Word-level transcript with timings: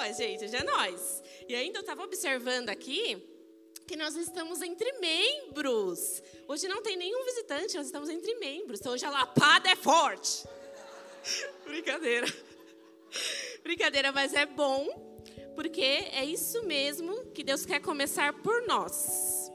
nós, 0.00 0.16
gente, 0.16 0.44
hoje 0.46 0.56
é 0.56 0.64
nós. 0.64 1.22
E 1.46 1.54
ainda 1.54 1.78
eu 1.78 1.82
estava 1.82 2.02
observando 2.02 2.70
aqui 2.70 3.22
que 3.86 3.96
nós 3.96 4.16
estamos 4.16 4.62
entre 4.62 4.90
membros. 4.94 6.22
Hoje 6.48 6.66
não 6.68 6.82
tem 6.82 6.96
nenhum 6.96 7.22
visitante, 7.26 7.76
nós 7.76 7.84
estamos 7.84 8.08
entre 8.08 8.34
membros. 8.36 8.80
Então 8.80 8.92
hoje 8.92 9.04
a 9.04 9.10
lapada 9.10 9.68
é 9.68 9.76
forte. 9.76 10.48
Brincadeira. 11.66 12.26
Brincadeira, 13.62 14.10
mas 14.10 14.32
é 14.32 14.46
bom, 14.46 14.88
porque 15.54 15.82
é 15.82 16.24
isso 16.24 16.62
mesmo 16.62 17.26
que 17.34 17.44
Deus 17.44 17.66
quer 17.66 17.80
começar 17.80 18.32
por 18.40 18.66
nós. 18.66 19.50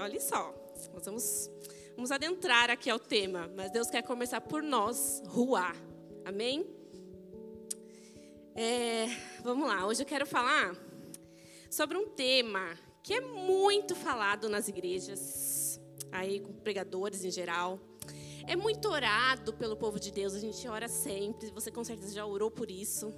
Olha 0.00 0.18
só, 0.18 0.52
nós 0.92 1.04
vamos, 1.04 1.50
vamos 1.94 2.10
adentrar 2.10 2.68
aqui 2.68 2.90
ao 2.90 2.98
tema, 2.98 3.48
mas 3.54 3.70
Deus 3.70 3.88
quer 3.88 4.02
começar 4.02 4.40
por 4.40 4.60
nós, 4.60 5.22
ruar. 5.26 5.76
Amém? 6.24 6.66
É, 8.54 9.06
vamos 9.42 9.66
lá, 9.66 9.84
hoje 9.84 10.02
eu 10.02 10.06
quero 10.06 10.24
falar 10.24 10.76
sobre 11.68 11.96
um 11.96 12.06
tema 12.06 12.78
que 13.02 13.12
é 13.12 13.20
muito 13.20 13.96
falado 13.96 14.48
nas 14.48 14.68
igrejas, 14.68 15.80
aí 16.12 16.38
com 16.38 16.52
pregadores 16.52 17.24
em 17.24 17.30
geral. 17.30 17.80
É 18.46 18.54
muito 18.54 18.88
orado 18.88 19.52
pelo 19.52 19.76
povo 19.76 19.98
de 19.98 20.12
Deus, 20.12 20.34
a 20.34 20.38
gente 20.38 20.66
ora 20.68 20.86
sempre, 20.86 21.50
você 21.50 21.72
com 21.72 21.82
certeza 21.82 22.14
já 22.14 22.24
orou 22.24 22.52
por 22.52 22.70
isso. 22.70 23.12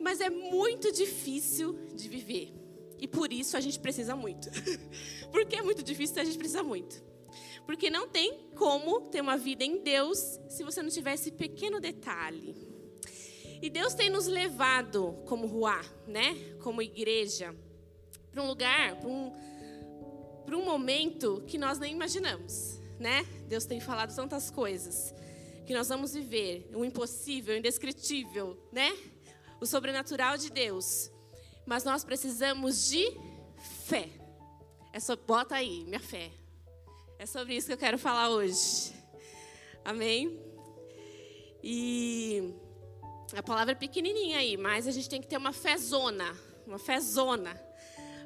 Mas 0.00 0.20
é 0.20 0.30
muito 0.30 0.90
difícil 0.90 1.74
de 1.94 2.08
viver. 2.08 2.52
E 2.98 3.06
por 3.06 3.32
isso 3.32 3.56
a 3.56 3.60
gente 3.60 3.78
precisa 3.78 4.16
muito. 4.16 4.48
Porque 5.30 5.56
é 5.56 5.62
muito 5.62 5.82
difícil, 5.82 6.22
a 6.22 6.24
gente 6.24 6.38
precisa 6.38 6.62
muito. 6.62 7.02
Porque 7.66 7.90
não 7.90 8.08
tem 8.08 8.48
como 8.54 9.02
ter 9.08 9.20
uma 9.20 9.36
vida 9.36 9.62
em 9.62 9.82
Deus 9.82 10.40
se 10.48 10.64
você 10.64 10.82
não 10.82 10.90
tiver 10.90 11.14
esse 11.14 11.30
pequeno 11.30 11.80
detalhe. 11.80 12.71
E 13.62 13.70
Deus 13.70 13.94
tem 13.94 14.10
nos 14.10 14.26
levado 14.26 15.22
como 15.24 15.46
Ruá, 15.46 15.80
né? 16.04 16.34
Como 16.60 16.82
igreja, 16.82 17.54
para 18.32 18.42
um 18.42 18.48
lugar, 18.48 18.96
para 18.96 19.08
um, 19.08 19.32
um 20.52 20.64
momento 20.64 21.44
que 21.46 21.56
nós 21.56 21.78
nem 21.78 21.94
imaginamos, 21.94 22.80
né? 22.98 23.24
Deus 23.46 23.64
tem 23.64 23.80
falado 23.80 24.12
tantas 24.16 24.50
coisas 24.50 25.14
que 25.64 25.72
nós 25.72 25.88
vamos 25.88 26.12
viver, 26.12 26.68
o 26.74 26.84
impossível, 26.84 27.54
o 27.54 27.58
indescritível, 27.58 28.58
né? 28.72 28.98
O 29.60 29.64
sobrenatural 29.64 30.36
de 30.36 30.50
Deus. 30.50 31.08
Mas 31.64 31.84
nós 31.84 32.04
precisamos 32.04 32.88
de 32.88 33.16
fé. 33.86 34.08
É 34.92 34.98
só 34.98 35.14
bota 35.14 35.54
aí, 35.54 35.84
minha 35.84 36.00
fé. 36.00 36.32
É 37.16 37.26
sobre 37.26 37.54
isso 37.54 37.68
que 37.68 37.74
eu 37.74 37.78
quero 37.78 37.96
falar 37.96 38.28
hoje. 38.28 38.92
Amém? 39.84 40.36
E 41.62 42.52
a 43.34 43.42
palavra 43.42 43.72
é 43.72 43.74
pequenininha 43.74 44.38
aí, 44.38 44.56
mas 44.56 44.86
a 44.86 44.90
gente 44.90 45.08
tem 45.08 45.20
que 45.20 45.26
ter 45.26 45.36
uma 45.36 45.52
fé 45.52 45.76
zona, 45.78 46.36
uma 46.66 46.78
fé 46.78 47.00
zona 47.00 47.58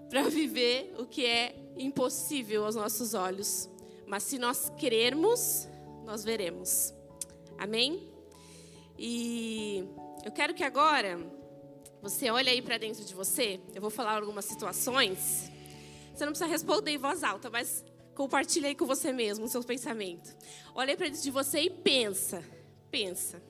para 0.08 0.22
viver 0.30 0.94
o 0.98 1.06
que 1.06 1.24
é 1.24 1.54
impossível 1.76 2.64
aos 2.64 2.74
nossos 2.74 3.14
olhos. 3.14 3.68
Mas 4.06 4.24
se 4.24 4.38
nós 4.38 4.70
querermos, 4.78 5.68
nós 6.04 6.24
veremos. 6.24 6.92
Amém? 7.58 8.12
E 8.98 9.84
eu 10.24 10.32
quero 10.32 10.54
que 10.54 10.64
agora 10.64 11.18
você 12.02 12.30
olhe 12.30 12.48
aí 12.48 12.62
para 12.62 12.78
dentro 12.78 13.04
de 13.04 13.14
você. 13.14 13.60
Eu 13.74 13.80
vou 13.80 13.90
falar 13.90 14.20
algumas 14.20 14.44
situações. 14.44 15.50
Você 16.14 16.24
não 16.24 16.32
precisa 16.32 16.50
responder 16.50 16.92
em 16.92 16.98
voz 16.98 17.22
alta, 17.22 17.50
mas 17.50 17.84
compartilhe 18.14 18.66
aí 18.66 18.74
com 18.74 18.86
você 18.86 19.12
mesmo 19.12 19.44
o 19.44 19.48
seu 19.48 19.62
pensamento. 19.62 20.34
Olhe 20.74 20.96
para 20.96 21.06
dentro 21.06 21.22
de 21.22 21.30
você 21.30 21.60
e 21.60 21.70
pensa. 21.70 22.42
Pensa. 22.90 23.42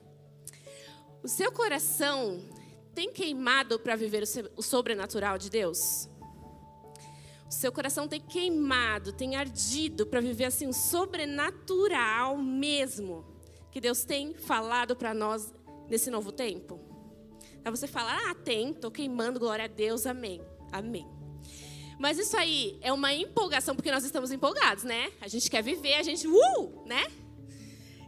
O 1.23 1.27
seu 1.27 1.51
coração 1.51 2.41
tem 2.93 3.11
queimado 3.11 3.79
para 3.79 3.95
viver 3.95 4.23
o 4.55 4.61
sobrenatural 4.61 5.37
de 5.37 5.49
Deus? 5.49 6.07
O 7.47 7.53
seu 7.53 7.71
coração 7.71 8.07
tem 8.07 8.19
queimado, 8.19 9.13
tem 9.13 9.35
ardido 9.35 10.05
para 10.05 10.19
viver 10.19 10.45
assim 10.45 10.67
o 10.67 10.73
sobrenatural 10.73 12.37
mesmo 12.37 13.25
que 13.71 13.79
Deus 13.79 14.03
tem 14.03 14.33
falado 14.33 14.95
para 14.95 15.13
nós 15.13 15.53
nesse 15.89 16.09
novo 16.09 16.31
tempo? 16.31 16.79
Aí 17.63 17.71
você 17.71 17.87
fala, 17.87 18.17
ah, 18.29 18.35
tem, 18.35 18.71
estou 18.71 18.91
queimando, 18.91 19.39
glória 19.39 19.65
a 19.65 19.67
Deus, 19.67 20.05
amém, 20.05 20.41
amém. 20.71 21.07
Mas 21.99 22.19
isso 22.19 22.37
aí 22.37 22.77
é 22.81 22.93
uma 22.93 23.13
empolgação, 23.13 23.75
porque 23.75 23.91
nós 23.91 24.03
estamos 24.03 24.31
empolgados, 24.31 24.83
né? 24.83 25.11
A 25.19 25.27
gente 25.27 25.49
quer 25.49 25.63
viver, 25.63 25.95
a 25.95 26.03
gente, 26.03 26.27
uh, 26.27 26.83
né? 26.85 27.05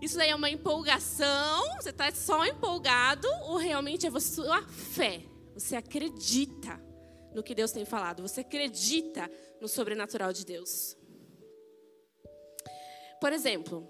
Isso 0.01 0.17
daí 0.17 0.29
é 0.29 0.35
uma 0.35 0.49
empolgação, 0.49 1.75
você 1.75 1.89
está 1.89 2.09
só 2.11 2.45
empolgado, 2.45 3.27
ou 3.43 3.57
realmente 3.57 4.05
é 4.07 4.09
a 4.09 4.19
sua 4.19 4.61
fé? 4.67 5.21
Você 5.53 5.75
acredita 5.75 6.81
no 7.33 7.43
que 7.43 7.53
Deus 7.53 7.71
tem 7.71 7.83
falado, 7.83 8.21
você 8.21 8.41
acredita 8.41 9.29
no 9.59 9.67
sobrenatural 9.67 10.31
de 10.31 10.45
Deus. 10.45 10.95
Por 13.19 13.33
exemplo, 13.33 13.85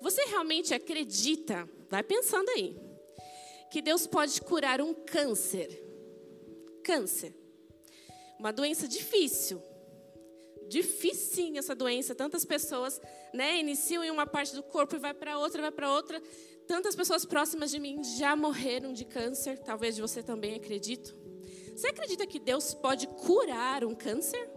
você 0.00 0.24
realmente 0.26 0.72
acredita, 0.72 1.68
vai 1.90 2.04
pensando 2.04 2.48
aí, 2.50 2.78
que 3.70 3.82
Deus 3.82 4.06
pode 4.06 4.40
curar 4.40 4.80
um 4.80 4.94
câncer? 4.94 5.84
Câncer. 6.84 7.34
Uma 8.38 8.52
doença 8.52 8.86
difícil. 8.86 9.60
Difícil 10.68 11.56
essa 11.56 11.74
doença. 11.74 12.14
Tantas 12.14 12.44
pessoas 12.44 13.00
né, 13.32 13.58
iniciam 13.58 14.04
em 14.04 14.10
uma 14.10 14.26
parte 14.26 14.54
do 14.54 14.62
corpo 14.62 14.96
e 14.96 14.98
vai 14.98 15.14
para 15.14 15.38
outra, 15.38 15.62
vai 15.62 15.72
para 15.72 15.92
outra. 15.92 16.22
Tantas 16.66 16.94
pessoas 16.94 17.24
próximas 17.24 17.70
de 17.70 17.78
mim 17.78 18.02
já 18.04 18.36
morreram 18.36 18.92
de 18.92 19.04
câncer. 19.04 19.58
Talvez 19.58 19.94
de 19.96 20.02
você 20.02 20.22
também, 20.22 20.54
acredito. 20.54 21.16
Você 21.74 21.88
acredita 21.88 22.26
que 22.26 22.38
Deus 22.38 22.74
pode 22.74 23.06
curar 23.06 23.84
um 23.84 23.94
câncer? 23.94 24.50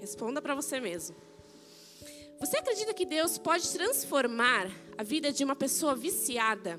Responda 0.00 0.40
para 0.40 0.54
você 0.54 0.78
mesmo. 0.78 1.16
Você 2.38 2.58
acredita 2.58 2.92
que 2.92 3.06
Deus 3.06 3.38
pode 3.38 3.68
transformar 3.70 4.70
a 4.98 5.02
vida 5.02 5.32
de 5.32 5.42
uma 5.42 5.56
pessoa 5.56 5.96
viciada? 5.96 6.78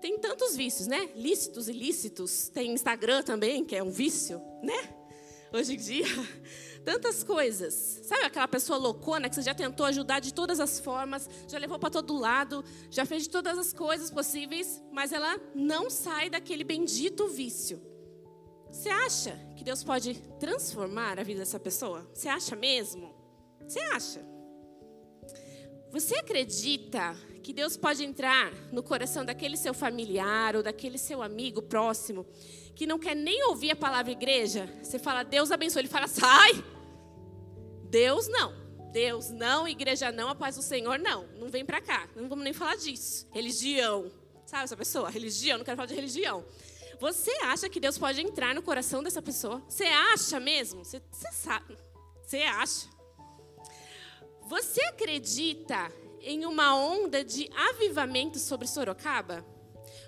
Tem 0.00 0.18
tantos 0.18 0.54
vícios, 0.54 0.86
né? 0.86 1.08
Lícitos, 1.16 1.68
ilícitos. 1.68 2.48
Tem 2.48 2.70
Instagram 2.70 3.22
também, 3.22 3.64
que 3.64 3.74
é 3.74 3.82
um 3.82 3.90
vício, 3.90 4.40
né? 4.62 4.94
Hoje 5.52 5.74
em 5.74 5.78
dia, 5.78 6.04
tantas 6.86 7.24
coisas. 7.24 8.00
Sabe 8.04 8.26
aquela 8.26 8.46
pessoa 8.46 8.78
loucona 8.78 9.28
que 9.28 9.34
você 9.34 9.42
já 9.42 9.52
tentou 9.52 9.84
ajudar 9.86 10.20
de 10.20 10.32
todas 10.32 10.60
as 10.60 10.78
formas, 10.78 11.28
já 11.48 11.58
levou 11.58 11.80
para 11.80 11.90
todo 11.90 12.16
lado, 12.16 12.64
já 12.88 13.04
fez 13.04 13.24
de 13.24 13.28
todas 13.28 13.58
as 13.58 13.72
coisas 13.72 14.08
possíveis, 14.08 14.80
mas 14.92 15.10
ela 15.10 15.36
não 15.52 15.90
sai 15.90 16.30
daquele 16.30 16.62
bendito 16.62 17.26
vício. 17.26 17.82
Você 18.70 18.88
acha 18.88 19.36
que 19.56 19.64
Deus 19.64 19.82
pode 19.82 20.14
transformar 20.38 21.18
a 21.18 21.24
vida 21.24 21.40
dessa 21.40 21.58
pessoa? 21.58 22.08
Você 22.14 22.28
acha 22.28 22.54
mesmo? 22.54 23.12
Você 23.66 23.80
acha? 23.80 24.24
Você 25.90 26.14
acredita 26.14 27.16
que 27.42 27.52
Deus 27.52 27.76
pode 27.76 28.04
entrar 28.04 28.52
no 28.70 28.82
coração 28.82 29.24
daquele 29.24 29.56
seu 29.56 29.74
familiar 29.74 30.54
ou 30.54 30.62
daquele 30.62 30.98
seu 30.98 31.20
amigo 31.20 31.62
próximo 31.62 32.24
que 32.76 32.86
não 32.86 32.98
quer 32.98 33.16
nem 33.16 33.48
ouvir 33.48 33.72
a 33.72 33.76
palavra 33.76 34.12
igreja? 34.12 34.72
Você 34.84 35.00
fala, 35.00 35.24
Deus 35.24 35.50
abençoe. 35.50 35.80
Ele 35.80 35.88
fala, 35.88 36.06
sai! 36.06 36.75
Deus 37.96 38.28
não. 38.28 38.52
Deus 38.92 39.30
não, 39.30 39.66
igreja 39.66 40.12
não, 40.12 40.28
a 40.28 40.34
paz 40.34 40.56
do 40.56 40.60
Senhor 40.62 40.98
não. 40.98 41.26
Não 41.38 41.48
vem 41.48 41.64
pra 41.64 41.80
cá. 41.80 42.06
Não 42.14 42.28
vamos 42.28 42.44
nem 42.44 42.52
falar 42.52 42.76
disso. 42.76 43.26
Religião. 43.32 44.12
Sabe 44.44 44.64
essa 44.64 44.76
pessoa? 44.76 45.08
Religião, 45.08 45.56
não 45.56 45.64
quero 45.64 45.78
falar 45.78 45.86
de 45.86 45.94
religião. 45.94 46.44
Você 47.00 47.30
acha 47.44 47.70
que 47.70 47.80
Deus 47.80 47.96
pode 47.96 48.20
entrar 48.20 48.54
no 48.54 48.60
coração 48.60 49.02
dessa 49.02 49.22
pessoa? 49.22 49.62
Você 49.66 49.84
acha 49.84 50.38
mesmo? 50.38 50.84
Você, 50.84 51.02
você 51.10 51.32
sabe? 51.32 51.74
Você 52.22 52.42
acha? 52.42 52.86
Você 54.42 54.82
acredita 54.82 55.90
em 56.20 56.44
uma 56.44 56.76
onda 56.76 57.24
de 57.24 57.50
avivamento 57.70 58.38
sobre 58.38 58.68
Sorocaba? 58.68 59.42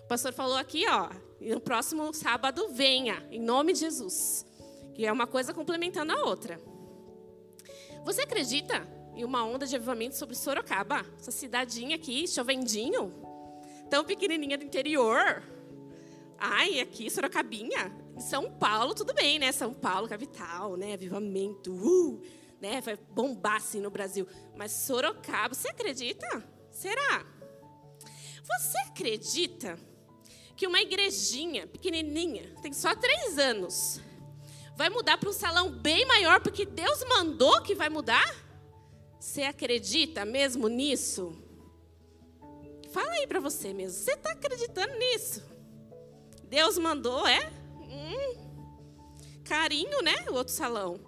O 0.05 0.09
pastor 0.09 0.35
falou 0.35 0.59
aqui, 0.59 0.85
ó, 0.87 1.09
no 1.41 1.59
próximo 1.59 2.13
sábado 2.13 2.69
venha, 2.69 3.27
em 3.31 3.41
nome 3.41 3.73
de 3.73 3.79
Jesus. 3.79 4.45
Que 4.95 5.07
é 5.07 5.13
uma 5.13 5.27
coisa 5.27 5.55
complementando 5.55 6.13
a 6.13 6.25
outra. 6.27 6.68
Você 8.09 8.23
acredita 8.23 8.89
em 9.15 9.23
uma 9.23 9.45
onda 9.45 9.67
de 9.67 9.77
avivamento 9.77 10.17
sobre 10.17 10.35
Sorocaba? 10.35 11.05
Essa 11.19 11.31
cidadinha 11.31 11.95
aqui, 11.95 12.27
chovendinho, 12.27 13.13
tão 13.91 14.03
pequenininha 14.03 14.57
do 14.57 14.65
interior. 14.65 15.43
Ai, 16.39 16.81
aqui, 16.81 17.11
Sorocabinha, 17.11 17.95
em 18.17 18.21
São 18.21 18.51
Paulo, 18.51 18.95
tudo 18.95 19.13
bem, 19.13 19.39
né? 19.39 19.53
São 19.53 19.75
Paulo, 19.75 20.09
capital, 20.09 20.75
né? 20.75 20.95
Avivamento, 20.95 21.71
uh, 21.71 22.23
né? 22.59 22.81
Vai 22.81 22.97
bombar 22.97 23.57
assim 23.57 23.79
no 23.79 23.91
Brasil. 23.91 24.27
Mas 24.57 24.73
Sorocaba, 24.73 25.55
você 25.55 25.69
acredita? 25.69 26.27
Será? 26.71 27.27
Você 28.43 28.79
acredita 28.87 29.79
que 30.57 30.67
uma 30.67 30.81
igrejinha 30.81 31.67
pequenininha, 31.67 32.55
tem 32.63 32.73
só 32.73 32.95
três 32.95 33.37
anos, 33.37 34.01
vai 34.79 34.89
mudar 34.89 35.19
para 35.19 35.29
um 35.29 35.33
salão 35.33 35.73
bem 35.73 36.07
maior 36.07 36.41
porque 36.41 36.65
Deus 36.65 37.05
mandou 37.09 37.61
que 37.63 37.75
vai 37.75 37.89
mudar? 37.89 38.33
Você 39.19 39.43
acredita 39.43 40.25
mesmo 40.25 40.69
nisso? 40.69 41.37
Fala 42.93 43.11
aí 43.15 43.27
para 43.27 43.41
você 43.41 43.75
mesmo. 43.75 43.99
Você 43.99 44.13
está 44.13 44.31
acreditando 44.31 44.97
nisso? 44.97 45.43
Deus 46.45 46.79
mandou, 46.79 47.27
é? 47.27 47.51
Hum, 47.81 48.37
carinho, 49.43 50.01
né? 50.01 50.15
O 50.31 50.35
outro 50.35 50.55
salão. 50.55 51.01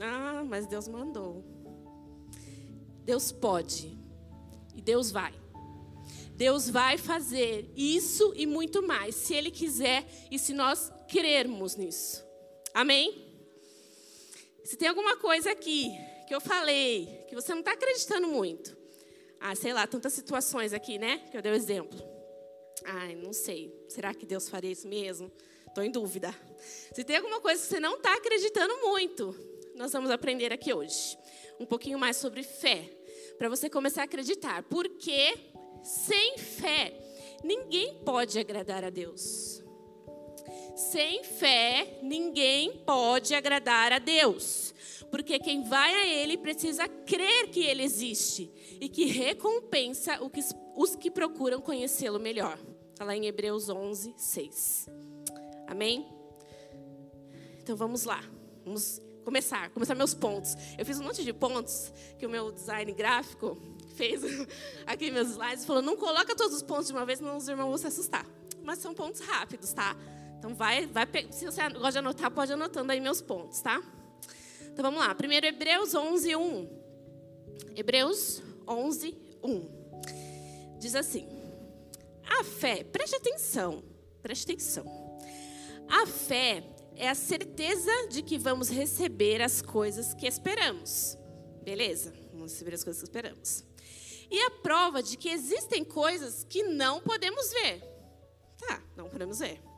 Ah, 0.00 0.42
mas 0.48 0.66
Deus 0.66 0.88
mandou. 0.88 1.44
Deus 3.04 3.30
pode. 3.30 3.94
E 4.74 4.80
Deus 4.80 5.10
vai. 5.10 5.34
Deus 6.34 6.70
vai 6.70 6.96
fazer 6.96 7.70
isso 7.76 8.32
e 8.34 8.46
muito 8.46 8.82
mais, 8.82 9.14
se 9.14 9.34
Ele 9.34 9.50
quiser 9.50 10.06
e 10.30 10.38
se 10.38 10.54
nós 10.54 10.90
crermos 11.06 11.76
nisso. 11.76 12.31
Amém? 12.74 13.26
Se 14.64 14.76
tem 14.76 14.88
alguma 14.88 15.16
coisa 15.16 15.50
aqui 15.50 15.90
que 16.26 16.34
eu 16.34 16.40
falei 16.40 17.24
que 17.28 17.34
você 17.34 17.52
não 17.52 17.60
está 17.60 17.72
acreditando 17.72 18.28
muito, 18.28 18.76
ah, 19.40 19.54
sei 19.54 19.72
lá, 19.72 19.86
tantas 19.86 20.12
situações 20.12 20.72
aqui, 20.72 20.98
né? 20.98 21.18
Que 21.30 21.36
eu 21.36 21.42
dei 21.42 21.52
o 21.52 21.54
exemplo. 21.54 21.98
Ai, 22.84 23.14
não 23.14 23.32
sei. 23.32 23.74
Será 23.88 24.14
que 24.14 24.24
Deus 24.24 24.48
faria 24.48 24.70
isso 24.70 24.88
mesmo? 24.88 25.30
Estou 25.66 25.82
em 25.82 25.90
dúvida. 25.90 26.34
Se 26.92 27.02
tem 27.02 27.16
alguma 27.16 27.40
coisa 27.40 27.60
que 27.60 27.68
você 27.68 27.80
não 27.80 27.96
está 27.96 28.14
acreditando 28.14 28.76
muito, 28.82 29.34
nós 29.74 29.92
vamos 29.92 30.10
aprender 30.10 30.52
aqui 30.52 30.72
hoje. 30.72 31.18
Um 31.58 31.66
pouquinho 31.66 31.98
mais 31.98 32.16
sobre 32.16 32.42
fé. 32.42 32.88
Para 33.38 33.48
você 33.48 33.68
começar 33.68 34.02
a 34.02 34.04
acreditar. 34.04 34.62
Porque 34.64 35.34
sem 35.82 36.38
fé, 36.38 36.94
ninguém 37.42 37.98
pode 38.04 38.38
agradar 38.38 38.84
a 38.84 38.90
Deus. 38.90 39.61
Sem 40.74 41.22
fé, 41.22 41.98
ninguém 42.02 42.78
pode 42.86 43.34
agradar 43.34 43.92
a 43.92 43.98
Deus. 43.98 44.74
Porque 45.10 45.38
quem 45.38 45.62
vai 45.62 45.94
a 45.94 46.06
Ele 46.06 46.38
precisa 46.38 46.88
crer 46.88 47.50
que 47.50 47.60
Ele 47.60 47.82
existe 47.82 48.50
e 48.80 48.88
que 48.88 49.04
recompensa 49.04 50.18
os 50.74 50.96
que 50.96 51.10
procuram 51.10 51.60
conhecê-lo 51.60 52.18
melhor. 52.18 52.58
Está 52.90 53.04
lá 53.04 53.14
em 53.14 53.26
Hebreus 53.26 53.68
11, 53.68 54.14
6. 54.16 54.88
Amém? 55.66 56.06
Então 57.60 57.76
vamos 57.76 58.04
lá. 58.04 58.22
Vamos 58.64 59.00
começar, 59.24 59.70
começar 59.70 59.94
meus 59.94 60.14
pontos. 60.14 60.56
Eu 60.78 60.86
fiz 60.86 60.98
um 60.98 61.04
monte 61.04 61.22
de 61.24 61.32
pontos 61.32 61.92
que 62.18 62.26
o 62.26 62.30
meu 62.30 62.50
design 62.50 62.90
gráfico 62.92 63.60
fez 63.96 64.22
aqui 64.86 65.10
meus 65.10 65.30
slides, 65.30 65.64
falou: 65.64 65.82
não 65.82 65.96
coloca 65.96 66.34
todos 66.34 66.56
os 66.56 66.62
pontos 66.62 66.86
de 66.86 66.92
uma 66.92 67.04
vez, 67.04 67.18
senão 67.18 67.36
os 67.36 67.48
irmãos 67.48 67.68
vão 67.68 67.78
se 67.78 67.86
assustar. 67.86 68.26
Mas 68.62 68.78
são 68.78 68.94
pontos 68.94 69.20
rápidos, 69.20 69.72
tá? 69.72 69.96
Então 70.42 70.56
vai, 70.56 70.86
vai, 70.88 71.06
se 71.30 71.44
você 71.44 71.68
gosta 71.68 71.92
de 71.92 71.98
anotar, 71.98 72.28
pode 72.28 72.52
anotando 72.52 72.90
aí 72.90 72.98
meus 72.98 73.22
pontos, 73.22 73.60
tá? 73.60 73.80
Então 74.62 74.82
vamos 74.82 74.98
lá. 74.98 75.14
Primeiro 75.14 75.46
Hebreus 75.46 75.94
11, 75.94 76.34
1. 76.34 76.82
Hebreus 77.76 78.42
11, 78.66 79.16
1. 79.40 80.78
Diz 80.80 80.96
assim: 80.96 81.28
A 82.28 82.42
fé, 82.42 82.82
preste 82.82 83.14
atenção, 83.14 83.84
preste 84.20 84.50
atenção. 84.50 84.84
A 85.88 86.06
fé 86.06 86.64
é 86.96 87.08
a 87.08 87.14
certeza 87.14 88.08
de 88.10 88.20
que 88.20 88.36
vamos 88.36 88.68
receber 88.68 89.40
as 89.40 89.62
coisas 89.62 90.12
que 90.12 90.26
esperamos. 90.26 91.16
Beleza? 91.62 92.12
Vamos 92.32 92.50
receber 92.50 92.74
as 92.74 92.82
coisas 92.82 93.00
que 93.00 93.06
esperamos 93.06 93.64
e 94.28 94.40
a 94.40 94.50
prova 94.50 95.00
de 95.02 95.16
que 95.16 95.28
existem 95.28 95.84
coisas 95.84 96.42
que 96.42 96.64
não 96.64 97.00
podemos 97.00 97.52
ver. 97.52 97.80
Tá, 98.58 98.82
não 98.96 99.08
podemos 99.08 99.38
ver. 99.38 99.71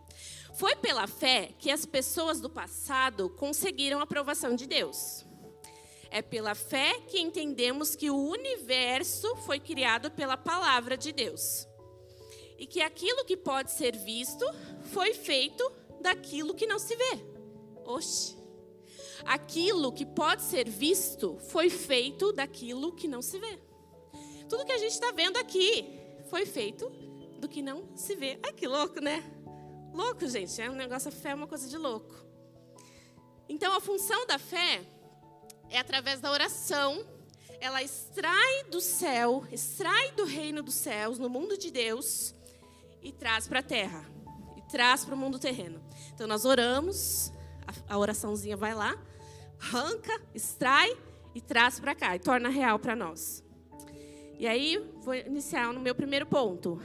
Foi 0.54 0.76
pela 0.76 1.08
fé 1.08 1.50
que 1.58 1.70
as 1.70 1.84
pessoas 1.84 2.40
do 2.40 2.48
passado 2.48 3.28
conseguiram 3.30 3.98
a 3.98 4.04
aprovação 4.04 4.54
de 4.54 4.66
Deus. 4.66 5.24
É 6.10 6.22
pela 6.22 6.54
fé 6.54 7.00
que 7.08 7.18
entendemos 7.18 7.96
que 7.96 8.08
o 8.08 8.28
universo 8.28 9.34
foi 9.38 9.58
criado 9.58 10.12
pela 10.12 10.36
palavra 10.36 10.96
de 10.96 11.10
Deus. 11.10 11.66
E 12.56 12.66
que 12.68 12.80
aquilo 12.80 13.24
que 13.24 13.36
pode 13.36 13.72
ser 13.72 13.96
visto 13.96 14.46
foi 14.92 15.12
feito 15.12 15.68
daquilo 16.00 16.54
que 16.54 16.68
não 16.68 16.78
se 16.78 16.94
vê. 16.94 17.18
Oxe. 17.84 18.36
Aquilo 19.24 19.90
que 19.90 20.06
pode 20.06 20.42
ser 20.42 20.68
visto 20.68 21.36
foi 21.48 21.68
feito 21.68 22.32
daquilo 22.32 22.92
que 22.92 23.08
não 23.08 23.20
se 23.20 23.40
vê. 23.40 23.58
Tudo 24.48 24.64
que 24.64 24.72
a 24.72 24.78
gente 24.78 24.92
está 24.92 25.10
vendo 25.10 25.36
aqui 25.36 25.84
foi 26.30 26.46
feito 26.46 26.88
do 27.40 27.48
que 27.48 27.60
não 27.60 27.88
se 27.96 28.14
vê. 28.14 28.38
Ai, 28.40 28.52
que 28.52 28.68
louco, 28.68 29.00
né? 29.00 29.43
Louco, 29.94 30.26
gente. 30.26 30.60
É 30.60 30.68
um 30.68 30.74
negócio, 30.74 31.08
a 31.08 31.12
fé 31.12 31.30
é 31.30 31.34
uma 31.34 31.46
coisa 31.46 31.68
de 31.68 31.78
louco. 31.78 32.16
Então, 33.48 33.72
a 33.76 33.80
função 33.80 34.26
da 34.26 34.40
fé 34.40 34.82
é 35.70 35.78
através 35.78 36.20
da 36.20 36.32
oração. 36.32 37.06
Ela 37.60 37.80
extrai 37.80 38.64
do 38.64 38.80
céu, 38.80 39.44
extrai 39.52 40.10
do 40.12 40.24
reino 40.24 40.64
dos 40.64 40.74
céus, 40.74 41.16
no 41.16 41.28
mundo 41.28 41.56
de 41.56 41.70
Deus, 41.70 42.34
e 43.00 43.12
traz 43.12 43.46
para 43.46 43.60
a 43.60 43.62
terra. 43.62 44.04
E 44.56 44.62
traz 44.62 45.04
para 45.04 45.14
o 45.14 45.18
mundo 45.18 45.38
terreno. 45.38 45.80
Então, 46.12 46.26
nós 46.26 46.44
oramos, 46.44 47.32
a, 47.64 47.94
a 47.94 47.98
oraçãozinha 47.98 48.56
vai 48.56 48.74
lá, 48.74 48.98
arranca, 49.60 50.20
extrai 50.34 50.92
e 51.36 51.40
traz 51.40 51.78
para 51.78 51.94
cá, 51.94 52.16
e 52.16 52.18
torna 52.18 52.48
real 52.48 52.80
para 52.80 52.96
nós. 52.96 53.44
E 54.40 54.48
aí, 54.48 54.76
vou 55.02 55.14
iniciar 55.14 55.72
no 55.72 55.78
meu 55.78 55.94
primeiro 55.94 56.26
ponto, 56.26 56.82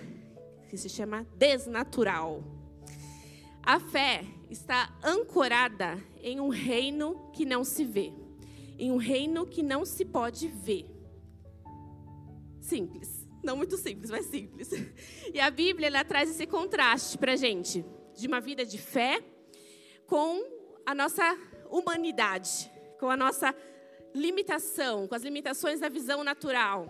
que 0.69 0.77
se 0.77 0.88
chama 0.88 1.25
desnatural. 1.35 2.58
A 3.69 3.80
fé 3.80 4.25
está 4.50 4.92
ancorada 5.04 6.04
em 6.24 6.39
um 6.39 6.50
reino 6.50 7.30
que 7.31 7.45
não 7.45 7.63
se 7.63 7.86
vê, 7.86 8.12
em 8.80 8.92
um 8.92 8.98
reino 8.98 9.45
que 9.45 9.62
não 9.62 9.86
se 9.86 10.04
pode 10.04 10.48
ver. 10.48 10.88
Simples. 12.60 13.27
Não 13.44 13.56
muito 13.56 13.77
simples, 13.77 14.10
mas 14.10 14.25
simples. 14.25 14.71
E 15.31 15.39
a 15.39 15.51
Bíblia 15.51 15.86
ela 15.86 16.04
traz 16.04 16.31
esse 16.31 16.48
contraste 16.48 17.16
para 17.16 17.33
a 17.33 17.36
gente, 17.36 17.86
de 18.16 18.27
uma 18.27 18.42
vida 18.42 18.66
de 18.66 18.80
fé 18.80 19.24
com 20.07 20.44
a 20.83 20.95
nossa 20.95 21.38
humanidade, 21.69 22.71
com 23.00 23.07
a 23.12 23.16
nossa 23.16 23.54
limitação, 24.16 25.07
com 25.07 25.13
as 25.13 25.21
limitações 25.21 25.80
da 25.80 25.89
visão 25.89 26.24
natural. 26.24 26.88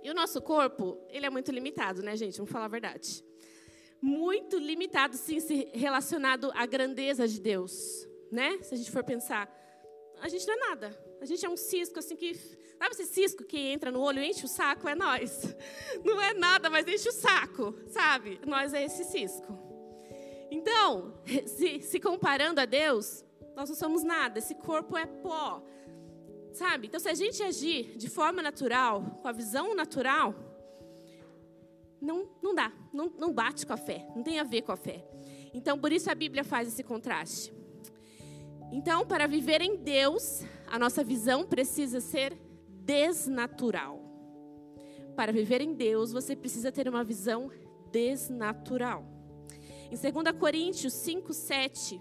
E 0.00 0.08
o 0.08 0.14
nosso 0.14 0.40
corpo, 0.40 0.96
ele 1.10 1.26
é 1.26 1.30
muito 1.30 1.50
limitado, 1.50 2.04
né, 2.04 2.16
gente? 2.16 2.36
Vamos 2.36 2.52
falar 2.52 2.66
a 2.66 2.68
verdade. 2.68 3.26
Muito 4.00 4.58
limitado, 4.58 5.16
sim, 5.16 5.38
relacionado 5.72 6.52
à 6.54 6.64
grandeza 6.66 7.26
de 7.26 7.40
Deus, 7.40 8.06
né? 8.30 8.58
Se 8.62 8.74
a 8.74 8.76
gente 8.76 8.90
for 8.90 9.02
pensar, 9.02 9.52
a 10.20 10.28
gente 10.28 10.46
não 10.46 10.54
é 10.54 10.68
nada. 10.68 11.08
A 11.20 11.24
gente 11.24 11.44
é 11.44 11.48
um 11.48 11.56
cisco, 11.56 11.98
assim, 11.98 12.16
que... 12.16 12.34
Sabe 12.34 12.92
esse 12.92 13.06
cisco 13.06 13.42
que 13.42 13.58
entra 13.58 13.90
no 13.90 14.00
olho, 14.00 14.22
enche 14.22 14.44
o 14.44 14.48
saco? 14.48 14.88
É 14.88 14.94
nós. 14.94 15.52
Não 16.04 16.22
é 16.22 16.32
nada, 16.32 16.70
mas 16.70 16.86
enche 16.86 17.08
o 17.08 17.12
saco, 17.12 17.74
sabe? 17.88 18.40
Nós 18.46 18.72
é 18.72 18.84
esse 18.84 19.02
cisco. 19.02 19.58
Então, 20.48 21.20
se, 21.44 21.80
se 21.80 21.98
comparando 21.98 22.60
a 22.60 22.64
Deus, 22.64 23.24
nós 23.56 23.68
não 23.68 23.76
somos 23.76 24.04
nada. 24.04 24.38
Esse 24.38 24.54
corpo 24.54 24.96
é 24.96 25.06
pó. 25.06 25.60
Sabe? 26.52 26.86
Então, 26.86 27.00
se 27.00 27.08
a 27.08 27.14
gente 27.14 27.42
agir 27.42 27.96
de 27.96 28.08
forma 28.08 28.40
natural, 28.40 29.18
com 29.20 29.26
a 29.26 29.32
visão 29.32 29.74
natural, 29.74 30.32
não, 32.00 32.28
não 32.42 32.54
dá, 32.54 32.72
não, 32.92 33.10
não 33.18 33.32
bate 33.32 33.66
com 33.66 33.72
a 33.72 33.76
fé, 33.76 34.06
não 34.14 34.22
tem 34.22 34.38
a 34.38 34.44
ver 34.44 34.62
com 34.62 34.72
a 34.72 34.76
fé. 34.76 35.04
Então, 35.52 35.78
por 35.78 35.92
isso 35.92 36.10
a 36.10 36.14
Bíblia 36.14 36.44
faz 36.44 36.68
esse 36.68 36.82
contraste. 36.82 37.52
Então, 38.70 39.06
para 39.06 39.26
viver 39.26 39.62
em 39.62 39.76
Deus, 39.76 40.42
a 40.66 40.78
nossa 40.78 41.02
visão 41.02 41.46
precisa 41.46 42.00
ser 42.00 42.36
desnatural. 42.84 44.02
Para 45.16 45.32
viver 45.32 45.60
em 45.60 45.74
Deus, 45.74 46.12
você 46.12 46.36
precisa 46.36 46.70
ter 46.70 46.88
uma 46.88 47.02
visão 47.02 47.50
desnatural. 47.90 49.04
Em 49.90 49.96
2 49.96 50.38
Coríntios 50.38 50.92
5, 50.92 51.32
7, 51.32 52.00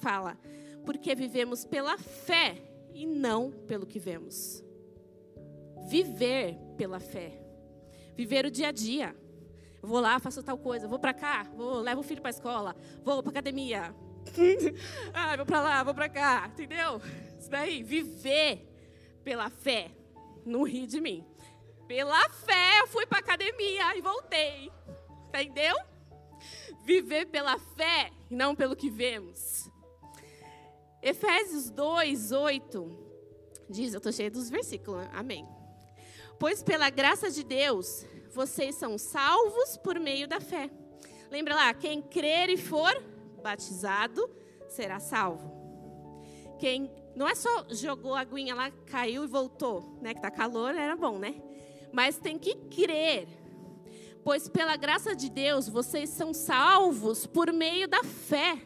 fala: 0.00 0.38
Porque 0.84 1.14
vivemos 1.14 1.64
pela 1.64 1.96
fé 1.96 2.62
e 2.92 3.06
não 3.06 3.50
pelo 3.50 3.86
que 3.86 3.98
vemos. 3.98 4.62
Viver 5.88 6.58
pela 6.76 7.00
fé. 7.00 7.40
Viver 8.14 8.44
o 8.44 8.50
dia 8.50 8.68
a 8.68 8.72
dia. 8.72 9.16
Vou 9.82 10.00
lá, 10.00 10.18
faço 10.20 10.42
tal 10.42 10.56
coisa, 10.56 10.86
vou 10.86 10.98
para 10.98 11.12
cá, 11.12 11.42
vou, 11.56 11.80
levo 11.80 12.00
o 12.00 12.04
filho 12.04 12.22
para 12.22 12.30
escola, 12.30 12.76
vou 13.04 13.20
para 13.22 13.30
academia. 13.30 13.94
ah, 15.12 15.36
vou 15.36 15.44
para 15.44 15.60
lá, 15.60 15.82
vou 15.82 15.92
para 15.92 16.08
cá, 16.08 16.48
entendeu? 16.52 17.00
Isso 17.38 17.50
daí, 17.50 17.82
viver 17.82 18.68
pela 19.24 19.50
fé. 19.50 19.90
Não 20.46 20.62
ri 20.62 20.86
de 20.86 21.00
mim. 21.00 21.26
Pela 21.88 22.28
fé 22.30 22.80
eu 22.80 22.86
fui 22.86 23.06
para 23.06 23.18
academia 23.18 23.96
e 23.96 24.00
voltei. 24.00 24.70
Entendeu? 25.28 25.76
Viver 26.84 27.26
pela 27.26 27.58
fé 27.58 28.10
e 28.30 28.34
não 28.34 28.54
pelo 28.54 28.76
que 28.76 28.88
vemos. 28.88 29.68
Efésios 31.02 31.70
2, 31.70 32.30
8 32.30 33.12
diz, 33.68 33.94
eu 33.94 33.98
estou 33.98 34.12
cheia 34.12 34.30
dos 34.30 34.48
versículos, 34.48 35.04
amém. 35.12 35.48
Pois 36.38 36.62
pela 36.62 36.90
graça 36.90 37.30
de 37.30 37.42
Deus, 37.42 38.04
vocês 38.32 38.74
são 38.74 38.96
salvos 38.96 39.76
por 39.76 39.98
meio 40.00 40.26
da 40.26 40.40
fé. 40.40 40.70
Lembra 41.30 41.54
lá, 41.54 41.74
quem 41.74 42.02
crer 42.02 42.48
e 42.48 42.56
for 42.56 42.92
batizado 43.42 44.28
será 44.68 44.98
salvo. 44.98 45.50
Quem 46.58 46.90
não 47.14 47.28
é 47.28 47.34
só 47.34 47.66
jogou 47.70 48.14
a 48.14 48.20
aguinha 48.20 48.54
lá, 48.54 48.70
caiu 48.86 49.24
e 49.24 49.26
voltou, 49.26 49.98
né? 50.00 50.14
Que 50.14 50.20
tá 50.20 50.30
calor, 50.30 50.74
era 50.74 50.96
bom, 50.96 51.18
né? 51.18 51.42
Mas 51.92 52.18
tem 52.18 52.38
que 52.38 52.54
crer. 52.54 53.28
Pois 54.24 54.48
pela 54.48 54.76
graça 54.76 55.14
de 55.16 55.28
Deus 55.28 55.68
vocês 55.68 56.08
são 56.10 56.32
salvos 56.32 57.26
por 57.26 57.52
meio 57.52 57.88
da 57.88 58.02
fé. 58.04 58.58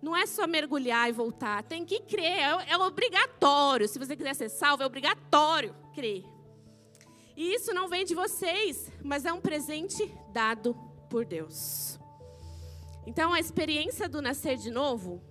Não 0.00 0.16
é 0.16 0.26
só 0.26 0.46
mergulhar 0.46 1.08
e 1.08 1.12
voltar, 1.12 1.64
tem 1.64 1.84
que 1.84 2.00
crer, 2.00 2.38
é, 2.38 2.70
é 2.70 2.76
obrigatório. 2.76 3.88
Se 3.88 3.98
você 3.98 4.14
quiser 4.14 4.34
ser 4.34 4.48
salvo, 4.48 4.82
é 4.82 4.86
obrigatório 4.86 5.74
crer. 5.92 6.24
E 7.38 7.54
isso 7.54 7.72
não 7.72 7.86
vem 7.86 8.04
de 8.04 8.16
vocês, 8.16 8.90
mas 9.00 9.24
é 9.24 9.32
um 9.32 9.40
presente 9.40 10.12
dado 10.32 10.76
por 11.08 11.24
Deus. 11.24 11.96
Então, 13.06 13.32
a 13.32 13.38
experiência 13.38 14.08
do 14.08 14.20
nascer 14.20 14.56
de 14.56 14.72
novo 14.72 15.22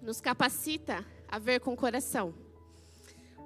nos 0.00 0.18
capacita 0.18 1.04
a 1.28 1.38
ver 1.38 1.60
com 1.60 1.74
o 1.74 1.76
coração. 1.76 2.32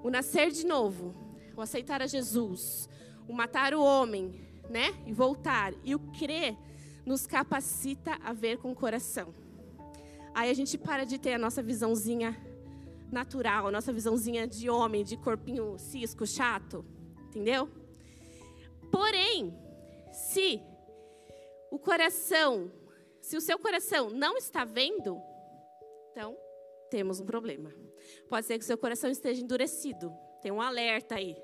O 0.05 0.09
nascer 0.09 0.53
de 0.53 0.65
novo, 0.65 1.13
o 1.57 1.61
aceitar 1.61 2.01
a 2.01 2.07
Jesus, 2.07 2.89
o 3.27 3.33
matar 3.33 3.75
o 3.75 3.83
homem, 3.83 4.41
né? 4.69 4.95
E 5.05 5.13
voltar. 5.13 5.75
E 5.83 5.93
o 5.93 5.99
crer 5.99 6.57
nos 7.05 7.27
capacita 7.27 8.17
a 8.25 8.33
ver 8.33 8.59
com 8.59 8.71
o 8.71 8.77
coração. 8.77 9.35
Aí 10.33 10.49
a 10.49 10.55
gente 10.55 10.79
para 10.79 11.03
de 11.03 11.19
ter 11.19 11.35
a 11.35 11.39
nossa 11.39 11.61
visãozinha 11.61 12.41
natural, 13.11 13.67
a 13.67 13.73
nossa 13.73 13.93
visãozinha 13.93 14.47
de 14.47 14.71
homem, 14.71 15.03
de 15.03 15.17
corpinho 15.17 15.77
cisco, 15.77 16.25
chato. 16.25 16.85
Entendeu? 17.31 17.69
Porém, 18.91 19.55
se 20.13 20.61
o 21.71 21.79
coração, 21.79 22.71
se 23.21 23.37
o 23.37 23.41
seu 23.41 23.57
coração 23.57 24.11
não 24.11 24.37
está 24.37 24.65
vendo, 24.65 25.17
então 26.11 26.37
temos 26.91 27.21
um 27.21 27.25
problema. 27.25 27.73
Pode 28.29 28.47
ser 28.47 28.59
que 28.59 28.65
o 28.65 28.67
seu 28.67 28.77
coração 28.77 29.09
esteja 29.09 29.41
endurecido. 29.41 30.13
Tem 30.43 30.51
um 30.51 30.61
alerta 30.61 31.15
aí. 31.15 31.37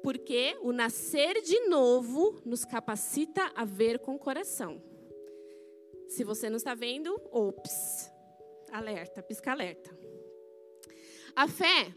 Porque 0.00 0.56
o 0.62 0.72
nascer 0.72 1.42
de 1.42 1.58
novo 1.68 2.40
nos 2.44 2.64
capacita 2.64 3.50
a 3.56 3.64
ver 3.64 3.98
com 3.98 4.14
o 4.14 4.18
coração. 4.18 4.80
Se 6.08 6.22
você 6.22 6.48
não 6.48 6.56
está 6.56 6.72
vendo, 6.74 7.20
ops, 7.32 8.10
alerta, 8.70 9.22
pisca 9.22 9.50
alerta. 9.50 9.90
A 11.34 11.48
fé 11.48 11.92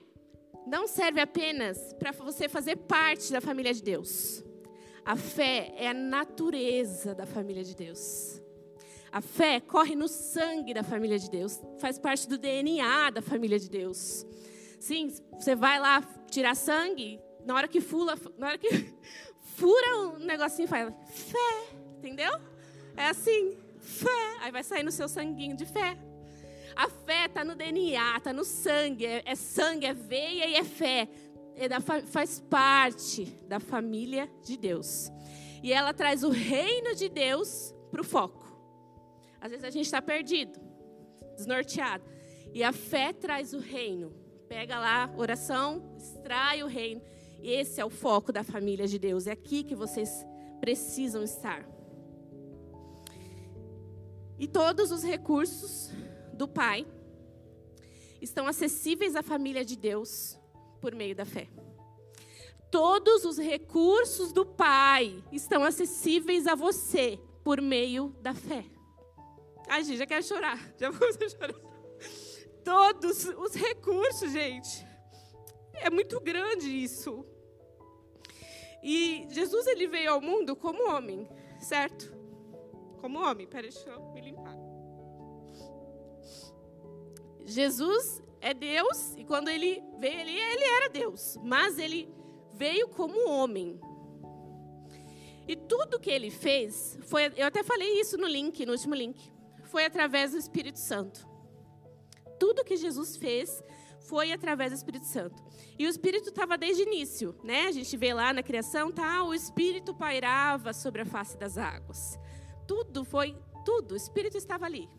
não 0.65 0.87
serve 0.87 1.19
apenas 1.19 1.93
para 1.93 2.11
você 2.11 2.47
fazer 2.47 2.75
parte 2.77 3.31
da 3.31 3.41
família 3.41 3.73
de 3.73 3.83
Deus. 3.83 4.43
A 5.05 5.15
fé 5.15 5.73
é 5.77 5.89
a 5.89 5.93
natureza 5.93 7.13
da 7.13 7.25
família 7.25 7.63
de 7.63 7.75
Deus. 7.75 8.41
A 9.11 9.21
fé 9.21 9.59
corre 9.59 9.95
no 9.95 10.07
sangue 10.07 10.73
da 10.73 10.81
família 10.81 11.19
de 11.19 11.29
Deus, 11.29 11.61
faz 11.77 11.99
parte 11.99 12.27
do 12.27 12.37
DNA 12.37 13.11
da 13.11 13.21
família 13.21 13.59
de 13.59 13.69
Deus. 13.69 14.25
Sim, 14.79 15.13
você 15.33 15.55
vai 15.55 15.79
lá 15.79 16.01
tirar 16.31 16.55
sangue, 16.55 17.19
na 17.45 17.53
hora 17.53 17.67
que 17.67 17.79
fula, 17.79 18.17
na 18.37 18.47
hora 18.47 18.57
que 18.57 18.69
fura 19.55 19.97
um 19.99 20.17
negocinho, 20.19 20.67
fala 20.67 20.91
fé, 20.91 21.75
entendeu? 21.97 22.31
É 22.97 23.07
assim, 23.07 23.57
fé. 23.79 24.37
Aí 24.39 24.51
vai 24.51 24.63
sair 24.63 24.83
no 24.83 24.91
seu 24.91 25.07
sanguinho 25.07 25.55
de 25.55 25.65
fé. 25.65 25.97
A 26.75 26.89
fé 26.89 27.25
está 27.25 27.43
no 27.43 27.55
DNA, 27.55 28.17
está 28.17 28.33
no 28.33 28.43
sangue. 28.43 29.05
É, 29.05 29.23
é, 29.25 29.35
sangue, 29.35 29.85
é 29.85 29.93
veia 29.93 30.47
e 30.47 30.55
é 30.55 30.63
fé. 30.63 31.07
É 31.55 31.69
da, 31.69 31.79
faz 31.79 32.39
parte 32.39 33.25
da 33.47 33.59
família 33.59 34.29
de 34.43 34.57
Deus. 34.57 35.11
E 35.61 35.71
ela 35.71 35.93
traz 35.93 36.23
o 36.23 36.29
reino 36.29 36.95
de 36.95 37.07
Deus 37.07 37.73
para 37.91 38.01
o 38.01 38.03
foco. 38.03 38.43
Às 39.39 39.51
vezes 39.51 39.63
a 39.65 39.69
gente 39.69 39.85
está 39.85 40.01
perdido, 40.01 40.59
desnorteado. 41.35 42.03
E 42.53 42.63
a 42.63 42.71
fé 42.71 43.13
traz 43.13 43.53
o 43.53 43.59
reino. 43.59 44.11
Pega 44.47 44.79
lá, 44.79 45.13
oração, 45.17 45.95
extrai 45.97 46.63
o 46.63 46.67
reino. 46.67 47.01
Esse 47.41 47.81
é 47.81 47.85
o 47.85 47.89
foco 47.89 48.31
da 48.31 48.43
família 48.43 48.87
de 48.87 48.97
Deus. 48.97 49.27
É 49.27 49.31
aqui 49.31 49.63
que 49.63 49.75
vocês 49.75 50.25
precisam 50.59 51.23
estar. 51.23 51.67
E 54.39 54.47
todos 54.47 54.91
os 54.91 55.03
recursos 55.03 55.91
do 56.33 56.47
Pai 56.47 56.85
estão 58.21 58.47
acessíveis 58.47 59.15
à 59.15 59.23
família 59.23 59.65
de 59.65 59.75
Deus 59.75 60.39
por 60.79 60.95
meio 60.95 61.15
da 61.15 61.25
fé. 61.25 61.47
Todos 62.71 63.23
os 63.25 63.37
recursos 63.37 64.31
do 64.31 64.45
Pai 64.45 65.23
estão 65.31 65.63
acessíveis 65.63 66.47
a 66.47 66.55
você 66.55 67.19
por 67.43 67.61
meio 67.61 68.15
da 68.21 68.33
fé. 68.33 68.65
Ai, 69.67 69.83
gente, 69.83 69.97
já 69.97 70.05
quero 70.05 70.23
chorar. 70.23 70.57
Já 70.77 70.91
chorar. 71.29 71.55
Todos 72.63 73.25
os 73.25 73.53
recursos, 73.53 74.31
gente. 74.31 74.85
É 75.75 75.89
muito 75.89 76.19
grande 76.19 76.69
isso. 76.69 77.25
E 78.81 79.27
Jesus 79.29 79.67
ele 79.67 79.87
veio 79.87 80.11
ao 80.11 80.21
mundo 80.21 80.55
como 80.55 80.89
homem, 80.89 81.27
certo? 81.59 82.13
Como 82.99 83.19
homem. 83.19 83.47
Peraí, 83.47 83.69
deixa 83.69 83.89
eu 83.89 84.01
Jesus 87.45 88.21
é 88.41 88.53
Deus 88.53 89.15
e 89.17 89.23
quando 89.23 89.49
ele 89.49 89.81
veio 89.99 90.19
ali, 90.19 90.37
ele 90.37 90.63
era 90.63 90.89
Deus, 90.89 91.37
mas 91.43 91.77
ele 91.77 92.13
veio 92.53 92.87
como 92.89 93.29
homem. 93.29 93.79
E 95.47 95.55
tudo 95.55 95.99
que 95.99 96.09
ele 96.09 96.29
fez 96.29 96.97
foi, 97.03 97.31
eu 97.35 97.45
até 97.45 97.63
falei 97.63 97.99
isso 97.99 98.17
no 98.17 98.27
link, 98.27 98.65
no 98.65 98.71
último 98.71 98.95
link, 98.95 99.31
foi 99.65 99.85
através 99.85 100.31
do 100.31 100.37
Espírito 100.37 100.79
Santo. 100.79 101.27
Tudo 102.39 102.63
que 102.63 102.77
Jesus 102.77 103.17
fez 103.17 103.63
foi 104.01 104.31
através 104.31 104.71
do 104.71 104.75
Espírito 104.75 105.05
Santo. 105.05 105.41
E 105.77 105.85
o 105.85 105.89
Espírito 105.89 106.29
estava 106.29 106.57
desde 106.57 106.83
o 106.83 106.87
início, 106.87 107.35
né? 107.43 107.67
A 107.67 107.71
gente 107.71 107.95
vê 107.97 108.13
lá 108.13 108.31
na 108.31 108.43
criação, 108.43 108.91
tá? 108.91 109.23
O 109.23 109.33
Espírito 109.33 109.93
pairava 109.93 110.73
sobre 110.73 111.01
a 111.01 111.05
face 111.05 111.37
das 111.37 111.57
águas. 111.57 112.19
Tudo 112.67 113.03
foi, 113.03 113.35
tudo, 113.65 113.93
o 113.93 113.97
Espírito 113.97 114.37
estava 114.37 114.65
ali. 114.65 114.89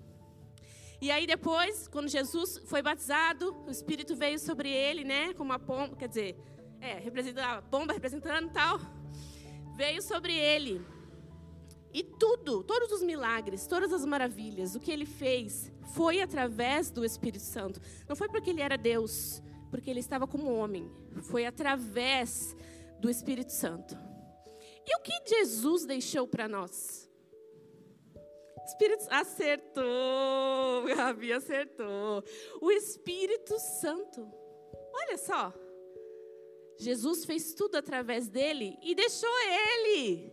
E 1.05 1.11
aí 1.11 1.27
depois, 1.27 1.87
quando 1.87 2.09
Jesus 2.09 2.63
foi 2.65 2.81
batizado, 2.81 3.55
o 3.67 3.71
Espírito 3.71 4.17
veio 4.17 4.39
sobre 4.39 4.71
ele, 4.71 5.05
né, 5.05 5.35
como 5.35 5.51
uma 5.51 5.59
pomba, 5.59 5.95
quer 5.95 6.09
dizer, 6.09 6.35
é, 6.81 6.95
representando 6.95 7.45
a 7.45 7.61
pomba 7.61 7.93
representando 7.93 8.51
tal, 8.51 8.81
veio 9.77 10.01
sobre 10.01 10.35
ele. 10.35 10.81
E 11.93 12.03
tudo, 12.03 12.65
todos 12.65 12.91
os 12.91 13.03
milagres, 13.03 13.67
todas 13.67 13.93
as 13.93 14.03
maravilhas, 14.07 14.75
o 14.75 14.81
que 14.81 14.91
ele 14.91 15.05
fez 15.05 15.71
foi 15.95 16.23
através 16.23 16.91
do 16.91 17.05
Espírito 17.05 17.45
Santo. 17.45 17.83
Não 18.09 18.17
foi 18.17 18.27
porque 18.27 18.49
ele 18.49 18.63
era 18.63 18.79
Deus, 18.79 19.43
porque 19.71 19.91
ele 19.91 20.01
estava 20.01 20.27
como 20.27 20.55
homem. 20.55 20.91
Foi 21.25 21.45
através 21.45 22.57
do 22.99 23.11
Espírito 23.11 23.53
Santo. 23.53 23.95
E 24.87 24.97
o 24.97 25.03
que 25.03 25.13
Jesus 25.29 25.85
deixou 25.85 26.27
para 26.27 26.49
nós? 26.49 27.04
Espírito 28.66 29.06
acertou, 29.11 29.85
Gabi 30.97 31.33
acertou. 31.33 32.25
O 32.61 32.71
Espírito 32.71 33.59
Santo. 33.59 34.26
Olha 34.92 35.18
só. 35.18 35.52
Jesus 36.76 37.25
fez 37.25 37.54
tudo 37.54 37.76
através 37.76 38.28
dele 38.28 38.78
e 38.83 38.94
deixou 38.94 39.30
ele. 39.40 40.33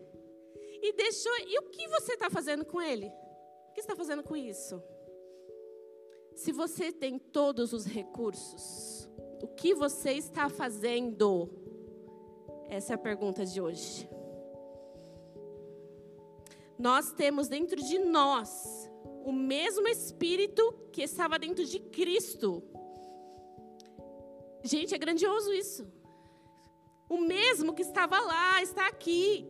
E 0.82 0.94
deixou. 0.94 1.32
E 1.40 1.60
o 1.60 1.64
que 1.64 1.88
você 1.90 2.14
está 2.14 2.30
fazendo 2.30 2.66
com 2.66 2.82
ele? 2.82 3.08
O 3.70 3.74
que 3.74 3.82
está 3.82 3.96
fazendo 3.96 4.24
com 4.24 4.36
isso? 4.36 4.82
Se 6.36 6.52
você 6.52 6.92
tem 6.92 7.20
todos 7.20 7.74
os 7.74 7.86
recursos, 7.86 9.10
o 9.42 9.48
que 9.48 9.76
você 9.76 10.14
está 10.14 10.50
fazendo? 10.50 11.50
Essa 12.70 12.94
é 12.94 12.96
a 12.96 12.98
pergunta 12.98 13.46
de 13.46 13.62
hoje 13.62 14.10
nós 16.82 17.12
temos 17.12 17.48
dentro 17.48 17.80
de 17.80 18.00
nós 18.00 18.90
o 19.24 19.32
mesmo 19.32 19.88
Espírito 19.88 20.74
que 20.92 21.04
estava 21.04 21.38
dentro 21.38 21.64
de 21.64 21.80
Cristo. 21.80 22.64
Gente, 24.64 24.96
é 24.96 24.98
grandioso 24.98 25.54
isso. 25.54 25.88
O 27.08 27.20
mesmo 27.20 27.76
que 27.76 27.84
estava 27.84 28.20
lá 28.20 28.64
está 28.64 28.88
aqui. 28.88 29.48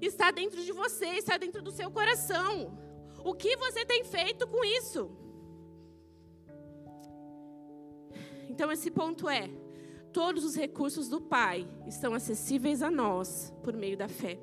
Está 0.00 0.30
dentro 0.30 0.62
de 0.62 0.70
você, 0.70 1.06
está 1.06 1.36
dentro 1.36 1.60
do 1.60 1.72
seu 1.72 1.90
coração. 1.90 2.78
O 3.24 3.34
que 3.34 3.56
você 3.56 3.84
tem 3.84 4.04
feito 4.04 4.46
com 4.46 4.64
isso? 4.64 5.10
Então, 8.48 8.70
esse 8.70 8.88
ponto 8.88 9.28
é: 9.28 9.50
todos 10.12 10.44
os 10.44 10.54
recursos 10.54 11.08
do 11.08 11.20
Pai 11.20 11.66
estão 11.86 12.14
acessíveis 12.14 12.82
a 12.82 12.90
nós 12.90 13.52
por 13.64 13.74
meio 13.74 13.96
da 13.96 14.06
fé. 14.06 14.38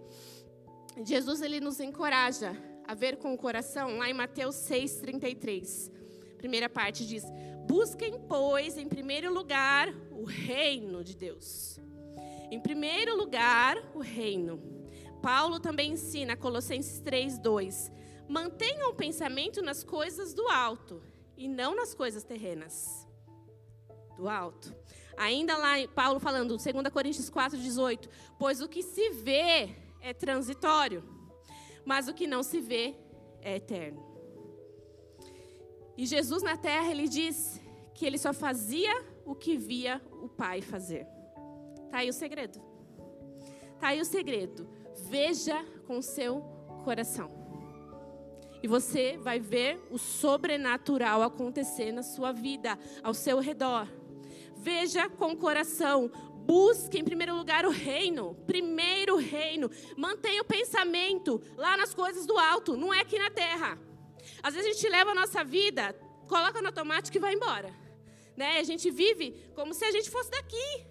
Jesus 0.97 1.41
ele 1.41 1.59
nos 1.59 1.79
encoraja 1.79 2.55
a 2.85 2.93
ver 2.93 3.17
com 3.17 3.33
o 3.33 3.37
coração, 3.37 3.97
lá 3.97 4.09
em 4.09 4.13
Mateus 4.13 4.55
6:33. 4.55 5.91
Primeira 6.37 6.67
parte 6.67 7.07
diz: 7.07 7.23
Busquem, 7.65 8.19
pois, 8.27 8.77
em 8.77 8.87
primeiro 8.87 9.33
lugar 9.33 9.93
o 10.11 10.25
reino 10.25 11.03
de 11.03 11.15
Deus. 11.15 11.79
Em 12.51 12.59
primeiro 12.59 13.15
lugar, 13.15 13.77
o 13.95 13.99
reino. 13.99 14.61
Paulo 15.21 15.59
também 15.59 15.93
ensina, 15.93 16.35
Colossenses 16.35 16.99
3:2, 16.99 17.91
mantenham 18.27 18.89
o 18.89 18.95
pensamento 18.95 19.61
nas 19.61 19.83
coisas 19.83 20.33
do 20.33 20.47
alto 20.49 21.01
e 21.37 21.47
não 21.47 21.75
nas 21.75 21.93
coisas 21.93 22.23
terrenas. 22.23 23.07
Do 24.17 24.27
alto. 24.27 24.75
Ainda 25.17 25.55
lá, 25.55 25.75
Paulo 25.95 26.19
falando, 26.19 26.57
2 26.57 26.89
Coríntios 26.91 27.29
4:18, 27.29 28.09
pois 28.37 28.61
o 28.61 28.67
que 28.67 28.83
se 28.83 29.11
vê 29.11 29.69
é 30.01 30.13
transitório, 30.13 31.03
mas 31.85 32.07
o 32.07 32.13
que 32.13 32.27
não 32.27 32.43
se 32.43 32.59
vê 32.59 32.95
é 33.41 33.55
eterno. 33.55 34.11
E 35.97 36.05
Jesus 36.05 36.41
na 36.41 36.57
terra, 36.57 36.89
ele 36.89 37.07
diz 37.07 37.61
que 37.93 38.05
ele 38.05 38.17
só 38.17 38.33
fazia 38.33 38.91
o 39.25 39.35
que 39.35 39.57
via 39.57 40.01
o 40.21 40.27
Pai 40.27 40.61
fazer. 40.61 41.05
Tá 41.89 41.99
aí 41.99 42.09
o 42.09 42.13
segredo. 42.13 42.59
Tá 43.79 43.89
aí 43.89 44.01
o 44.01 44.05
segredo. 44.05 44.67
Veja 45.09 45.63
com 45.85 46.01
seu 46.01 46.41
coração. 46.83 47.29
E 48.63 48.67
você 48.67 49.17
vai 49.17 49.39
ver 49.39 49.79
o 49.89 49.97
sobrenatural 49.97 51.23
acontecer 51.23 51.91
na 51.91 52.03
sua 52.03 52.31
vida, 52.31 52.77
ao 53.03 53.13
seu 53.13 53.39
redor. 53.39 53.87
Veja 54.55 55.09
com 55.09 55.31
o 55.31 55.37
coração. 55.37 56.11
Busque 56.51 56.99
em 56.99 57.05
primeiro 57.05 57.33
lugar 57.33 57.65
o 57.65 57.69
reino, 57.69 58.35
primeiro 58.45 59.15
reino. 59.15 59.71
Mantenha 59.95 60.41
o 60.41 60.45
pensamento 60.45 61.41
lá 61.55 61.77
nas 61.77 61.93
coisas 61.93 62.25
do 62.25 62.37
alto, 62.37 62.75
não 62.75 62.93
é 62.93 62.99
aqui 62.99 63.17
na 63.17 63.29
terra. 63.29 63.79
Às 64.43 64.53
vezes 64.53 64.69
a 64.69 64.73
gente 64.73 64.89
leva 64.89 65.11
a 65.11 65.15
nossa 65.15 65.45
vida, 65.45 65.93
coloca 66.27 66.61
no 66.61 66.67
automático 66.67 67.15
e 67.15 67.21
vai 67.21 67.35
embora. 67.35 67.73
Né? 68.35 68.59
A 68.59 68.63
gente 68.63 68.91
vive 68.91 69.31
como 69.55 69.73
se 69.73 69.85
a 69.85 69.91
gente 69.91 70.09
fosse 70.09 70.29
daqui. 70.29 70.85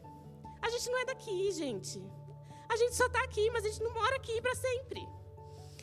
A 0.63 0.71
gente 0.71 0.89
não 0.89 0.99
é 0.99 1.05
daqui, 1.05 1.53
gente. 1.53 2.03
A 2.67 2.77
gente 2.77 2.97
só 2.97 3.05
está 3.05 3.23
aqui, 3.23 3.51
mas 3.51 3.63
a 3.63 3.69
gente 3.69 3.83
não 3.83 3.93
mora 3.93 4.17
aqui 4.17 4.41
para 4.41 4.55
sempre. 4.55 5.07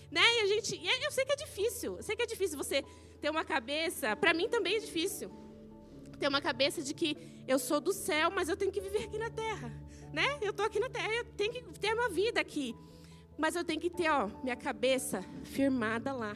Né? 0.10 0.24
E 0.38 0.40
a 0.40 0.48
gente, 0.48 0.76
e 0.76 1.06
eu 1.06 1.12
sei 1.12 1.24
que 1.24 1.34
é 1.34 1.36
difícil. 1.36 1.98
Eu 1.98 2.02
sei 2.02 2.16
que 2.16 2.24
é 2.24 2.26
difícil 2.26 2.58
você 2.58 2.84
ter 3.22 3.30
uma 3.30 3.46
cabeça. 3.46 4.16
Para 4.16 4.34
mim 4.34 4.50
também 4.50 4.78
é 4.78 4.80
difícil 4.80 5.30
ter 6.18 6.28
uma 6.28 6.42
cabeça 6.42 6.82
de 6.82 6.94
que 6.94 7.16
eu 7.48 7.58
sou 7.58 7.80
do 7.80 7.94
céu, 7.94 8.30
mas 8.30 8.50
eu 8.50 8.58
tenho 8.58 8.72
que 8.72 8.82
viver 8.82 9.04
aqui 9.04 9.18
na 9.18 9.30
terra, 9.30 9.72
né? 10.12 10.38
Eu 10.42 10.52
estou 10.52 10.66
aqui 10.66 10.80
na 10.80 10.90
terra, 10.90 11.14
eu 11.14 11.26
tenho 11.36 11.54
que 11.54 11.80
ter 11.80 11.94
uma 11.94 12.10
vida 12.10 12.42
aqui, 12.42 12.76
mas 13.38 13.56
eu 13.56 13.64
tenho 13.64 13.80
que 13.80 13.90
ter, 13.90 14.10
ó, 14.10 14.28
minha 14.44 14.56
cabeça 14.56 15.22
firmada 15.44 16.12
lá. 16.12 16.36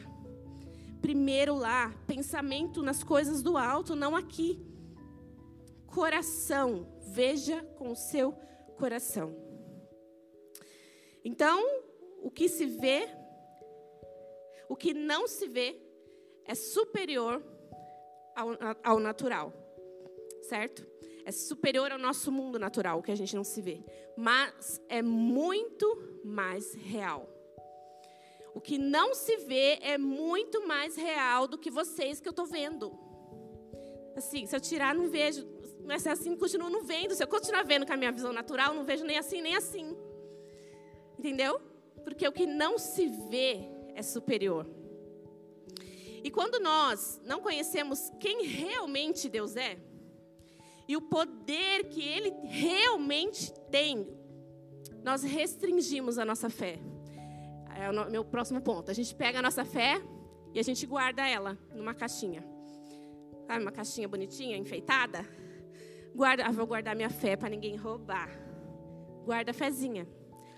Primeiro 1.00 1.54
lá, 1.54 1.92
pensamento 2.06 2.80
nas 2.80 3.02
coisas 3.02 3.42
do 3.42 3.58
alto, 3.58 3.96
não 3.96 4.14
aqui. 4.14 4.64
Coração, 5.86 6.86
veja 7.08 7.62
com 7.76 7.90
o 7.90 7.96
seu 7.96 8.32
coração. 8.78 9.36
Então, 11.24 11.60
o 12.22 12.30
que 12.30 12.48
se 12.48 12.66
vê, 12.66 13.08
o 14.68 14.76
que 14.76 14.94
não 14.94 15.26
se 15.26 15.48
vê, 15.48 15.76
é 16.44 16.54
superior 16.54 17.42
ao, 18.34 18.48
ao 18.82 18.98
natural 19.00 19.61
certo? 20.52 20.86
É 21.24 21.32
superior 21.32 21.90
ao 21.92 21.98
nosso 21.98 22.30
mundo 22.30 22.58
natural, 22.58 23.02
que 23.02 23.10
a 23.10 23.14
gente 23.14 23.34
não 23.34 23.42
se 23.42 23.62
vê. 23.62 23.82
Mas 24.14 24.78
é 24.86 25.00
muito 25.00 25.86
mais 26.22 26.74
real. 26.74 27.26
O 28.54 28.60
que 28.60 28.76
não 28.76 29.14
se 29.14 29.34
vê 29.38 29.78
é 29.80 29.96
muito 29.96 30.66
mais 30.66 30.94
real 30.94 31.48
do 31.48 31.56
que 31.56 31.70
vocês 31.70 32.20
que 32.20 32.28
eu 32.28 32.32
estou 32.36 32.44
vendo. 32.44 32.92
Assim, 34.14 34.44
se 34.44 34.54
eu 34.54 34.60
tirar, 34.60 34.94
não 34.94 35.08
vejo. 35.08 35.48
Mas 35.86 36.06
assim, 36.06 36.36
continuo 36.36 36.68
não 36.68 36.82
vendo. 36.82 37.14
Se 37.14 37.24
eu 37.24 37.28
continuar 37.28 37.64
vendo 37.64 37.86
com 37.86 37.94
a 37.94 37.96
minha 37.96 38.12
visão 38.12 38.30
natural, 38.30 38.74
não 38.74 38.84
vejo 38.84 39.04
nem 39.04 39.16
assim, 39.16 39.40
nem 39.40 39.56
assim. 39.56 39.96
Entendeu? 41.18 41.58
Porque 42.04 42.28
o 42.28 42.32
que 42.32 42.44
não 42.44 42.76
se 42.76 43.06
vê 43.30 43.70
é 43.94 44.02
superior. 44.02 44.66
E 46.22 46.30
quando 46.30 46.60
nós 46.60 47.22
não 47.24 47.40
conhecemos 47.40 48.12
quem 48.20 48.44
realmente 48.44 49.30
Deus 49.30 49.56
é, 49.56 49.78
e 50.88 50.96
o 50.96 51.00
poder 51.00 51.88
que 51.88 52.02
Ele 52.02 52.32
realmente 52.44 53.52
tem, 53.70 54.06
nós 55.02 55.22
restringimos 55.22 56.18
a 56.18 56.24
nossa 56.24 56.48
fé. 56.50 56.78
É 57.74 57.90
o 57.90 58.10
meu 58.10 58.24
próximo 58.24 58.60
ponto. 58.60 58.90
A 58.90 58.94
gente 58.94 59.14
pega 59.14 59.38
a 59.38 59.42
nossa 59.42 59.64
fé 59.64 60.00
e 60.54 60.60
a 60.60 60.62
gente 60.62 60.86
guarda 60.86 61.26
ela 61.26 61.58
numa 61.74 61.94
caixinha. 61.94 62.44
Uma 63.60 63.72
caixinha 63.72 64.08
bonitinha, 64.08 64.56
enfeitada? 64.56 65.28
Guarda, 66.14 66.44
ah, 66.46 66.52
vou 66.52 66.66
guardar 66.66 66.94
minha 66.94 67.10
fé 67.10 67.36
para 67.36 67.48
ninguém 67.48 67.76
roubar. 67.76 68.30
Guarda 69.24 69.50
a 69.50 69.54
fezinha. 69.54 70.06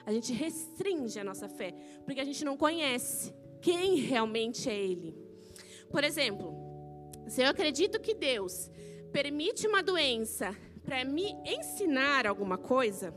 A 0.06 0.12
gente 0.12 0.32
restringe 0.32 1.18
a 1.18 1.24
nossa 1.24 1.48
fé, 1.48 1.72
porque 2.04 2.20
a 2.20 2.24
gente 2.24 2.44
não 2.44 2.56
conhece 2.56 3.34
quem 3.62 3.96
realmente 3.96 4.68
é 4.68 4.78
Ele. 4.78 5.16
Por 5.90 6.04
exemplo, 6.04 6.52
se 7.28 7.42
eu 7.42 7.48
acredito 7.48 8.00
que 8.00 8.14
Deus 8.14 8.70
permite 9.14 9.68
uma 9.68 9.80
doença 9.80 10.56
para 10.84 11.04
me 11.04 11.36
ensinar 11.46 12.26
alguma 12.26 12.58
coisa, 12.58 13.14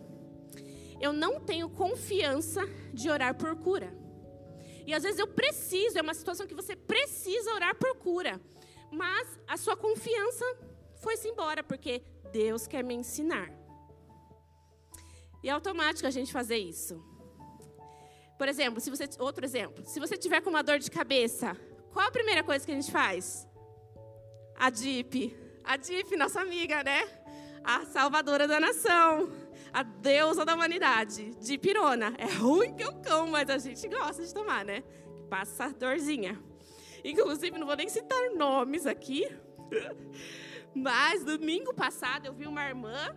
eu 1.01 1.11
não 1.11 1.39
tenho 1.39 1.67
confiança 1.71 2.61
de 2.93 3.09
orar 3.09 3.33
por 3.33 3.55
cura. 3.55 3.91
E 4.85 4.93
às 4.93 5.01
vezes 5.01 5.17
eu 5.17 5.27
preciso, 5.27 5.97
é 5.97 6.01
uma 6.03 6.13
situação 6.13 6.45
que 6.45 6.53
você 6.53 6.75
precisa 6.75 7.51
orar 7.51 7.75
por 7.75 7.95
cura, 7.95 8.39
mas 8.91 9.27
a 9.47 9.57
sua 9.57 9.75
confiança 9.75 10.45
foi-se 11.01 11.27
embora, 11.29 11.63
porque 11.63 12.03
Deus 12.31 12.67
quer 12.67 12.83
me 12.83 12.93
ensinar. 12.93 13.51
E 15.43 15.49
é 15.49 15.51
automático 15.51 16.07
a 16.07 16.11
gente 16.11 16.31
fazer 16.31 16.57
isso. 16.57 17.03
Por 18.37 18.47
exemplo, 18.47 18.79
se 18.79 18.91
você, 18.91 19.05
outro 19.17 19.43
exemplo, 19.43 19.83
se 19.83 19.99
você 19.99 20.15
tiver 20.15 20.41
com 20.41 20.51
uma 20.51 20.61
dor 20.61 20.77
de 20.77 20.91
cabeça, 20.91 21.57
qual 21.91 22.07
a 22.07 22.11
primeira 22.11 22.43
coisa 22.43 22.63
que 22.63 22.71
a 22.71 22.75
gente 22.75 22.91
faz? 22.91 23.47
A 24.55 24.69
DIP, 24.69 25.46
a 25.67 25.75
Dif, 25.75 26.15
nossa 26.15 26.39
amiga, 26.39 26.81
né? 26.81 27.05
A 27.61 27.85
salvadora 27.85 28.47
da 28.47 28.57
nação. 28.57 29.29
A 29.73 29.83
deusa 29.83 30.45
da 30.45 30.55
humanidade. 30.55 31.35
De 31.41 31.57
pirona. 31.57 32.13
É 32.17 32.25
ruim 32.25 32.73
que 32.73 32.83
eu 32.83 32.93
cão, 33.01 33.27
mas 33.27 33.49
a 33.49 33.57
gente 33.57 33.85
gosta 33.89 34.25
de 34.25 34.33
tomar, 34.33 34.63
né? 34.63 34.81
Passa 35.29 35.69
dorzinha. 35.73 36.41
Inclusive, 37.03 37.59
não 37.59 37.67
vou 37.67 37.75
nem 37.75 37.89
citar 37.89 38.31
nomes 38.31 38.85
aqui. 38.85 39.27
Mas 40.73 41.23
domingo 41.23 41.73
passado 41.73 42.27
eu 42.27 42.33
vi 42.33 42.45
uma 42.45 42.63
irmã. 42.63 43.15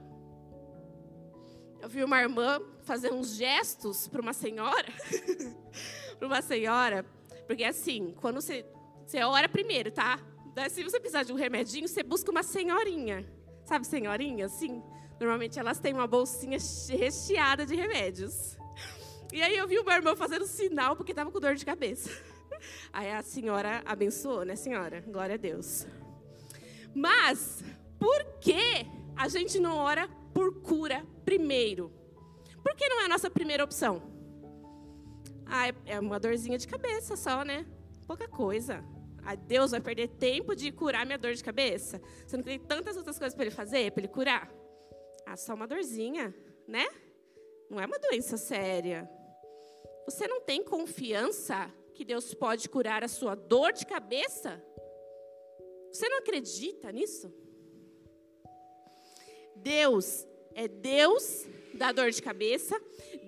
Eu 1.81 1.89
vi 1.89 2.03
uma 2.03 2.21
irmã 2.21 2.61
fazer 2.83 3.13
uns 3.13 3.35
gestos 3.37 4.09
para 4.09 4.21
uma 4.21 4.33
senhora. 4.33 4.89
para 6.19 6.27
uma 6.27 6.43
senhora. 6.43 7.05
Porque 7.47 7.65
assim, 7.65 8.15
quando 8.21 8.41
você. 8.41 8.65
Você 9.07 9.23
ora 9.25 9.49
primeiro, 9.49 9.91
tá? 9.91 10.21
Se 10.71 10.83
você 10.83 10.99
precisar 10.99 11.23
de 11.23 11.33
um 11.33 11.37
remedinho, 11.37 11.89
você 11.89 12.03
busca 12.03 12.31
uma 12.31 12.43
senhorinha. 12.43 13.25
Sabe 13.65 13.87
senhorinha, 13.87 14.47
assim? 14.47 14.83
Normalmente 15.21 15.59
elas 15.59 15.79
têm 15.79 15.93
uma 15.93 16.07
bolsinha 16.07 16.59
recheada 16.89 17.67
de 17.67 17.75
remédios. 17.77 18.57
E 19.33 19.43
aí 19.43 19.57
eu 19.57 19.69
vi 19.69 19.79
uma 19.79 19.95
irmã 19.95 20.17
fazendo 20.17 20.47
sinal 20.47 20.97
porque 20.97 21.13
estava 21.13 21.31
com 21.31 21.39
dor 21.39 21.55
de 21.55 21.65
cabeça. 21.65 22.11
Aí 22.93 23.11
a 23.13 23.23
senhora 23.23 23.83
abençoou, 23.87 24.45
né, 24.45 24.57
senhora? 24.57 25.03
Glória 25.07 25.37
a 25.37 25.39
Deus. 25.39 25.87
Mas, 26.93 27.63
por 27.99 28.25
que 28.41 28.87
a 29.17 29.29
gente 29.29 29.61
não 29.61 29.77
ora 29.77 30.09
por 30.35 30.61
cura 30.61 31.07
primeiro? 31.25 31.93
Por 32.63 32.75
que 32.75 32.89
não 32.89 33.03
é 33.03 33.05
a 33.05 33.09
nossa 33.09 33.31
primeira 33.31 33.63
opção? 33.63 34.03
Ah, 35.47 35.69
é, 35.69 35.75
é 35.87 36.01
uma 36.01 36.19
dorzinha 36.19 36.59
de 36.59 36.67
cabeça 36.67 37.17
só, 37.17 37.45
né? 37.45 37.65
Pouca 38.07 38.27
coisa. 38.27 38.85
Ah, 39.25 39.35
Deus 39.35 39.71
vai 39.71 39.81
perder 39.81 40.09
tempo 40.09 40.55
de 40.55 40.73
curar 40.73 41.05
minha 41.05 41.19
dor 41.19 41.35
de 41.35 41.45
cabeça? 41.45 42.01
Você 42.27 42.37
não 42.37 42.45
tem 42.45 42.59
tantas 42.59 42.97
outras 42.97 43.19
coisas 43.19 43.35
para 43.35 43.45
ele 43.45 43.55
fazer, 43.55 43.93
para 43.93 44.03
ele 44.03 44.13
curar? 44.13 44.53
Ah, 45.27 45.37
só 45.37 45.55
uma 45.55 45.67
dorzinha, 45.67 46.35
né? 46.67 46.87
Não 47.69 47.81
é 47.81 47.87
uma 47.87 47.99
doença 47.99 48.37
séria. 48.37 49.09
Você 50.05 50.27
não 50.27 50.41
tem 50.41 50.65
confiança 50.65 51.73
que 51.95 52.05
Deus 52.05 52.35
pode 52.35 52.69
curar 52.69 53.05
a 53.05 53.09
sua 53.09 53.35
dor 53.35 53.73
de 53.73 53.87
cabeça? 53.87 54.63
Você 55.93 56.09
não 56.09 56.19
acredita 56.19 56.91
nisso? 56.91 57.33
Deus 59.57 60.27
é 60.55 60.67
Deus 60.67 61.47
da 61.75 61.93
dor 61.93 62.11
de 62.11 62.23
cabeça, 62.23 62.81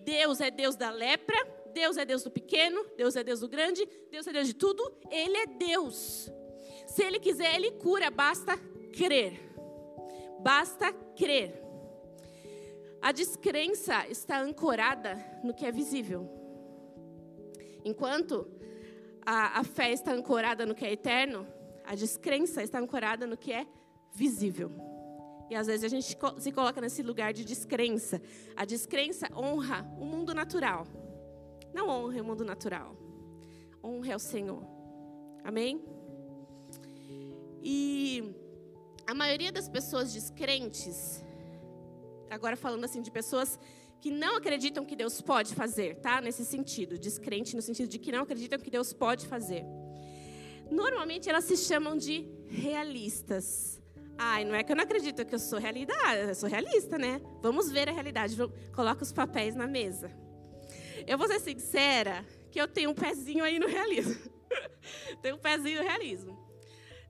Deus 0.05 0.41
é 0.41 0.51
Deus 0.51 0.77
da 0.77 0.91
lepra, 0.91 1.37
Deus 1.73 1.97
é 1.97 2.05
Deus 2.05 2.23
do 2.23 2.31
pequeno, 2.31 2.85
Deus 2.97 3.17
é 3.17 3.25
Deus 3.25 3.41
do 3.41 3.49
grande, 3.49 3.87
Deus 4.11 4.27
é 4.27 4.33
Deus 4.33 4.47
de 4.47 4.55
tudo. 4.55 4.83
Ele 5.11 5.37
é 5.37 5.47
Deus. 5.47 6.31
Se 6.87 7.03
Ele 7.03 7.19
quiser, 7.19 7.55
Ele 7.55 7.71
cura, 7.73 8.11
basta 8.11 8.57
crer. 8.93 9.41
Basta 10.41 10.93
crer. 11.17 11.61
A 13.01 13.11
descrença 13.11 14.07
está 14.09 14.41
ancorada 14.41 15.19
no 15.43 15.55
que 15.55 15.67
é 15.67 15.73
visível. 15.73 16.29
Enquanto 17.85 18.47
a, 19.27 19.61
a 19.61 19.65
fé 19.65 19.91
está 19.93 20.13
ancorada 20.13 20.65
no 20.65 20.75
que 20.75 20.85
é 20.85 20.93
eterno, 20.93 21.47
a 21.85 21.95
descrença 21.95 22.63
está 22.63 22.79
ancorada 22.79 23.27
no 23.27 23.37
que 23.37 23.53
é 23.53 23.67
visível. 24.13 24.71
E 25.51 25.55
às 25.55 25.67
vezes 25.67 25.85
a 25.85 25.89
gente 25.89 26.17
se 26.39 26.53
coloca 26.53 26.81
nesse 26.81 27.03
lugar 27.03 27.33
de 27.33 27.45
descrença. 27.45 28.23
A 28.57 28.65
descrença 28.65 29.29
honra 29.37 29.87
o 29.99 30.05
mundo 30.05 30.33
natural. 30.33 30.87
Não 31.75 31.89
honre 31.89 32.21
o 32.21 32.25
mundo 32.25 32.45
natural. 32.45 32.97
Honre 33.83 34.13
ao 34.13 34.19
Senhor. 34.19 34.63
Amém? 35.45 35.83
E 37.63 38.35
a 39.07 39.15
maioria 39.15 39.51
das 39.53 39.69
pessoas 39.69 40.13
descrentes, 40.13 41.25
agora 42.31 42.57
falando 42.57 42.85
assim 42.85 43.03
de 43.03 43.11
pessoas 43.11 43.59
que 44.01 44.11
não 44.11 44.37
acreditam 44.37 44.85
que 44.85 44.97
Deus 44.97 45.21
pode 45.21 45.55
fazer, 45.55 45.97
tá? 45.97 46.21
Nesse 46.21 46.45
sentido, 46.45 46.99
descrente 46.99 47.55
no 47.55 47.63
sentido 47.63 47.89
de 47.89 47.99
que 47.99 48.11
não 48.11 48.23
acreditam 48.23 48.59
que 48.59 48.71
Deus 48.71 48.93
pode 48.93 49.27
fazer. 49.27 49.65
Normalmente 50.71 51.29
elas 51.29 51.45
se 51.45 51.57
chamam 51.57 51.97
de 51.97 52.29
realistas. 52.49 53.81
Ai, 54.19 54.45
não 54.45 54.55
é 54.55 54.63
que 54.63 54.73
eu 54.73 54.77
não 54.77 54.85
acredito 54.85 55.25
que 55.25 55.35
eu 55.35 55.39
sou 55.39 55.59
realidade, 55.59 56.29
eu 56.29 56.35
sou 56.35 56.49
realista, 56.49 56.99
né? 56.99 57.21
Vamos 57.41 57.71
ver 57.71 57.89
a 57.89 57.93
realidade. 57.93 58.37
Coloca 58.75 59.03
os 59.03 59.13
papéis 59.13 59.55
na 59.55 59.67
mesa. 59.67 60.11
Eu 61.07 61.19
vou 61.19 61.27
ser 61.27 61.41
sincera 61.41 62.25
que 62.51 62.61
eu 62.61 62.69
tenho 62.69 62.91
um 62.91 62.95
pezinho 62.95 63.45
aí 63.45 63.59
no 63.59 63.67
realismo. 63.67 64.31
tenho 65.23 65.37
um 65.37 65.39
pezinho 65.39 65.83
no 65.83 65.89
realismo. 65.89 66.39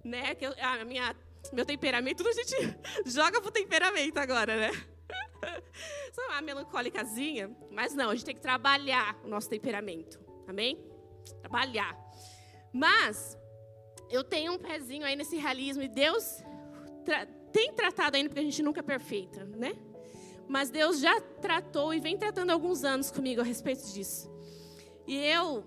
Né? 0.05 0.35
Que 0.35 0.47
eu, 0.47 0.55
a 0.59 0.85
minha, 0.85 1.17
meu 1.53 1.65
temperamento, 1.65 2.27
a 2.27 2.33
gente 2.33 2.57
joga 3.07 3.41
pro 3.41 3.51
temperamento 3.51 4.19
agora, 4.19 4.57
né? 4.57 4.71
Sou 6.13 6.25
uma 6.27 6.41
melancólicazinha, 6.41 7.55
mas 7.71 7.95
não, 7.95 8.11
a 8.11 8.15
gente 8.15 8.25
tem 8.25 8.35
que 8.35 8.41
trabalhar 8.41 9.19
o 9.25 9.29
nosso 9.29 9.49
temperamento. 9.49 10.21
Amém? 10.47 10.79
Trabalhar. 11.41 11.97
Mas 12.73 13.37
eu 14.11 14.23
tenho 14.23 14.53
um 14.53 14.59
pezinho 14.59 15.05
aí 15.05 15.17
nesse 15.17 15.37
realismo 15.37 15.83
e 15.83 15.89
Deus 15.89 16.43
tra 17.05 17.27
tem 17.53 17.71
tratado 17.75 18.17
ainda, 18.17 18.31
porque 18.31 18.41
a 18.41 18.45
gente 18.45 18.63
nunca 18.63 18.81
é 18.81 18.83
perfeita, 18.83 19.45
né? 19.45 19.77
Mas 20.53 20.69
Deus 20.69 21.01
já 21.01 21.19
tratou 21.41 21.95
e 21.95 21.99
vem 21.99 22.15
tratando 22.19 22.51
alguns 22.51 22.85
anos 22.85 23.11
comigo 23.11 23.41
a 23.41 23.45
respeito 23.45 23.91
disso. 23.91 24.31
E 25.07 25.17
eu, 25.17 25.65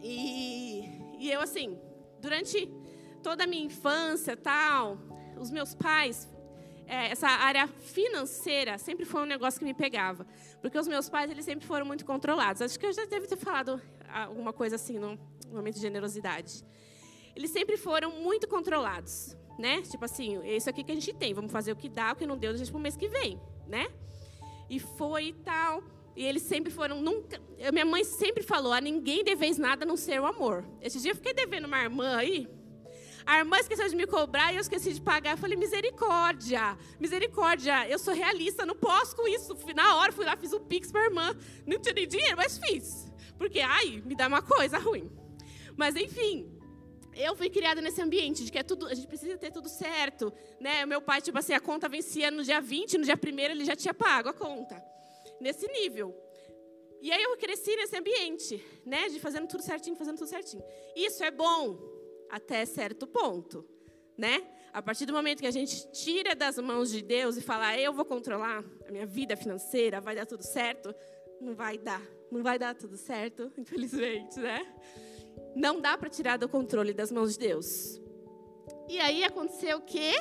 e, 0.00 0.84
e 1.18 1.28
eu 1.28 1.40
assim, 1.40 1.76
durante 2.20 2.72
toda 3.24 3.42
a 3.42 3.46
minha 3.48 3.64
infância, 3.64 4.36
tal, 4.36 4.96
os 5.36 5.50
meus 5.50 5.74
pais, 5.74 6.28
é, 6.86 7.10
essa 7.10 7.26
área 7.26 7.66
financeira 7.66 8.78
sempre 8.78 9.04
foi 9.04 9.22
um 9.22 9.26
negócio 9.26 9.58
que 9.58 9.64
me 9.64 9.74
pegava, 9.74 10.24
porque 10.62 10.78
os 10.78 10.86
meus 10.86 11.08
pais 11.08 11.28
eles 11.28 11.44
sempre 11.44 11.66
foram 11.66 11.84
muito 11.84 12.04
controlados. 12.06 12.62
Acho 12.62 12.78
que 12.78 12.86
eu 12.86 12.92
já 12.92 13.04
devo 13.04 13.26
ter 13.26 13.36
falado 13.36 13.82
alguma 14.08 14.52
coisa 14.52 14.76
assim 14.76 14.96
no 14.96 15.18
momento 15.50 15.74
de 15.74 15.80
generosidade. 15.80 16.64
Eles 17.34 17.50
sempre 17.50 17.76
foram 17.76 18.12
muito 18.12 18.46
controlados 18.46 19.36
né? 19.58 19.82
Tipo 19.82 20.04
assim, 20.04 20.40
isso 20.46 20.70
aqui 20.70 20.84
que 20.84 20.92
a 20.92 20.94
gente 20.94 21.12
tem, 21.12 21.34
vamos 21.34 21.50
fazer 21.50 21.72
o 21.72 21.76
que 21.76 21.88
dá, 21.88 22.12
o 22.12 22.16
que 22.16 22.24
não 22.24 22.38
deu, 22.38 22.52
a 22.52 22.56
gente 22.56 22.70
pro 22.70 22.78
mês 22.78 22.96
que 22.96 23.08
vem, 23.08 23.38
né? 23.68 23.88
E 24.68 24.78
foi 24.78 25.28
e 25.28 25.32
tal. 25.32 25.82
E 26.16 26.24
eles 26.24 26.42
sempre 26.42 26.72
foram, 26.72 27.00
nunca. 27.00 27.40
Minha 27.72 27.84
mãe 27.84 28.02
sempre 28.02 28.42
falou: 28.42 28.72
a 28.72 28.80
ninguém 28.80 29.22
deveis 29.22 29.56
nada 29.56 29.84
a 29.84 29.86
não 29.86 29.96
ser 29.96 30.20
o 30.20 30.26
amor. 30.26 30.64
Esse 30.82 31.00
dia 31.00 31.12
eu 31.12 31.16
fiquei 31.16 31.32
devendo 31.32 31.66
uma 31.66 31.80
irmã 31.80 32.16
aí. 32.16 32.48
A 33.24 33.38
irmã 33.38 33.58
esqueceu 33.58 33.86
de 33.88 33.94
me 33.94 34.06
cobrar 34.06 34.52
e 34.52 34.56
eu 34.56 34.60
esqueci 34.60 34.92
de 34.92 35.00
pagar. 35.00 35.32
Eu 35.32 35.38
falei: 35.38 35.56
misericórdia, 35.56 36.76
misericórdia, 36.98 37.88
eu 37.88 37.98
sou 37.98 38.14
realista, 38.14 38.66
não 38.66 38.74
posso 38.74 39.14
com 39.14 39.28
isso. 39.28 39.56
Na 39.76 39.96
hora 39.96 40.10
fui 40.10 40.24
lá, 40.24 40.36
fiz 40.36 40.52
um 40.52 40.60
pix 40.60 40.90
para 40.90 41.02
a 41.02 41.04
irmã. 41.04 41.36
Não 41.66 41.78
tinha 41.78 41.94
nem 41.94 42.08
dinheiro, 42.08 42.36
mas 42.36 42.58
fiz. 42.58 43.06
Porque, 43.36 43.60
ai, 43.60 44.02
me 44.04 44.16
dá 44.16 44.26
uma 44.26 44.42
coisa 44.42 44.78
ruim. 44.78 45.08
Mas 45.76 45.94
enfim, 45.94 46.50
eu 47.18 47.34
fui 47.34 47.50
criada 47.50 47.80
nesse 47.80 48.00
ambiente 48.00 48.44
de 48.44 48.52
que 48.52 48.58
é 48.58 48.62
tudo, 48.62 48.86
a 48.86 48.94
gente 48.94 49.08
precisa 49.08 49.36
ter 49.36 49.50
tudo 49.50 49.68
certo, 49.68 50.32
né? 50.60 50.86
Meu 50.86 51.02
pai, 51.02 51.20
tipo 51.20 51.36
assim, 51.36 51.52
a 51.52 51.60
conta 51.60 51.88
vencia 51.88 52.30
no 52.30 52.44
dia 52.44 52.60
20, 52.60 52.98
no 52.98 53.04
dia 53.04 53.16
1 53.16 53.38
ele 53.38 53.64
já 53.64 53.74
tinha 53.74 53.92
pago 53.92 54.28
a 54.28 54.32
conta. 54.32 54.82
Nesse 55.40 55.66
nível. 55.68 56.14
E 57.00 57.12
aí 57.12 57.22
eu 57.22 57.36
cresci 57.36 57.74
nesse 57.76 57.96
ambiente, 57.96 58.64
né, 58.84 59.08
de 59.08 59.20
fazendo 59.20 59.46
tudo 59.46 59.62
certinho, 59.62 59.96
fazendo 59.96 60.18
tudo 60.18 60.28
certinho. 60.28 60.62
Isso 60.96 61.22
é 61.22 61.30
bom 61.30 61.78
até 62.28 62.64
certo 62.64 63.06
ponto, 63.06 63.64
né? 64.16 64.44
A 64.72 64.82
partir 64.82 65.06
do 65.06 65.12
momento 65.12 65.40
que 65.40 65.46
a 65.46 65.52
gente 65.52 65.90
tira 65.92 66.34
das 66.34 66.58
mãos 66.58 66.90
de 66.90 67.02
Deus 67.02 67.36
e 67.36 67.40
fala, 67.40 67.78
eu 67.78 67.92
vou 67.92 68.04
controlar 68.04 68.64
a 68.86 68.90
minha 68.90 69.06
vida 69.06 69.36
financeira, 69.36 70.00
vai 70.00 70.14
dar 70.14 70.26
tudo 70.26 70.42
certo, 70.42 70.94
não 71.40 71.54
vai 71.54 71.78
dar, 71.78 72.02
não 72.30 72.42
vai 72.42 72.58
dar 72.58 72.74
tudo 72.74 72.96
certo, 72.96 73.50
infelizmente, 73.56 74.38
né? 74.38 74.60
Não 75.58 75.80
dá 75.80 75.98
para 75.98 76.08
tirar 76.08 76.36
do 76.36 76.48
controle 76.48 76.94
das 76.94 77.10
mãos 77.10 77.32
de 77.32 77.40
Deus. 77.40 78.00
E 78.88 79.00
aí 79.00 79.24
aconteceu 79.24 79.78
o 79.78 79.80
quê? 79.80 80.12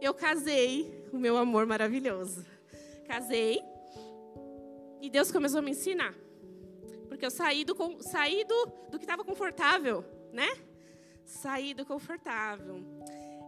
Eu 0.00 0.14
casei 0.14 1.08
o 1.12 1.18
meu 1.18 1.36
amor 1.36 1.66
maravilhoso. 1.66 2.46
Casei 3.04 3.60
e 5.00 5.10
Deus 5.10 5.32
começou 5.32 5.58
a 5.58 5.62
me 5.62 5.72
ensinar. 5.72 6.14
Porque 7.08 7.26
eu 7.26 7.32
saí 7.32 7.64
do, 7.64 7.74
saí 8.00 8.44
do, 8.44 8.66
do 8.92 8.98
que 9.00 9.04
estava 9.04 9.24
confortável, 9.24 10.04
né? 10.32 10.48
Saí 11.24 11.74
do 11.74 11.84
confortável. 11.84 12.80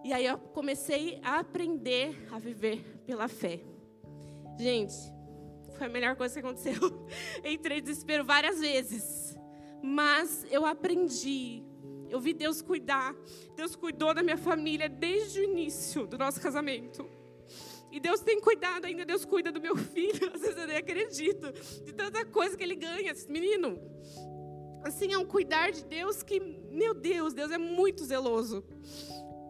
E 0.04 0.12
aí 0.12 0.26
eu 0.26 0.36
comecei 0.36 1.20
a 1.22 1.38
aprender 1.38 2.26
a 2.32 2.38
viver 2.40 2.84
pela 3.06 3.28
fé. 3.28 3.60
Gente, 4.58 4.96
foi 5.78 5.86
a 5.86 5.90
melhor 5.90 6.16
coisa 6.16 6.34
que 6.34 6.44
aconteceu. 6.44 7.06
Entrei 7.46 7.78
em 7.78 7.82
desespero 7.82 8.24
várias 8.24 8.58
vezes. 8.58 9.31
Mas 9.82 10.46
eu 10.50 10.64
aprendi. 10.64 11.64
Eu 12.08 12.20
vi 12.20 12.32
Deus 12.32 12.62
cuidar. 12.62 13.14
Deus 13.56 13.74
cuidou 13.74 14.14
da 14.14 14.22
minha 14.22 14.36
família 14.36 14.88
desde 14.88 15.40
o 15.40 15.44
início 15.44 16.06
do 16.06 16.16
nosso 16.16 16.40
casamento. 16.40 17.08
E 17.90 18.00
Deus 18.00 18.20
tem 18.20 18.40
cuidado 18.40 18.86
ainda, 18.86 19.04
Deus 19.04 19.24
cuida 19.24 19.52
do 19.52 19.60
meu 19.60 19.76
filho. 19.94 20.30
Às 20.34 20.40
vezes 20.40 20.56
eu 20.56 20.66
nem 20.66 20.76
acredito. 20.76 21.52
De 21.84 21.92
tanta 21.92 22.24
coisa 22.24 22.56
que 22.56 22.62
ele 22.62 22.76
ganha, 22.76 23.10
esse 23.10 23.30
menino. 23.30 23.78
Assim, 24.84 25.12
é 25.12 25.18
um 25.18 25.24
cuidar 25.24 25.70
de 25.70 25.84
Deus 25.84 26.22
que, 26.22 26.40
meu 26.40 26.94
Deus, 26.94 27.34
Deus 27.34 27.50
é 27.50 27.58
muito 27.58 28.04
zeloso. 28.04 28.64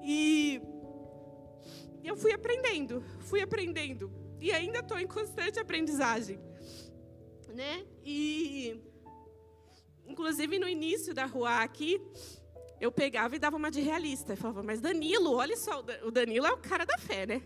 E 0.02 0.60
eu 2.04 2.16
fui 2.16 2.32
aprendendo, 2.32 3.02
fui 3.20 3.40
aprendendo. 3.40 4.12
E 4.40 4.50
ainda 4.50 4.80
estou 4.80 4.98
em 4.98 5.06
constante 5.06 5.58
aprendizagem. 5.60 6.38
Né? 7.48 7.86
E 8.04 8.80
Inclusive, 10.12 10.58
no 10.58 10.68
início 10.68 11.14
da 11.14 11.24
rua 11.24 11.62
aqui, 11.62 11.98
eu 12.78 12.92
pegava 12.92 13.34
e 13.34 13.38
dava 13.38 13.56
uma 13.56 13.70
de 13.70 13.80
realista. 13.80 14.34
Eu 14.34 14.36
falava, 14.36 14.62
mas 14.62 14.78
Danilo, 14.78 15.32
olha 15.32 15.56
só, 15.56 15.82
o 16.04 16.10
Danilo 16.10 16.44
é 16.44 16.52
o 16.52 16.58
cara 16.58 16.84
da 16.84 16.98
fé, 16.98 17.24
né? 17.24 17.40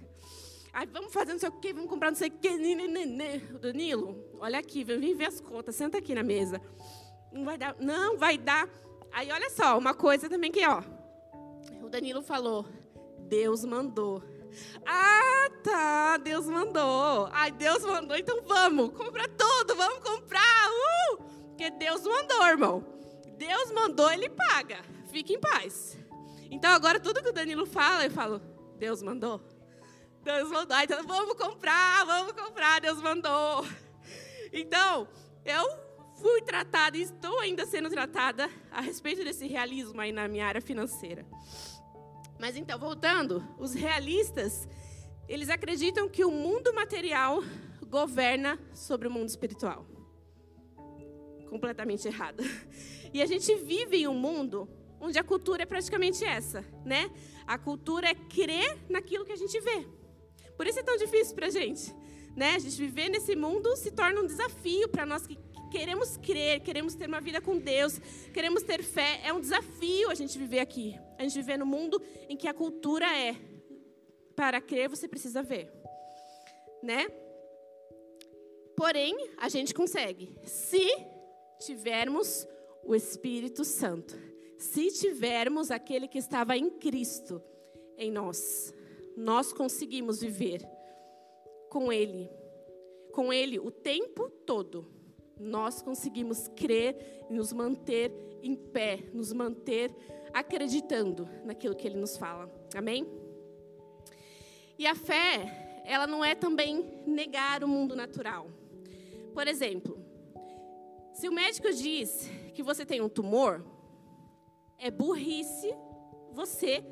Aí 0.72 0.84
vamos 0.92 1.12
fazer 1.12 1.32
não 1.32 1.38
sei 1.38 1.48
o 1.48 1.52
quê, 1.52 1.72
vamos 1.72 1.88
comprar 1.88 2.10
não 2.10 2.16
sei 2.16 2.28
o 2.28 2.32
quê. 2.32 2.58
O 3.54 3.58
Danilo, 3.60 4.20
olha 4.40 4.58
aqui, 4.58 4.82
vem 4.82 5.14
ver 5.14 5.26
as 5.26 5.40
contas, 5.40 5.76
senta 5.76 5.98
aqui 5.98 6.12
na 6.12 6.24
mesa. 6.24 6.60
Não 7.32 7.44
vai 7.44 7.56
dar, 7.56 7.76
não 7.78 8.18
vai 8.18 8.36
dar. 8.36 8.68
Aí 9.12 9.30
olha 9.30 9.48
só, 9.50 9.78
uma 9.78 9.94
coisa 9.94 10.28
também 10.28 10.50
que, 10.50 10.66
ó, 10.66 10.82
o 11.80 11.88
Danilo 11.88 12.20
falou, 12.20 12.66
Deus 13.28 13.64
mandou. 13.64 14.24
Ah, 14.84 15.48
tá, 15.62 16.16
Deus 16.16 16.46
mandou. 16.46 17.28
Ai, 17.30 17.52
Deus 17.52 17.84
mandou, 17.84 18.16
então 18.16 18.42
vamos, 18.42 18.90
compra 18.90 19.28
tudo, 19.28 19.76
vamos 19.76 20.00
comprar. 20.00 20.68
Uh! 21.12 21.35
Porque 21.56 21.70
Deus 21.70 22.02
mandou, 22.02 22.46
irmão. 22.48 22.84
Deus 23.38 23.72
mandou, 23.72 24.12
ele 24.12 24.28
paga. 24.28 24.84
Fique 25.10 25.32
em 25.32 25.40
paz. 25.40 25.96
Então 26.50 26.70
agora 26.70 27.00
tudo 27.00 27.22
que 27.22 27.30
o 27.30 27.32
Danilo 27.32 27.64
fala, 27.64 28.04
eu 28.04 28.10
falo, 28.10 28.42
Deus 28.78 29.00
mandou. 29.00 29.40
Deus 30.22 30.50
mandou. 30.50 30.76
Então 30.78 31.02
vamos 31.06 31.34
comprar, 31.34 32.04
vamos 32.04 32.32
comprar, 32.32 32.82
Deus 32.82 33.00
mandou. 33.00 33.66
Então, 34.52 35.08
eu 35.46 35.64
fui 36.16 36.42
tratada 36.42 36.98
e 36.98 37.02
estou 37.02 37.40
ainda 37.40 37.64
sendo 37.64 37.88
tratada 37.88 38.50
a 38.70 38.82
respeito 38.82 39.24
desse 39.24 39.46
realismo 39.46 39.98
aí 39.98 40.12
na 40.12 40.28
minha 40.28 40.46
área 40.46 40.60
financeira. 40.60 41.24
Mas 42.38 42.54
então, 42.54 42.78
voltando, 42.78 43.42
os 43.58 43.72
realistas, 43.72 44.68
eles 45.26 45.48
acreditam 45.48 46.06
que 46.06 46.22
o 46.22 46.30
mundo 46.30 46.74
material 46.74 47.42
governa 47.88 48.58
sobre 48.74 49.08
o 49.08 49.10
mundo 49.10 49.30
espiritual 49.30 49.95
completamente 51.46 52.06
errada. 52.06 52.42
E 53.12 53.22
a 53.22 53.26
gente 53.26 53.54
vive 53.54 53.98
em 53.98 54.08
um 54.08 54.14
mundo 54.14 54.68
onde 55.00 55.18
a 55.18 55.24
cultura 55.24 55.62
é 55.62 55.66
praticamente 55.66 56.24
essa, 56.24 56.64
né? 56.84 57.10
A 57.46 57.56
cultura 57.56 58.08
é 58.08 58.14
crer 58.14 58.78
naquilo 58.88 59.24
que 59.24 59.32
a 59.32 59.36
gente 59.36 59.58
vê. 59.60 59.86
Por 60.56 60.66
isso 60.66 60.80
é 60.80 60.82
tão 60.82 60.96
difícil 60.96 61.34
para 61.34 61.46
a 61.46 61.50
gente, 61.50 61.94
né? 62.34 62.54
A 62.54 62.58
gente 62.58 62.76
viver 62.76 63.08
nesse 63.08 63.36
mundo 63.36 63.74
se 63.76 63.90
torna 63.90 64.20
um 64.20 64.26
desafio 64.26 64.88
para 64.88 65.06
nós 65.06 65.26
que 65.26 65.38
queremos 65.70 66.16
crer, 66.16 66.60
queremos 66.60 66.94
ter 66.94 67.08
uma 67.08 67.20
vida 67.20 67.40
com 67.40 67.58
Deus, 67.58 67.98
queremos 68.32 68.62
ter 68.62 68.82
fé. 68.82 69.20
É 69.24 69.32
um 69.32 69.40
desafio 69.40 70.10
a 70.10 70.14
gente 70.14 70.38
viver 70.38 70.60
aqui. 70.60 70.98
A 71.18 71.22
gente 71.22 71.34
viver 71.34 71.56
no 71.56 71.66
mundo 71.66 72.02
em 72.28 72.36
que 72.36 72.48
a 72.48 72.54
cultura 72.54 73.06
é 73.06 73.36
para 74.34 74.60
crer 74.60 74.88
você 74.88 75.08
precisa 75.08 75.42
ver, 75.42 75.72
né? 76.82 77.08
Porém, 78.76 79.16
a 79.38 79.48
gente 79.48 79.72
consegue. 79.72 80.36
Se 80.44 80.86
tivermos 81.58 82.46
o 82.84 82.94
Espírito 82.94 83.64
Santo, 83.64 84.18
se 84.58 84.90
tivermos 84.90 85.70
aquele 85.70 86.08
que 86.08 86.18
estava 86.18 86.56
em 86.56 86.70
Cristo 86.70 87.42
em 87.96 88.10
nós, 88.10 88.72
nós 89.16 89.52
conseguimos 89.52 90.20
viver 90.20 90.60
com 91.68 91.92
Ele, 91.92 92.30
com 93.12 93.32
Ele 93.32 93.58
o 93.58 93.70
tempo 93.70 94.30
todo. 94.30 94.86
Nós 95.38 95.82
conseguimos 95.82 96.48
crer 96.48 97.26
e 97.28 97.34
nos 97.34 97.52
manter 97.52 98.12
em 98.42 98.54
pé, 98.54 99.04
nos 99.12 99.32
manter 99.32 99.94
acreditando 100.32 101.28
naquilo 101.44 101.74
que 101.74 101.86
Ele 101.86 101.98
nos 101.98 102.16
fala. 102.16 102.50
Amém? 102.74 103.06
E 104.78 104.86
a 104.86 104.94
fé, 104.94 105.82
ela 105.84 106.06
não 106.06 106.24
é 106.24 106.34
também 106.34 107.02
negar 107.06 107.64
o 107.64 107.68
mundo 107.68 107.96
natural. 107.96 108.48
Por 109.32 109.48
exemplo, 109.48 110.05
se 111.16 111.30
o 111.30 111.32
médico 111.32 111.72
diz 111.72 112.30
que 112.52 112.62
você 112.62 112.84
tem 112.84 113.00
um 113.00 113.08
tumor, 113.08 113.64
é 114.78 114.90
burrice 114.90 115.74
você 116.30 116.84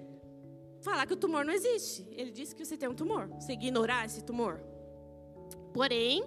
falar 0.81 1.07
que 1.07 1.13
o 1.13 1.17
tumor 1.17 1.45
não 1.45 1.53
existe. 1.53 2.07
Ele 2.11 2.31
disse 2.31 2.55
que 2.57 2.65
você 2.65 2.75
tem 2.75 2.89
um 2.89 2.95
tumor, 2.95 3.29
você 3.39 3.53
ignorar 3.53 4.07
esse 4.07 4.25
tumor. 4.25 4.63
Porém, 5.75 6.25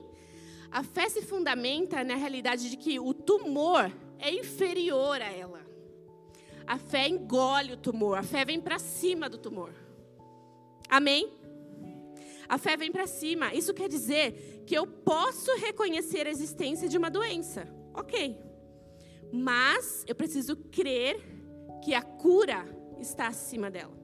a 0.70 0.84
fé 0.84 1.10
se 1.10 1.24
fundamenta 1.24 2.04
na 2.04 2.14
realidade 2.14 2.70
de 2.70 2.78
que 2.78 3.00
o 3.00 3.16
tumor 3.16 3.92
é 4.20 4.32
inferior 4.32 5.20
a 5.20 5.32
ela. 5.32 5.66
A 6.68 6.78
fé 6.78 7.08
engole 7.08 7.74
o 7.74 7.78
tumor, 7.78 8.20
a 8.20 8.24
fé 8.24 8.46
vem 8.46 8.62
para 8.62 8.78
cima 8.78 9.28
do 9.28 9.40
tumor. 9.40 9.74
Amém? 10.88 11.34
A 12.48 12.60
fé 12.60 12.78
vem 12.78 12.92
para 12.92 13.08
cima. 13.08 13.56
Isso 13.56 13.74
quer 13.74 13.90
dizer 13.90 14.64
que 14.68 14.78
eu 14.78 14.86
posso 14.86 15.52
reconhecer 15.56 16.28
a 16.28 16.30
existência 16.30 16.88
de 16.88 16.96
uma 16.96 17.10
doença. 17.10 17.76
Ok. 17.98 18.38
Mas 19.34 20.06
eu 20.08 20.16
preciso 20.16 20.56
crer 20.56 21.20
que 21.84 21.94
a 21.94 22.02
cura 22.02 22.66
está 23.00 23.28
acima 23.28 23.70
dela. 23.70 23.98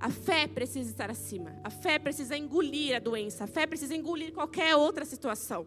A 0.00 0.10
fé 0.10 0.46
precisa 0.46 0.90
estar 0.90 1.10
acima. 1.10 1.58
A 1.62 1.70
fé 1.70 1.98
precisa 1.98 2.36
engolir 2.36 2.94
a 2.94 2.98
doença. 2.98 3.44
A 3.44 3.46
fé 3.46 3.66
precisa 3.66 3.94
engolir 3.94 4.32
qualquer 4.34 4.74
outra 4.76 5.04
situação. 5.04 5.66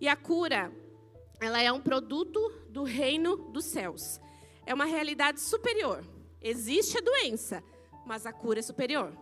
E 0.00 0.08
a 0.08 0.16
cura, 0.16 0.72
ela 1.40 1.60
é 1.60 1.70
um 1.70 1.80
produto 1.80 2.40
do 2.70 2.82
reino 2.82 3.36
dos 3.52 3.66
céus. 3.66 4.20
É 4.66 4.72
uma 4.74 4.86
realidade 4.86 5.40
superior. 5.40 6.04
Existe 6.40 6.98
a 6.98 7.00
doença, 7.00 7.62
mas 8.06 8.26
a 8.26 8.32
cura 8.32 8.60
é 8.60 8.62
superior. 8.62 9.12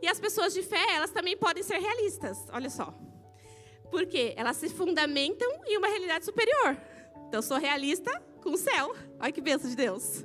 E 0.00 0.08
as 0.08 0.18
pessoas 0.18 0.52
de 0.52 0.62
fé, 0.62 0.94
elas 0.94 1.10
também 1.10 1.36
podem 1.36 1.62
ser 1.62 1.78
realistas. 1.78 2.38
Olha 2.52 2.70
só. 2.70 2.92
Porque 3.94 4.34
elas 4.36 4.56
se 4.56 4.68
fundamentam 4.70 5.48
em 5.68 5.78
uma 5.78 5.86
realidade 5.86 6.24
superior. 6.24 6.76
Então, 7.28 7.40
sou 7.40 7.58
realista 7.58 8.10
com 8.42 8.50
o 8.50 8.56
céu. 8.56 8.92
Olha 9.20 9.30
que 9.30 9.40
bênção 9.40 9.70
de 9.70 9.76
Deus. 9.76 10.24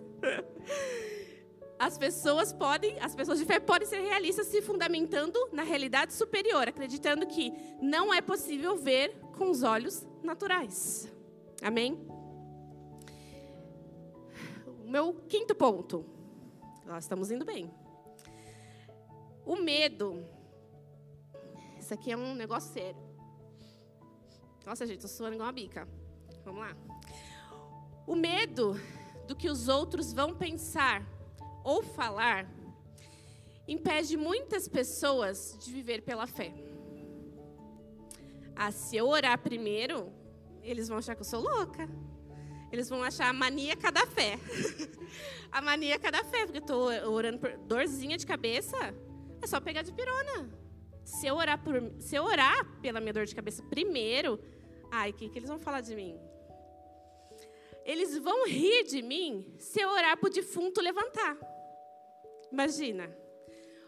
As 1.77 1.95
pessoas 1.95 2.51
podem, 2.51 2.99
as 2.99 3.13
pessoas 3.13 3.37
de 3.37 3.45
fé 3.45 3.59
podem 3.59 3.87
ser 3.87 3.99
realistas 3.99 4.47
se 4.47 4.59
fundamentando 4.63 5.37
na 5.53 5.61
realidade 5.61 6.13
superior, 6.13 6.67
acreditando 6.67 7.27
que 7.27 7.53
não 7.79 8.11
é 8.11 8.21
possível 8.21 8.75
ver 8.75 9.15
com 9.37 9.51
os 9.51 9.61
olhos 9.61 10.03
naturais. 10.23 11.07
Amém? 11.61 11.93
O 14.83 14.89
meu 14.89 15.13
quinto 15.27 15.53
ponto. 15.53 16.03
Nós 16.87 17.03
estamos 17.03 17.29
indo 17.29 17.45
bem. 17.45 17.71
O 19.45 19.57
medo. 19.57 20.25
Isso 21.77 21.93
aqui 21.93 22.11
é 22.11 22.17
um 22.17 22.33
negócio 22.33 22.73
sério. 22.73 23.08
Nossa, 24.69 24.85
gente, 24.85 24.97
estou 24.97 25.09
suando 25.09 25.33
igual 25.33 25.47
uma 25.47 25.51
bica. 25.51 25.87
Vamos 26.45 26.61
lá. 26.61 26.77
O 28.05 28.15
medo 28.15 28.79
do 29.27 29.35
que 29.35 29.49
os 29.49 29.67
outros 29.67 30.13
vão 30.13 30.35
pensar 30.35 31.03
ou 31.63 31.81
falar 31.81 32.47
impede 33.67 34.15
muitas 34.15 34.67
pessoas 34.67 35.57
de 35.59 35.71
viver 35.71 36.03
pela 36.03 36.27
fé. 36.27 36.53
Ah, 38.55 38.71
se 38.71 38.95
eu 38.95 39.07
orar 39.07 39.39
primeiro, 39.39 40.13
eles 40.61 40.87
vão 40.87 40.99
achar 40.99 41.15
que 41.15 41.21
eu 41.21 41.25
sou 41.25 41.41
louca. 41.41 41.89
Eles 42.71 42.87
vão 42.89 43.01
achar 43.01 43.27
a 43.27 43.33
maníaca 43.33 43.91
da 43.91 44.05
fé. 44.05 44.37
a 45.51 45.63
maníaca 45.63 46.11
da 46.11 46.23
fé, 46.23 46.45
porque 46.45 46.59
eu 46.59 46.61
estou 46.61 47.11
orando 47.11 47.39
por 47.39 47.57
dorzinha 47.57 48.19
de 48.19 48.25
cabeça, 48.27 48.77
é 49.41 49.47
só 49.47 49.59
pegar 49.59 49.81
de 49.81 49.91
pirona. 49.91 50.47
Se 51.03 51.25
eu 51.25 51.37
orar, 51.37 51.57
por, 51.57 51.91
se 51.97 52.15
eu 52.15 52.23
orar 52.23 52.63
pela 52.83 52.99
minha 52.99 53.13
dor 53.13 53.25
de 53.25 53.33
cabeça 53.33 53.63
primeiro, 53.63 54.39
ai, 54.91 55.11
o 55.11 55.13
que, 55.13 55.29
que 55.29 55.39
eles 55.39 55.49
vão 55.49 55.59
falar 55.59 55.81
de 55.81 55.95
mim? 55.95 56.19
Eles 57.85 58.17
vão 58.17 58.45
rir 58.45 58.83
de 58.83 59.01
mim 59.01 59.55
se 59.57 59.81
eu 59.81 59.89
orar 59.89 60.17
para 60.17 60.27
o 60.27 60.31
defunto 60.31 60.81
levantar. 60.81 61.37
Imagina. 62.51 63.15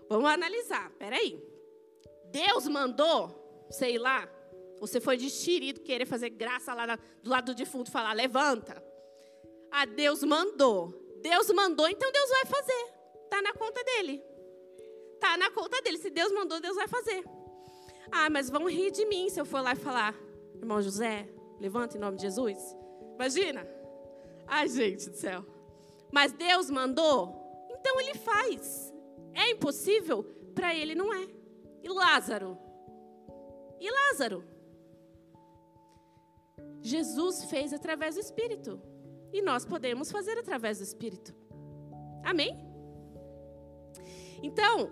Vamos 0.09 0.29
analisar. 0.29 0.91
Peraí. 0.97 1.39
Deus 2.31 2.67
mandou, 2.67 3.67
sei 3.69 3.97
lá, 3.97 4.27
você 4.79 4.99
foi 4.99 5.17
de 5.17 5.29
querer 5.73 6.05
fazer 6.05 6.29
graça 6.29 6.73
lá 6.73 6.95
do 6.95 7.29
lado 7.29 7.53
do 7.53 7.55
defunto 7.55 7.91
falar, 7.91 8.13
levanta. 8.13 8.83
Ah, 9.69 9.85
Deus 9.85 10.23
mandou. 10.23 10.99
Deus 11.21 11.51
mandou, 11.51 11.87
então 11.87 12.11
Deus 12.11 12.29
vai 12.29 12.45
fazer. 12.45 12.93
Está 13.25 13.41
na 13.41 13.53
conta 13.53 13.83
dele. 13.83 14.23
Está 15.13 15.37
na 15.37 15.51
conta 15.51 15.81
dele. 15.83 15.99
Se 15.99 16.09
Deus 16.09 16.31
mandou, 16.31 16.59
Deus 16.59 16.75
vai 16.75 16.87
fazer. 16.87 17.23
Ah, 18.11 18.29
mas 18.29 18.49
vão 18.49 18.67
rir 18.67 18.91
de 18.91 19.05
mim 19.05 19.29
se 19.29 19.39
eu 19.39 19.45
for 19.45 19.61
lá 19.61 19.73
e 19.73 19.75
falar, 19.75 20.15
irmão 20.61 20.81
José, 20.81 21.27
levanta 21.59 21.97
em 21.97 21.99
nome 21.99 22.17
de 22.17 22.23
Jesus. 22.23 22.57
Imagina. 23.15 23.67
Ai, 24.47 24.67
gente 24.67 25.09
do 25.09 25.15
céu. 25.15 25.45
Mas 26.11 26.31
Deus 26.33 26.69
mandou, 26.69 27.35
então 27.71 27.99
ele 27.99 28.15
faz. 28.15 28.93
É 29.33 29.49
impossível? 29.51 30.23
Para 30.53 30.75
ele 30.75 30.93
não 30.93 31.13
é. 31.13 31.27
E 31.81 31.89
Lázaro? 31.89 32.57
E 33.79 33.89
Lázaro? 33.89 34.43
Jesus 36.81 37.45
fez 37.45 37.73
através 37.73 38.15
do 38.15 38.21
Espírito. 38.21 38.81
E 39.31 39.41
nós 39.41 39.65
podemos 39.65 40.11
fazer 40.11 40.37
através 40.37 40.79
do 40.79 40.83
Espírito. 40.83 41.33
Amém? 42.23 42.59
Então, 44.43 44.91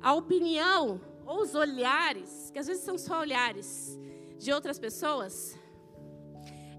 a 0.00 0.14
opinião 0.14 1.00
ou 1.24 1.40
os 1.42 1.54
olhares, 1.54 2.50
que 2.50 2.58
às 2.58 2.66
vezes 2.66 2.82
são 2.82 2.98
só 2.98 3.20
olhares 3.20 3.98
de 4.38 4.52
outras 4.52 4.78
pessoas, 4.78 5.58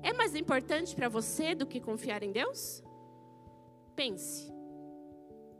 é 0.01 0.13
mais 0.13 0.33
importante 0.35 0.95
para 0.95 1.09
você 1.09 1.53
do 1.53 1.65
que 1.65 1.79
confiar 1.79 2.23
em 2.23 2.31
Deus? 2.31 2.81
Pense. 3.95 4.51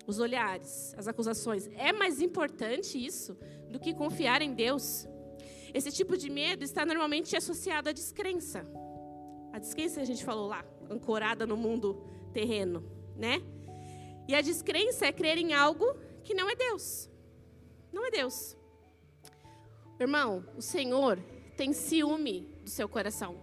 Os 0.08 0.20
olhares, 0.20 0.94
as 0.98 1.08
acusações. 1.08 1.68
É 1.76 1.92
mais 1.92 2.22
importante 2.22 2.98
isso 2.98 3.38
do 3.70 3.80
que 3.80 3.94
confiar 3.94 4.42
em 4.42 4.54
Deus? 4.54 5.06
Esse 5.74 5.92
tipo 5.92 6.18
de 6.18 6.30
medo 6.30 6.64
está 6.64 6.86
normalmente 6.86 7.36
associado 7.36 7.90
à 7.90 7.92
descrença. 7.92 8.66
A 9.52 9.60
descrença 9.60 10.02
a 10.02 10.06
gente 10.06 10.24
falou 10.24 10.48
lá, 10.48 10.66
ancorada 10.90 11.46
no 11.46 11.58
mundo 11.58 12.02
terreno, 12.34 12.84
né? 13.16 13.42
E 14.28 14.34
a 14.34 14.42
descrença 14.42 15.06
é 15.06 15.12
crer 15.12 15.38
em 15.38 15.54
algo 15.54 15.86
que 16.24 16.34
não 16.34 16.50
é 16.50 16.56
Deus. 16.56 17.10
Não 17.92 18.06
é 18.06 18.12
Deus. 18.12 18.56
Irmão, 20.00 20.46
o 20.56 20.62
Senhor 20.62 21.20
tem 21.60 21.74
ciúme 21.74 22.48
do 22.64 22.70
seu 22.70 22.88
coração. 22.88 23.36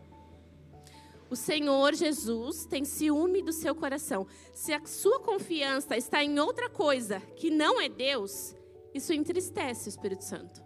O 1.28 1.36
Senhor 1.36 1.92
Jesus 1.92 2.64
tem 2.64 2.82
ciúme 2.82 3.42
do 3.42 3.52
seu 3.52 3.74
coração. 3.74 4.26
Se 4.54 4.72
a 4.72 4.82
sua 4.86 5.20
confiança 5.20 5.98
está 5.98 6.24
em 6.24 6.40
outra 6.40 6.70
coisa 6.70 7.20
que 7.36 7.50
não 7.50 7.78
é 7.78 7.90
Deus, 7.90 8.56
isso 8.94 9.12
entristece 9.12 9.86
o 9.86 9.90
Espírito 9.90 10.24
Santo. 10.24 10.64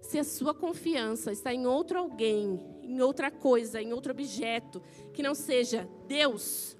Se 0.00 0.18
a 0.18 0.24
sua 0.24 0.54
confiança 0.54 1.30
está 1.30 1.52
em 1.52 1.66
outro 1.66 1.98
alguém, 1.98 2.58
em 2.80 3.02
outra 3.02 3.30
coisa, 3.30 3.78
em 3.82 3.92
outro 3.92 4.12
objeto, 4.12 4.82
que 5.12 5.22
não 5.22 5.34
seja 5.34 5.86
Deus, 6.08 6.74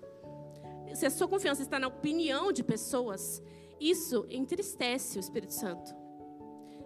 se 0.94 1.04
a 1.04 1.10
sua 1.10 1.28
confiança 1.28 1.60
está 1.60 1.78
na 1.78 1.88
opinião 1.88 2.50
de 2.50 2.64
pessoas, 2.64 3.42
isso 3.78 4.24
entristece 4.30 5.18
o 5.18 5.20
Espírito 5.20 5.52
Santo. 5.52 5.94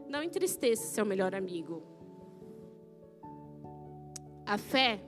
Não 0.09 0.25
entristeça 0.25 0.89
seu 0.89 1.07
melhor 1.07 1.37
amigo. 1.37 1.90
A 4.51 4.59
fé 4.59 5.01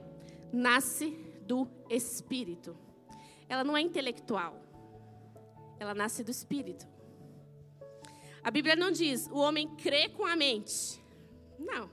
nasce 0.52 1.10
do 1.48 1.66
espírito. 1.90 2.76
Ela 3.48 3.64
não 3.64 3.76
é 3.76 3.80
intelectual. 3.80 4.62
Ela 5.80 5.92
nasce 5.92 6.22
do 6.22 6.30
espírito. 6.30 6.86
A 8.40 8.52
Bíblia 8.52 8.76
não 8.76 8.92
diz 8.92 9.26
o 9.32 9.38
homem 9.38 9.66
crê 9.74 10.08
com 10.10 10.24
a 10.24 10.36
mente. 10.36 11.02
Não. 11.58 11.90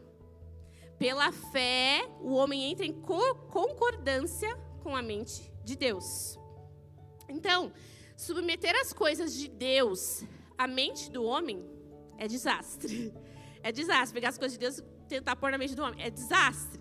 Pela 0.99 1.31
fé, 1.31 2.07
o 2.21 2.33
homem 2.33 2.71
entra 2.71 2.85
em 2.85 2.93
concordância 2.93 4.55
com 4.83 4.95
a 4.95 5.01
mente 5.01 5.51
de 5.63 5.75
Deus. 5.75 6.37
Então, 7.27 7.73
submeter 8.15 8.75
as 8.75 8.93
coisas 8.93 9.33
de 9.33 9.47
Deus 9.47 10.23
à 10.55 10.67
mente 10.67 11.09
do 11.09 11.23
homem 11.23 11.67
é 12.15 12.27
desastre. 12.27 13.11
É 13.61 13.73
desastre. 13.73 14.13
Pegar 14.13 14.29
as 14.29 14.37
coisas 14.37 14.57
de 14.57 14.59
Deus 14.59 14.77
e 14.77 14.83
tentar 15.09 15.35
pôr 15.35 15.51
na 15.51 15.57
mente 15.57 15.75
do 15.75 15.83
homem 15.83 16.01
é 16.01 16.09
desastre. 16.09 16.78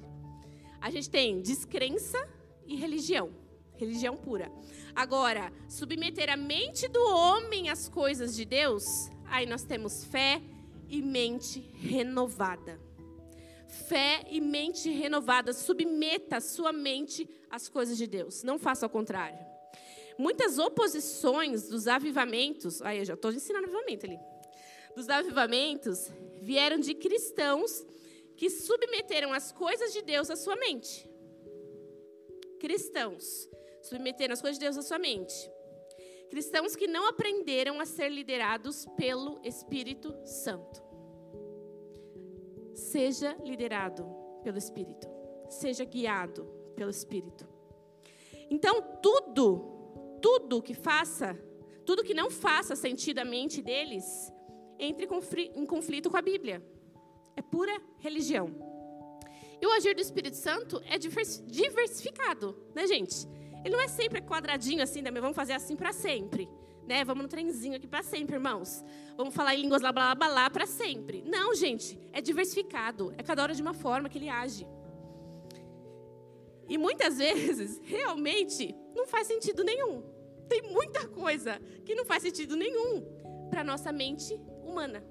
A 0.80 0.90
gente 0.90 1.10
tem 1.10 1.40
descrença 1.40 2.18
e 2.66 2.76
religião. 2.76 3.30
Religião 3.76 4.16
pura. 4.16 4.50
Agora, 4.94 5.52
submeter 5.68 6.30
a 6.30 6.36
mente 6.36 6.88
do 6.88 7.00
homem 7.00 7.68
às 7.70 7.88
coisas 7.88 8.34
de 8.34 8.44
Deus, 8.44 8.84
aí 9.26 9.46
nós 9.46 9.64
temos 9.64 10.04
fé 10.04 10.40
e 10.88 11.02
mente 11.02 11.60
renovada. 11.74 12.80
Fé 13.68 14.24
e 14.30 14.40
mente 14.40 14.90
renovada. 14.90 15.52
Submeta 15.52 16.38
a 16.38 16.40
sua 16.40 16.72
mente 16.72 17.28
às 17.50 17.68
coisas 17.68 17.96
de 17.96 18.06
Deus. 18.06 18.42
Não 18.42 18.58
faça 18.58 18.86
ao 18.86 18.90
contrário. 18.90 19.38
Muitas 20.18 20.58
oposições 20.58 21.68
dos 21.68 21.86
avivamentos. 21.86 22.82
Aí, 22.82 22.98
eu 22.98 23.04
já 23.04 23.14
estou 23.14 23.32
ensinando 23.32 23.66
avivamento 23.66 24.06
ali. 24.06 24.18
dos 24.96 25.08
avivamentos 25.08 26.10
vieram 26.42 26.78
de 26.78 26.94
cristãos 26.94 27.84
que 28.38 28.48
submeteram 28.48 29.33
as 29.33 29.51
coisas 29.51 29.92
de 29.92 30.01
Deus 30.01 30.31
à 30.31 30.37
sua 30.37 30.55
mente. 30.55 31.11
Cristãos 32.61 33.48
submeteram 33.83 34.33
as 34.33 34.40
coisas 34.40 34.59
de 34.59 34.64
Deus 34.64 34.79
à 34.79 34.83
sua 34.83 34.98
mente. 34.98 35.35
Cristãos 36.31 36.77
que 36.77 36.87
não 36.87 37.09
aprenderam 37.09 37.81
a 37.81 37.85
ser 37.85 38.09
liderados 38.11 38.87
pelo 38.96 39.40
Espírito 39.44 40.14
Santo. 40.24 40.81
Seja 42.74 43.37
liderado 43.42 44.07
pelo 44.44 44.57
Espírito. 44.57 45.09
Seja 45.51 45.85
guiado 45.85 46.44
pelo 46.77 46.90
Espírito. 46.90 47.44
Então, 48.48 49.01
tudo, 49.03 50.20
tudo 50.22 50.62
que 50.62 50.74
faça, 50.74 51.37
tudo 51.85 52.05
que 52.05 52.14
não 52.14 52.31
faça 52.31 52.77
sentido 52.77 53.18
à 53.18 53.24
mente 53.24 53.61
deles, 53.61 54.33
entre 54.79 55.09
em 55.57 55.66
conflito 55.66 56.09
com 56.09 56.16
a 56.16 56.22
Bíblia. 56.22 56.62
É 57.38 57.42
pura 57.42 57.81
religião. 58.01 58.51
E 59.61 59.64
o 59.64 59.70
agir 59.70 59.94
do 59.94 60.01
Espírito 60.01 60.37
Santo 60.37 60.83
é 60.87 60.98
diversificado, 60.98 62.61
né, 62.74 62.85
gente? 62.85 63.29
Ele 63.64 63.77
não 63.77 63.81
é 63.81 63.87
sempre 63.87 64.20
quadradinho 64.20 64.83
assim, 64.83 65.01
né? 65.01 65.09
vamos 65.12 65.37
fazer 65.37 65.53
assim 65.53 65.77
para 65.77 65.92
sempre. 65.92 66.48
Né? 66.85 67.05
Vamos 67.05 67.22
no 67.22 67.29
trenzinho 67.29 67.77
aqui 67.77 67.87
para 67.87 68.03
sempre, 68.03 68.35
irmãos. 68.35 68.85
Vamos 69.16 69.33
falar 69.37 69.55
em 69.55 69.62
línguas 69.62 69.83
lá, 69.83 69.92
blá, 69.92 70.16
blá, 70.16 70.29
blá, 70.29 70.51
para 70.51 70.66
sempre. 70.66 71.22
Não, 71.22 71.55
gente, 71.55 71.96
é 72.12 72.20
diversificado. 72.20 73.14
É 73.16 73.22
cada 73.22 73.40
hora 73.40 73.55
de 73.55 73.62
uma 73.62 73.74
forma 73.74 74.09
que 74.09 74.18
ele 74.18 74.29
age. 74.29 74.66
E 76.68 76.77
muitas 76.77 77.18
vezes, 77.22 77.81
realmente, 77.85 78.74
não 78.96 79.07
faz 79.07 79.29
sentido 79.29 79.62
nenhum. 79.62 80.03
Tem 80.48 80.62
muita 80.62 81.07
coisa 81.07 81.61
que 81.85 81.94
não 81.94 82.05
faz 82.05 82.20
sentido 82.24 82.57
nenhum 82.57 83.01
para 83.48 83.62
nossa 83.62 83.92
mente 83.92 84.35
humana, 84.64 85.05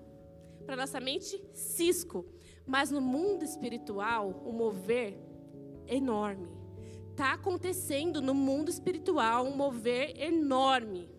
para 0.67 0.75
nossa 0.75 0.99
mente 0.99 1.41
cisco. 1.53 2.25
Mas 2.65 2.91
no 2.91 2.99
mundo 2.99 3.43
espiritual, 3.45 4.43
o 4.45 4.51
mover 4.51 5.17
é 5.87 5.95
enorme. 5.95 6.49
Está 7.11 7.31
acontecendo 7.31 8.21
no 8.21 8.35
mundo 8.35 8.69
espiritual 8.69 9.45
um 9.45 9.55
mover 9.55 10.21
enorme. 10.21 11.09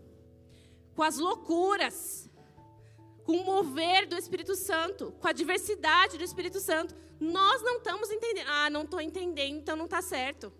Com 0.94 1.02
as 1.02 1.16
loucuras, 1.16 2.30
com 3.24 3.38
o 3.38 3.44
mover 3.44 4.06
do 4.06 4.16
Espírito 4.16 4.54
Santo, 4.54 5.12
com 5.18 5.26
a 5.26 5.32
diversidade 5.32 6.18
do 6.18 6.24
Espírito 6.24 6.60
Santo. 6.60 6.94
Nós 7.18 7.62
não 7.62 7.78
estamos 7.78 8.10
entendendo. 8.10 8.46
Ah, 8.48 8.68
não 8.68 8.82
estou 8.82 9.00
entendendo, 9.00 9.56
então 9.56 9.76
não 9.76 9.86
está 9.86 10.02
certo. 10.02 10.52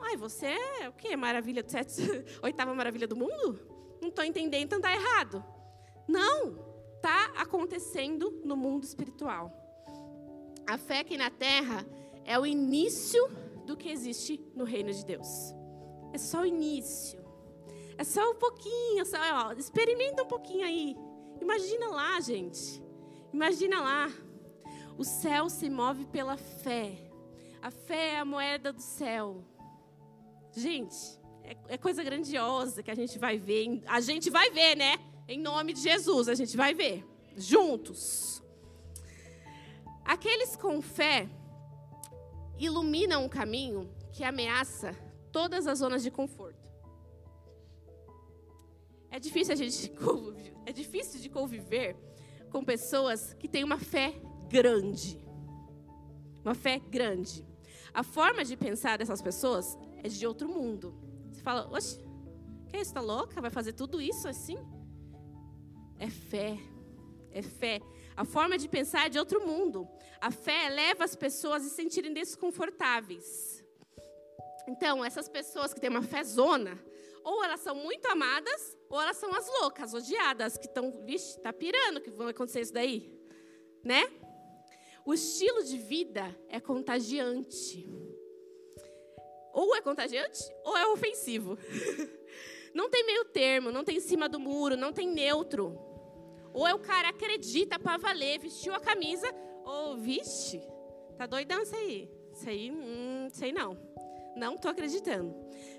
Ai, 0.00 0.16
você 0.16 0.54
é 0.80 0.88
o 0.88 0.92
quê? 0.92 1.16
Maravilha 1.16 1.62
do 1.62 1.70
sete, 1.70 2.02
oitava 2.42 2.74
maravilha 2.74 3.08
do 3.08 3.16
mundo? 3.16 3.58
Não 4.00 4.10
estou 4.10 4.24
entendendo, 4.24 4.64
então 4.64 4.78
está 4.78 4.92
errado. 4.92 5.44
Não, 6.06 6.67
está 6.98 7.32
acontecendo 7.36 8.40
no 8.44 8.56
mundo 8.56 8.82
espiritual. 8.82 9.52
A 10.66 10.76
fé 10.76 10.98
aqui 10.98 11.16
na 11.16 11.30
terra 11.30 11.86
é 12.24 12.38
o 12.38 12.44
início 12.44 13.30
do 13.64 13.76
que 13.76 13.88
existe 13.88 14.40
no 14.54 14.64
reino 14.64 14.92
de 14.92 15.04
Deus. 15.04 15.54
É 16.12 16.18
só 16.18 16.42
o 16.42 16.46
início. 16.46 17.24
É 17.96 18.04
só 18.04 18.30
um 18.30 18.34
pouquinho, 18.34 19.04
só, 19.06 19.16
ó, 19.16 19.52
experimenta 19.52 20.24
um 20.24 20.26
pouquinho 20.26 20.66
aí. 20.66 20.96
Imagina 21.40 21.88
lá, 21.88 22.20
gente. 22.20 22.82
Imagina 23.32 23.80
lá. 23.80 24.12
O 24.96 25.04
céu 25.04 25.48
se 25.48 25.70
move 25.70 26.04
pela 26.06 26.36
fé. 26.36 26.98
A 27.62 27.70
fé 27.70 28.14
é 28.14 28.18
a 28.18 28.24
moeda 28.24 28.72
do 28.72 28.82
céu. 28.82 29.44
Gente, 30.52 30.96
é, 31.44 31.56
é 31.68 31.78
coisa 31.78 32.02
grandiosa 32.02 32.82
que 32.82 32.90
a 32.90 32.94
gente 32.94 33.18
vai 33.18 33.38
ver. 33.38 33.82
A 33.86 34.00
gente 34.00 34.30
vai 34.30 34.50
ver, 34.50 34.76
né? 34.76 34.98
Em 35.28 35.38
nome 35.38 35.74
de 35.74 35.82
Jesus, 35.82 36.26
a 36.26 36.34
gente 36.34 36.56
vai 36.56 36.72
ver. 36.72 37.04
Juntos. 37.36 38.42
Aqueles 40.02 40.56
com 40.56 40.80
fé 40.80 41.28
iluminam 42.58 43.26
um 43.26 43.28
caminho 43.28 43.94
que 44.10 44.24
ameaça 44.24 44.96
todas 45.30 45.66
as 45.66 45.80
zonas 45.80 46.02
de 46.02 46.10
conforto. 46.10 46.66
É 49.10 49.20
difícil 49.20 49.52
a 49.52 49.56
gente 49.56 49.92
é 50.64 50.72
difícil 50.72 51.20
de 51.20 51.28
conviver 51.28 51.94
com 52.50 52.64
pessoas 52.64 53.34
que 53.34 53.46
têm 53.46 53.62
uma 53.62 53.78
fé 53.78 54.14
grande. 54.48 55.22
Uma 56.42 56.54
fé 56.54 56.78
grande. 56.78 57.46
A 57.92 58.02
forma 58.02 58.46
de 58.46 58.56
pensar 58.56 58.96
dessas 58.96 59.20
pessoas 59.20 59.76
é 60.02 60.08
de 60.08 60.26
outro 60.26 60.48
mundo. 60.48 60.94
Você 61.30 61.42
fala, 61.42 61.68
oxe, 61.70 61.98
que 62.66 62.76
é 62.76 62.80
isso? 62.80 62.90
Está 62.90 63.02
louca? 63.02 63.42
Vai 63.42 63.50
fazer 63.50 63.74
tudo 63.74 64.00
isso 64.00 64.26
assim? 64.26 64.56
É 65.98 66.08
fé. 66.08 66.58
É 67.32 67.42
fé. 67.42 67.80
A 68.16 68.24
forma 68.24 68.58
de 68.58 68.68
pensar 68.68 69.06
é 69.06 69.08
de 69.08 69.18
outro 69.18 69.46
mundo. 69.46 69.88
A 70.20 70.30
fé 70.30 70.68
leva 70.68 71.04
as 71.04 71.14
pessoas 71.14 71.64
a 71.64 71.68
se 71.68 71.74
sentirem 71.74 72.12
desconfortáveis. 72.12 73.64
Então, 74.66 75.04
essas 75.04 75.28
pessoas 75.28 75.72
que 75.72 75.80
têm 75.80 75.88
uma 75.88 76.02
fé 76.02 76.22
zona, 76.22 76.78
ou 77.24 77.42
elas 77.42 77.60
são 77.60 77.74
muito 77.74 78.06
amadas, 78.06 78.76
ou 78.88 79.00
elas 79.00 79.16
são 79.16 79.34
as 79.34 79.48
loucas, 79.60 79.94
odiadas, 79.94 80.58
que 80.58 80.66
estão, 80.66 80.90
vixe, 81.04 81.40
tá 81.40 81.52
pirando 81.52 82.00
que 82.00 82.10
vai 82.10 82.30
acontecer 82.30 82.60
isso 82.60 82.72
daí, 82.72 83.10
né? 83.82 84.10
O 85.04 85.14
estilo 85.14 85.64
de 85.64 85.78
vida 85.78 86.36
é 86.48 86.60
contagiante. 86.60 87.88
Ou 89.54 89.74
é 89.74 89.80
contagiante, 89.80 90.44
ou 90.64 90.76
é 90.76 90.86
ofensivo. 90.88 91.56
Não 92.74 92.90
tem 92.90 93.04
meio 93.06 93.24
termo, 93.24 93.72
não 93.72 93.82
tem 93.82 93.96
em 93.96 94.00
cima 94.00 94.28
do 94.28 94.38
muro, 94.38 94.76
não 94.76 94.92
tem 94.92 95.08
neutro. 95.08 95.87
Ou 96.58 96.66
é 96.66 96.74
o 96.74 96.78
cara 96.80 97.10
acredita 97.10 97.78
para 97.78 97.96
valer, 97.98 98.40
vestiu 98.40 98.74
a 98.74 98.80
camisa, 98.80 99.32
ou, 99.64 99.96
vixe, 99.96 100.60
tá 101.16 101.24
doidão 101.24 101.62
isso 101.62 101.76
aí. 101.76 102.10
Isso 102.32 102.48
aí, 102.48 102.72
hum, 102.72 103.28
sei 103.30 103.52
não. 103.52 103.78
Não 104.36 104.56
tô 104.56 104.66
acreditando. 104.66 105.32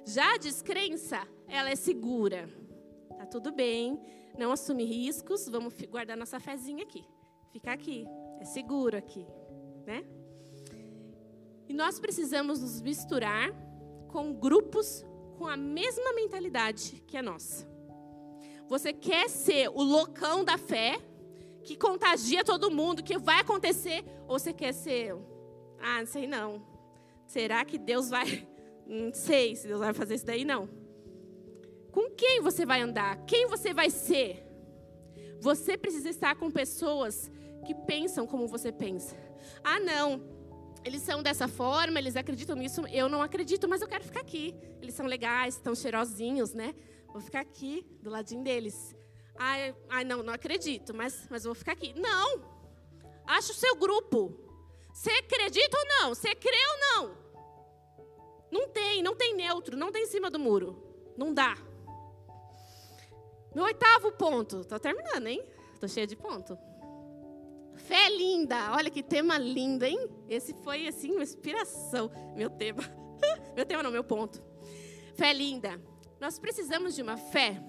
Já 0.06 0.36
a 0.36 0.38
descrença, 0.38 1.28
ela 1.50 1.70
é 1.70 1.76
segura. 1.76 2.50
Tá 3.18 3.26
tudo 3.26 3.52
bem, 3.52 4.00
não 4.38 4.54
assume 4.54 4.86
riscos, 4.86 5.50
vamos 5.50 5.74
guardar 5.82 6.16
nossa 6.16 6.40
fezinha 6.40 6.84
aqui. 6.84 7.04
Ficar 7.52 7.74
aqui, 7.74 8.06
é 8.40 8.46
seguro 8.46 8.96
aqui, 8.96 9.28
né? 9.86 10.06
E 11.68 11.74
nós 11.74 12.00
precisamos 12.00 12.62
nos 12.62 12.82
misturar 12.82 13.52
com 14.08 14.32
grupos 14.32 15.06
com 15.38 15.46
a 15.46 15.58
mesma 15.58 16.14
mentalidade 16.14 17.04
que 17.06 17.18
a 17.18 17.22
nossa. 17.22 17.68
Você 18.70 18.94
quer 18.94 19.28
ser 19.30 19.68
o 19.70 19.82
loucão 19.82 20.44
da 20.46 20.58
fé, 20.58 21.00
que 21.64 21.76
contagia 21.76 22.44
todo 22.44 22.70
mundo, 22.70 23.04
que 23.04 23.18
vai 23.18 23.40
acontecer, 23.40 24.06
ou 24.28 24.38
você 24.38 24.54
quer 24.54 24.74
ser, 24.74 25.16
ah, 25.80 26.00
não 26.00 26.06
sei 26.06 26.28
não. 26.28 26.62
Será 27.26 27.66
que 27.66 27.80
Deus 27.80 28.10
vai, 28.10 28.48
não 28.86 29.12
sei 29.12 29.56
se 29.56 29.68
Deus 29.68 29.80
vai 29.80 29.94
fazer 29.94 30.16
isso 30.16 30.26
daí 30.26 30.46
não. 30.46 30.70
Com 31.92 32.12
quem 32.12 32.42
você 32.42 32.66
vai 32.66 32.82
andar? 32.82 33.18
Quem 33.26 33.48
você 33.48 33.74
vai 33.74 33.90
ser? 33.90 34.46
Você 35.42 35.76
precisa 35.76 36.10
estar 36.10 36.36
com 36.36 36.52
pessoas 36.52 37.32
que 37.66 37.74
pensam 37.74 38.28
como 38.28 38.48
você 38.48 38.72
pensa. 38.72 39.16
Ah, 39.64 39.80
não. 39.80 40.22
Eles 40.86 41.02
são 41.02 41.24
dessa 41.24 41.48
forma, 41.48 42.00
eles 42.00 42.16
acreditam 42.16 42.56
nisso, 42.56 42.82
eu 42.88 43.10
não 43.10 43.22
acredito, 43.22 43.68
mas 43.68 43.82
eu 43.82 43.88
quero 43.88 44.04
ficar 44.04 44.22
aqui. 44.22 44.56
Eles 44.82 44.94
são 44.94 45.08
legais, 45.08 45.56
estão 45.56 45.74
cheirosinhos, 45.74 46.54
né? 46.54 46.74
Vou 47.12 47.22
ficar 47.22 47.42
aqui, 47.42 47.86
do 48.02 48.10
ladinho 48.10 48.44
deles. 48.44 48.96
Ai, 49.36 49.76
ai 49.90 50.04
não, 50.04 50.22
não 50.22 50.34
acredito, 50.34 50.94
mas, 50.94 51.28
mas 51.30 51.44
vou 51.44 51.56
ficar 51.56 51.72
aqui. 51.72 51.94
Não! 52.00 52.44
Acha 53.26 53.52
o 53.52 53.56
seu 53.56 53.76
grupo. 53.76 54.34
Você 54.94 55.12
acredita 55.12 55.78
ou 55.78 55.86
não? 55.86 56.10
Você 56.16 56.34
crê 56.36 56.58
ou 56.72 56.80
não? 56.80 57.18
Não 58.52 58.68
tem, 58.68 59.02
não 59.02 59.16
tem 59.16 59.36
neutro, 59.36 59.78
não 59.78 59.92
tem 59.92 60.04
em 60.04 60.08
cima 60.08 60.30
do 60.30 60.40
muro. 60.40 60.84
Não 61.18 61.34
dá. 61.34 61.56
Meu 63.54 63.64
oitavo 63.66 64.12
ponto. 64.12 64.66
Tô 64.66 64.80
terminando, 64.80 65.28
hein? 65.28 65.44
Tô 65.80 65.88
cheia 65.88 66.08
de 66.08 66.16
ponto. 66.16 66.58
Fé 67.76 68.10
linda. 68.10 68.74
Olha 68.74 68.90
que 68.90 69.02
tema 69.02 69.38
lindo, 69.38 69.86
hein? 69.86 70.10
Esse 70.28 70.54
foi, 70.54 70.88
assim, 70.88 71.12
uma 71.14 71.24
inspiração. 71.24 72.12
Meu 72.36 72.50
tema. 72.50 72.84
Meu 73.56 73.66
tema 73.66 73.84
não, 73.84 73.92
meu 73.92 74.04
ponto. 74.04 74.42
Fé 75.16 75.34
linda. 75.34 75.82
Nós 76.20 76.38
precisamos 76.38 76.96
de 76.96 77.02
uma 77.02 77.16
fé 77.16 77.64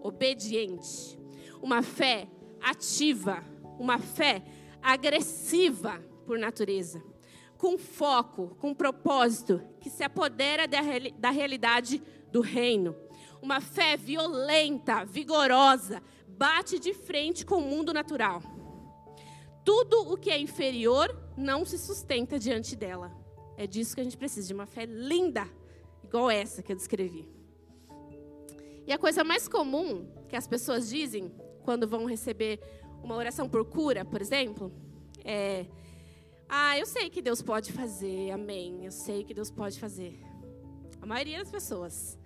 obediente, 0.00 1.18
uma 1.60 1.82
fé 1.82 2.28
ativa, 2.60 3.44
uma 3.78 3.98
fé 3.98 4.42
agressiva 4.80 6.00
por 6.24 6.38
natureza, 6.38 7.02
com 7.58 7.76
foco, 7.76 8.56
com 8.60 8.72
propósito, 8.72 9.60
que 9.80 9.90
se 9.90 10.04
apodera 10.04 10.68
da, 10.68 10.78
da 11.18 11.30
realidade 11.30 12.00
do 12.30 12.40
reino. 12.40 12.94
Uma 13.40 13.60
fé 13.60 13.96
violenta, 13.96 15.04
vigorosa, 15.04 16.00
bate 16.28 16.78
de 16.78 16.94
frente 16.94 17.44
com 17.44 17.56
o 17.56 17.68
mundo 17.68 17.92
natural. 17.92 18.42
Tudo 19.64 20.12
o 20.12 20.16
que 20.16 20.30
é 20.30 20.38
inferior 20.38 21.16
não 21.36 21.64
se 21.64 21.78
sustenta 21.78 22.38
diante 22.38 22.76
dela. 22.76 23.12
É 23.56 23.66
disso 23.66 23.94
que 23.94 24.00
a 24.00 24.04
gente 24.04 24.16
precisa, 24.16 24.46
de 24.46 24.54
uma 24.54 24.66
fé 24.66 24.86
linda, 24.86 25.48
igual 26.04 26.30
essa 26.30 26.62
que 26.62 26.72
eu 26.72 26.76
descrevi. 26.76 27.41
E 28.86 28.92
a 28.92 28.98
coisa 28.98 29.22
mais 29.22 29.46
comum 29.46 30.06
que 30.28 30.36
as 30.36 30.46
pessoas 30.46 30.88
dizem 30.88 31.32
quando 31.64 31.86
vão 31.86 32.04
receber 32.04 32.60
uma 33.02 33.16
oração 33.16 33.48
por 33.48 33.64
cura, 33.64 34.04
por 34.04 34.20
exemplo, 34.20 34.72
é. 35.24 35.66
Ah, 36.48 36.78
eu 36.78 36.84
sei 36.84 37.08
que 37.08 37.22
Deus 37.22 37.40
pode 37.40 37.72
fazer, 37.72 38.30
amém. 38.30 38.84
Eu 38.84 38.92
sei 38.92 39.24
que 39.24 39.32
Deus 39.32 39.50
pode 39.50 39.80
fazer. 39.80 40.20
A 41.00 41.06
maioria 41.06 41.38
das 41.38 41.50
pessoas 41.50 42.18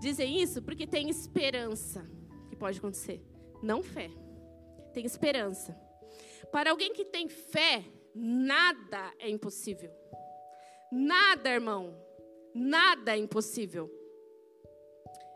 dizem 0.00 0.40
isso 0.40 0.62
porque 0.62 0.86
tem 0.86 1.10
esperança 1.10 2.08
que 2.48 2.56
pode 2.56 2.78
acontecer, 2.78 3.22
não 3.62 3.82
fé. 3.82 4.10
Tem 4.92 5.04
esperança. 5.04 5.76
Para 6.50 6.70
alguém 6.70 6.92
que 6.92 7.04
tem 7.04 7.28
fé, 7.28 7.84
nada 8.14 9.12
é 9.18 9.28
impossível. 9.28 9.90
Nada, 10.90 11.50
irmão. 11.50 11.94
Nada 12.54 13.14
é 13.14 13.18
impossível. 13.18 13.97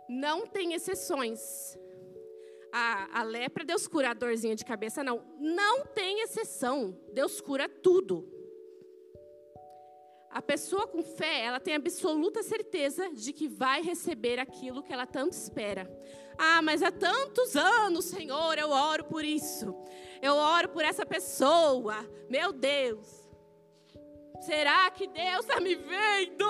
Não 0.08 0.46
tem 0.46 0.74
exceções. 0.74 1.78
A, 2.72 3.20
a 3.20 3.22
lepra, 3.22 3.64
Deus 3.64 3.86
cura 3.86 4.10
a 4.10 4.14
dorzinha 4.14 4.56
de 4.56 4.64
cabeça, 4.64 5.04
não. 5.04 5.22
Não 5.38 5.86
tem 5.86 6.20
exceção. 6.22 6.98
Deus 7.12 7.40
cura 7.40 7.68
tudo. 7.68 8.28
A 10.30 10.40
pessoa 10.40 10.86
com 10.86 11.02
fé, 11.02 11.44
ela 11.44 11.60
tem 11.60 11.74
absoluta 11.74 12.42
certeza 12.42 13.10
de 13.10 13.34
que 13.34 13.46
vai 13.46 13.82
receber 13.82 14.38
aquilo 14.38 14.82
que 14.82 14.90
ela 14.90 15.06
tanto 15.06 15.34
espera. 15.34 15.86
Ah, 16.38 16.62
mas 16.62 16.82
há 16.82 16.90
tantos 16.90 17.54
anos, 17.54 18.06
Senhor, 18.06 18.58
eu 18.58 18.70
oro 18.70 19.04
por 19.04 19.22
isso. 19.22 19.74
Eu 20.22 20.34
oro 20.34 20.70
por 20.70 20.84
essa 20.84 21.04
pessoa. 21.04 21.96
Meu 22.30 22.50
Deus. 22.50 23.06
Será 24.40 24.90
que 24.90 25.06
Deus 25.06 25.40
está 25.40 25.60
me 25.60 25.74
vendo? 25.74 26.46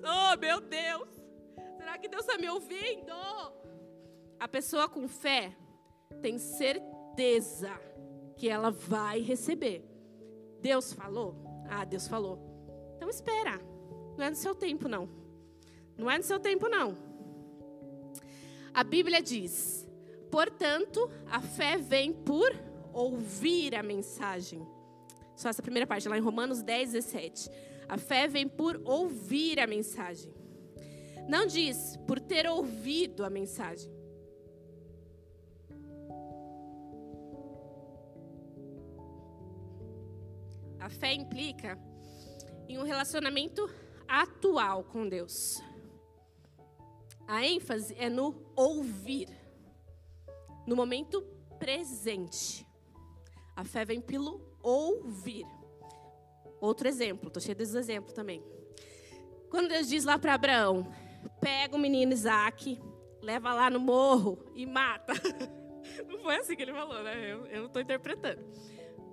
Oh, 0.00 0.36
meu 0.38 0.60
Deus. 0.60 1.21
Será 1.82 1.98
que 1.98 2.06
Deus 2.06 2.24
está 2.24 2.38
me 2.38 2.48
ouvindo? 2.48 3.12
A 4.38 4.46
pessoa 4.46 4.88
com 4.88 5.08
fé 5.08 5.52
tem 6.20 6.38
certeza 6.38 7.72
que 8.36 8.48
ela 8.48 8.70
vai 8.70 9.20
receber. 9.20 9.84
Deus 10.60 10.92
falou? 10.92 11.34
Ah, 11.68 11.84
Deus 11.84 12.06
falou. 12.06 12.38
Então 12.94 13.10
espera. 13.10 13.60
Não 14.16 14.24
é 14.24 14.30
no 14.30 14.36
seu 14.36 14.54
tempo, 14.54 14.88
não. 14.88 15.08
Não 15.98 16.08
é 16.08 16.16
no 16.18 16.22
seu 16.22 16.38
tempo, 16.38 16.68
não. 16.68 16.96
A 18.72 18.84
Bíblia 18.84 19.20
diz: 19.20 19.84
portanto, 20.30 21.10
a 21.28 21.40
fé 21.42 21.76
vem 21.76 22.12
por 22.12 22.54
ouvir 22.92 23.74
a 23.74 23.82
mensagem. 23.82 24.64
Só 25.34 25.48
essa 25.48 25.62
primeira 25.62 25.86
parte, 25.86 26.08
lá 26.08 26.16
em 26.16 26.20
Romanos 26.20 26.62
10, 26.62 26.92
17. 26.92 27.50
A 27.88 27.98
fé 27.98 28.28
vem 28.28 28.46
por 28.46 28.80
ouvir 28.84 29.58
a 29.58 29.66
mensagem. 29.66 30.41
Não 31.28 31.46
diz 31.46 31.96
por 32.06 32.20
ter 32.20 32.46
ouvido 32.48 33.24
a 33.24 33.30
mensagem. 33.30 33.90
A 40.78 40.90
fé 40.90 41.12
implica 41.14 41.78
em 42.68 42.76
um 42.78 42.82
relacionamento 42.82 43.68
atual 44.08 44.82
com 44.84 45.08
Deus. 45.08 45.62
A 47.26 47.46
ênfase 47.46 47.94
é 47.98 48.10
no 48.10 48.34
ouvir, 48.56 49.28
no 50.66 50.74
momento 50.74 51.22
presente. 51.58 52.66
A 53.54 53.64
fé 53.64 53.84
vem 53.84 54.00
pelo 54.00 54.40
ouvir. 54.60 55.46
Outro 56.60 56.88
exemplo, 56.88 57.28
estou 57.28 57.40
cheio 57.40 57.56
desses 57.56 57.74
exemplos 57.74 58.12
também. 58.12 58.42
Quando 59.48 59.68
Deus 59.68 59.88
diz 59.88 60.04
lá 60.04 60.18
para 60.18 60.34
Abraão: 60.34 60.92
pega 61.42 61.76
o 61.76 61.78
menino 61.78 62.12
Isaac, 62.12 62.80
leva 63.20 63.52
lá 63.52 63.68
no 63.68 63.80
morro 63.80 64.38
e 64.54 64.64
mata. 64.64 65.12
Não 66.06 66.20
foi 66.20 66.36
assim 66.36 66.54
que 66.54 66.62
ele 66.62 66.72
falou, 66.72 67.02
né? 67.02 67.32
Eu 67.50 67.66
estou 67.66 67.82
interpretando. 67.82 68.40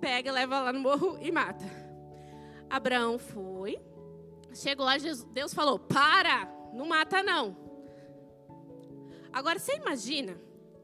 Pega, 0.00 0.30
leva 0.30 0.60
lá 0.60 0.72
no 0.72 0.78
morro 0.78 1.18
e 1.20 1.32
mata. 1.32 1.64
Abraão 2.70 3.18
foi. 3.18 3.78
Chegou 4.54 4.86
lá, 4.86 4.94
Deus 5.32 5.52
falou: 5.52 5.78
Para, 5.78 6.48
não 6.72 6.86
mata 6.86 7.22
não. 7.22 7.56
Agora 9.32 9.58
você 9.58 9.76
imagina, 9.76 10.40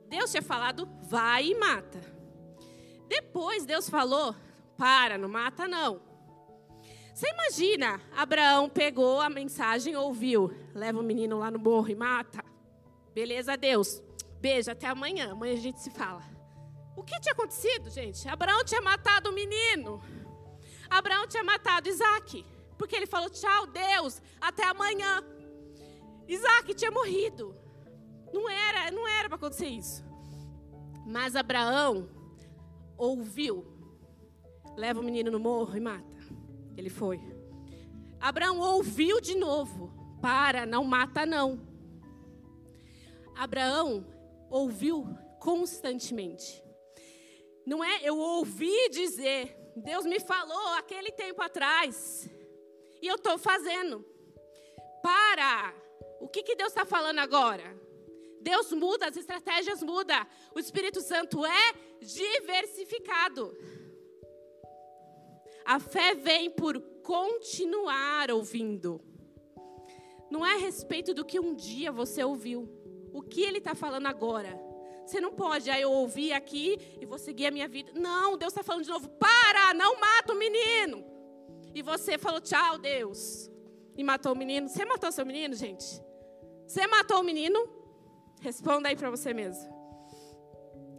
Deus 0.09 0.30
tinha 0.30 0.42
falado: 0.42 0.88
Vai 1.03 1.47
e 1.47 1.55
mata. 1.55 2.01
Depois 3.09 3.64
Deus 3.64 3.88
falou: 3.88 4.34
Para, 4.76 5.16
não 5.16 5.28
mata 5.28 5.68
não. 5.68 6.01
Você 7.16 7.30
imagina, 7.30 7.98
Abraão 8.14 8.68
pegou 8.68 9.22
a 9.22 9.30
mensagem, 9.30 9.96
ouviu: 9.96 10.52
Leva 10.74 11.00
o 11.00 11.02
menino 11.02 11.38
lá 11.38 11.50
no 11.50 11.58
morro 11.58 11.88
e 11.88 11.94
mata. 11.94 12.44
Beleza, 13.14 13.56
Deus. 13.56 14.02
Beijo, 14.38 14.70
até 14.70 14.86
amanhã. 14.86 15.32
Amanhã 15.32 15.54
a 15.54 15.56
gente 15.56 15.80
se 15.80 15.90
fala. 15.90 16.22
O 16.94 17.02
que 17.02 17.18
tinha 17.18 17.32
acontecido, 17.32 17.88
gente? 17.88 18.28
Abraão 18.28 18.62
tinha 18.66 18.82
matado 18.82 19.30
o 19.30 19.32
menino. 19.32 19.98
Abraão 20.90 21.26
tinha 21.26 21.42
matado 21.42 21.88
Isaac, 21.88 22.44
porque 22.76 22.94
ele 22.94 23.06
falou: 23.06 23.30
Tchau, 23.30 23.66
Deus, 23.66 24.20
até 24.38 24.66
amanhã. 24.66 25.24
Isaac 26.28 26.74
tinha 26.74 26.90
morrido. 26.90 27.56
Não 28.30 28.46
era, 28.46 28.90
não 28.90 29.08
era 29.08 29.26
para 29.26 29.36
acontecer 29.36 29.68
isso. 29.68 30.04
Mas 31.06 31.34
Abraão 31.34 32.10
ouviu: 32.98 33.64
Leva 34.76 35.00
o 35.00 35.02
menino 35.02 35.30
no 35.30 35.40
morro 35.40 35.74
e 35.74 35.80
mata. 35.80 36.15
Ele 36.77 36.91
foi. 36.91 37.20
Abraão 38.20 38.59
ouviu 38.61 39.20
de 39.20 39.37
novo: 39.37 39.93
Para, 40.20 40.66
não 40.66 40.85
mata, 40.85 41.24
não. 41.24 41.61
Abraão 43.35 44.07
ouviu 44.51 45.07
constantemente. 45.41 46.62
Não 47.66 47.83
é 47.83 48.01
eu 48.03 48.16
ouvi 48.16 48.89
dizer, 48.91 49.57
Deus 49.77 50.07
me 50.07 50.20
falou 50.20 50.74
aquele 50.74 51.11
tempo 51.12 51.43
atrás. 51.43 52.29
E 53.03 53.07
eu 53.07 53.16
estou 53.16 53.37
fazendo. 53.39 54.05
Para! 55.03 55.74
O 56.20 56.29
que, 56.29 56.43
que 56.43 56.57
Deus 56.57 56.70
está 56.70 56.87
falando 56.87 57.18
agora? 57.18 57.77
Deus 58.41 58.72
muda, 58.72 59.09
as 59.09 59.16
estratégias 59.16 59.83
mudam. 59.83 60.27
O 60.55 60.59
Espírito 60.59 61.01
Santo 61.01 61.45
é 61.45 61.74
diversificado. 62.01 63.55
A 65.66 65.80
fé 65.80 66.14
vem 66.14 66.48
por 66.48 66.80
continuar 67.02 68.30
ouvindo. 68.30 69.00
Não 70.30 70.46
é 70.46 70.54
a 70.54 70.58
respeito 70.58 71.12
do 71.12 71.24
que 71.24 71.40
um 71.40 71.54
dia 71.54 71.90
você 71.90 72.22
ouviu. 72.22 72.68
O 73.12 73.20
que 73.20 73.42
ele 73.42 73.58
está 73.58 73.74
falando 73.74 74.06
agora? 74.06 74.56
Você 75.04 75.20
não 75.20 75.32
pode, 75.32 75.68
aí 75.68 75.82
eu 75.82 75.90
ouvi 75.90 76.32
aqui 76.32 76.78
e 77.00 77.04
vou 77.04 77.18
seguir 77.18 77.46
a 77.46 77.50
minha 77.50 77.66
vida. 77.66 77.90
Não, 77.94 78.36
Deus 78.36 78.52
está 78.52 78.62
falando 78.62 78.84
de 78.84 78.90
novo, 78.90 79.08
para, 79.08 79.74
não 79.74 79.98
mata 79.98 80.32
o 80.32 80.38
menino. 80.38 81.04
E 81.74 81.82
você 81.82 82.16
falou, 82.16 82.40
tchau, 82.40 82.78
Deus. 82.78 83.50
E 83.96 84.04
matou 84.04 84.32
o 84.32 84.36
menino. 84.36 84.68
Você 84.68 84.84
matou 84.84 85.10
seu 85.10 85.26
menino, 85.26 85.54
gente? 85.54 85.84
Você 86.66 86.86
matou 86.86 87.20
o 87.20 87.24
menino? 87.24 87.68
Responda 88.40 88.88
aí 88.88 88.96
para 88.96 89.10
você 89.10 89.34
mesmo. 89.34 89.74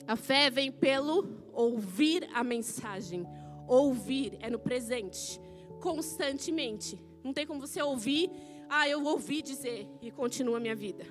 A 0.06 0.16
fé 0.16 0.50
vem 0.50 0.72
pelo 0.72 1.26
ouvir 1.54 2.30
a 2.34 2.44
mensagem. 2.44 3.26
Ouvir 3.68 4.38
é 4.40 4.50
no 4.50 4.58
presente, 4.58 5.40
constantemente. 5.82 7.00
Não 7.24 7.34
tem 7.34 7.46
como 7.46 7.60
você 7.60 7.82
ouvir, 7.82 8.32
ah, 8.70 8.88
eu 8.88 9.04
ouvi 9.04 9.42
dizer 9.42 9.88
e 10.02 10.12
continua 10.12 10.58
a 10.58 10.60
minha 10.60 10.76
vida. 10.76 11.06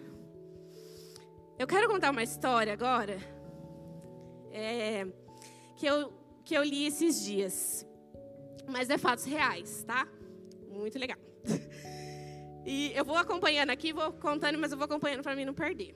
Eu 1.58 1.66
quero 1.66 1.88
contar 1.88 2.10
uma 2.10 2.22
história 2.22 2.72
agora 2.72 3.18
é, 4.52 5.06
que, 5.76 5.86
eu, 5.86 6.12
que 6.44 6.54
eu 6.56 6.62
li 6.62 6.86
esses 6.86 7.24
dias. 7.24 7.86
Mas 8.68 8.90
é 8.90 8.98
fatos 8.98 9.24
reais, 9.24 9.84
tá? 9.84 10.06
Muito 10.68 10.98
legal. 10.98 11.18
E 12.68 12.92
eu 12.96 13.04
vou 13.04 13.16
acompanhando 13.16 13.70
aqui, 13.70 13.92
vou 13.92 14.12
contando, 14.14 14.58
mas 14.58 14.72
eu 14.72 14.76
vou 14.76 14.86
acompanhando 14.86 15.22
para 15.22 15.36
mim 15.36 15.44
não 15.44 15.54
perder. 15.54 15.94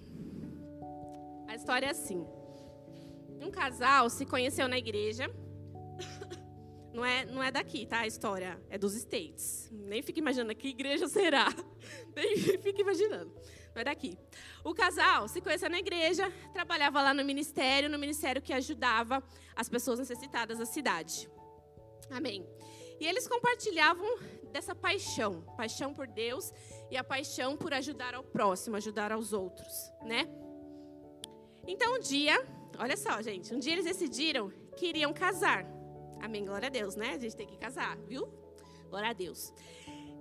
A 1.48 1.56
história 1.56 1.86
é 1.86 1.90
assim. 1.90 2.24
Um 3.40 3.50
casal 3.50 4.08
se 4.08 4.24
conheceu 4.24 4.68
na 4.68 4.78
igreja. 4.78 5.28
Não 7.00 7.06
é, 7.06 7.24
não 7.24 7.42
é 7.42 7.50
daqui, 7.50 7.86
tá? 7.86 8.00
A 8.00 8.06
história 8.06 8.60
é 8.68 8.76
dos 8.76 8.94
States. 8.94 9.70
Nem 9.72 10.02
fique 10.02 10.20
imaginando 10.20 10.54
que 10.54 10.68
igreja 10.68 11.08
será. 11.08 11.46
Nem 12.14 12.36
fique 12.36 12.82
imaginando 12.82 13.32
não 13.74 13.80
é 13.80 13.84
daqui. 13.84 14.18
O 14.62 14.74
casal 14.74 15.26
se 15.26 15.40
conheceu 15.40 15.70
na 15.70 15.78
igreja, 15.78 16.30
trabalhava 16.52 17.00
lá 17.00 17.14
no 17.14 17.24
ministério, 17.24 17.88
no 17.88 17.98
ministério 17.98 18.42
que 18.42 18.52
ajudava 18.52 19.22
as 19.56 19.66
pessoas 19.66 19.98
necessitadas 19.98 20.58
da 20.58 20.66
cidade. 20.66 21.26
Amém. 22.10 22.46
E 23.00 23.06
eles 23.06 23.26
compartilhavam 23.26 24.18
dessa 24.52 24.74
paixão, 24.74 25.40
paixão 25.56 25.94
por 25.94 26.06
Deus 26.06 26.52
e 26.90 26.98
a 26.98 27.04
paixão 27.04 27.56
por 27.56 27.72
ajudar 27.72 28.14
ao 28.14 28.24
próximo, 28.24 28.76
ajudar 28.76 29.10
aos 29.10 29.32
outros, 29.32 29.90
né? 30.02 30.28
Então 31.66 31.94
um 31.94 32.00
dia, 32.00 32.44
olha 32.78 32.96
só, 32.96 33.22
gente, 33.22 33.54
um 33.54 33.58
dia 33.58 33.72
eles 33.72 33.86
decidiram 33.86 34.52
que 34.76 34.86
iriam 34.86 35.14
casar. 35.14 35.79
Amém, 36.20 36.44
glória 36.44 36.66
a 36.66 36.70
Deus, 36.70 36.96
né? 36.96 37.14
A 37.14 37.18
gente 37.18 37.34
tem 37.34 37.46
que 37.46 37.56
casar, 37.56 37.96
viu? 38.06 38.28
Glória 38.88 39.10
a 39.10 39.12
Deus. 39.12 39.52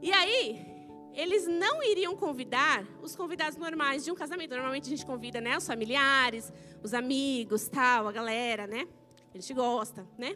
E 0.02 0.12
aí, 0.12 0.66
eles 1.14 1.45
não 1.47 1.84
iriam 1.84 2.16
convidar 2.16 2.86
os 3.02 3.16
convidados 3.16 3.58
normais 3.58 4.06
de 4.06 4.12
um 4.12 4.16
casamento. 4.16 4.52
Normalmente 4.52 4.86
a 4.86 4.89
gente 4.89 5.06
convida, 5.06 5.41
né, 5.41 5.58
os 5.58 5.68
familiares, 5.68 6.54
os 6.82 6.93
amigos, 6.93 7.68
tal, 7.68 8.08
a 8.08 8.12
galera, 8.12 8.66
né? 8.66 8.88
A 9.34 9.38
gente 9.38 9.54
gosta, 9.54 10.08
né? 10.18 10.36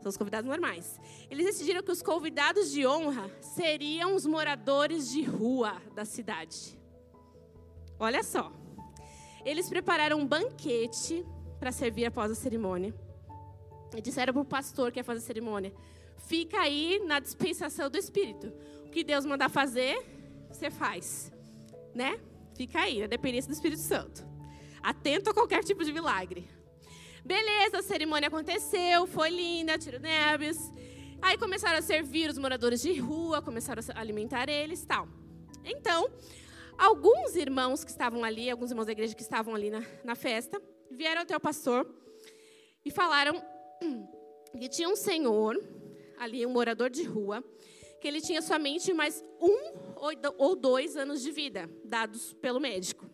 São 0.00 0.10
os 0.10 0.16
convidados 0.16 0.48
normais. 0.48 1.00
Eles 1.30 1.46
decidiram 1.46 1.82
que 1.82 1.90
os 1.90 2.02
convidados 2.02 2.70
de 2.70 2.86
honra 2.86 3.30
seriam 3.40 4.14
os 4.14 4.26
moradores 4.26 5.10
de 5.10 5.22
rua 5.22 5.80
da 5.94 6.04
cidade. 6.04 6.78
Olha 7.98 8.22
só. 8.22 8.52
Eles 9.44 9.68
prepararam 9.68 10.18
um 10.18 10.26
banquete 10.26 11.24
para 11.58 11.72
servir 11.72 12.06
após 12.06 12.30
a 12.30 12.34
cerimônia. 12.34 12.94
E 13.96 14.00
disseram 14.00 14.32
para 14.32 14.42
o 14.42 14.44
pastor 14.44 14.92
que 14.92 14.98
ia 14.98 15.04
fazer 15.04 15.20
cerimônia: 15.20 15.72
fica 16.18 16.60
aí 16.60 17.00
na 17.06 17.18
dispensação 17.18 17.88
do 17.90 17.96
Espírito. 17.96 18.52
O 18.86 18.90
que 18.90 19.04
Deus 19.04 19.24
mandar 19.24 19.48
fazer, 19.48 19.98
você 20.48 20.70
faz. 20.70 21.32
Né? 21.94 22.18
Fica 22.54 22.80
aí, 22.80 23.00
na 23.00 23.06
dependência 23.06 23.48
do 23.48 23.54
Espírito 23.54 23.80
Santo. 23.80 24.26
Atento 24.82 25.30
a 25.30 25.34
qualquer 25.34 25.62
tipo 25.64 25.84
de 25.84 25.92
milagre. 25.92 26.48
Beleza, 27.24 27.78
a 27.78 27.82
cerimônia 27.82 28.28
aconteceu, 28.28 29.06
foi 29.06 29.30
linda, 29.30 29.76
tiro 29.76 30.00
neves. 30.00 30.56
Aí 31.20 31.36
começaram 31.36 31.78
a 31.78 31.82
servir 31.82 32.30
os 32.30 32.38
moradores 32.38 32.80
de 32.80 32.98
rua, 32.98 33.42
começaram 33.42 33.82
a 33.94 34.00
alimentar 34.00 34.48
eles 34.48 34.84
tal. 34.84 35.08
Então, 35.64 36.08
alguns 36.78 37.34
irmãos 37.34 37.84
que 37.84 37.90
estavam 37.90 38.22
ali, 38.24 38.48
alguns 38.48 38.70
irmãos 38.70 38.86
da 38.86 38.92
igreja 38.92 39.14
que 39.14 39.22
estavam 39.22 39.54
ali 39.54 39.68
na, 39.68 39.82
na 40.04 40.14
festa, 40.14 40.62
vieram 40.90 41.22
até 41.22 41.36
o 41.36 41.40
pastor 41.40 41.86
e 42.84 42.90
falaram 42.90 43.42
que 44.58 44.68
tinha 44.68 44.88
um 44.88 44.96
senhor, 44.96 45.56
ali, 46.18 46.44
um 46.44 46.50
morador 46.50 46.90
de 46.90 47.02
rua, 47.02 47.42
que 48.00 48.06
ele 48.06 48.20
tinha 48.20 48.40
somente 48.40 48.92
mais 48.92 49.24
um 49.40 49.78
ou 50.36 50.54
dois 50.54 50.96
anos 50.96 51.22
de 51.22 51.30
vida, 51.30 51.68
dados 51.84 52.32
pelo 52.34 52.60
médico. 52.60 53.10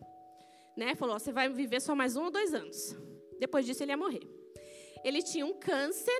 Né? 0.77 0.95
Falou: 0.95 1.17
você 1.17 1.31
vai 1.31 1.49
viver 1.49 1.81
só 1.81 1.95
mais 1.95 2.15
um 2.15 2.25
ou 2.25 2.31
dois 2.31 2.53
anos. 2.53 2.95
Depois 3.39 3.65
disso, 3.65 3.83
ele 3.83 3.91
ia 3.91 3.97
morrer. 3.97 4.27
Ele 5.03 5.21
tinha 5.21 5.45
um 5.45 5.53
câncer 5.53 6.17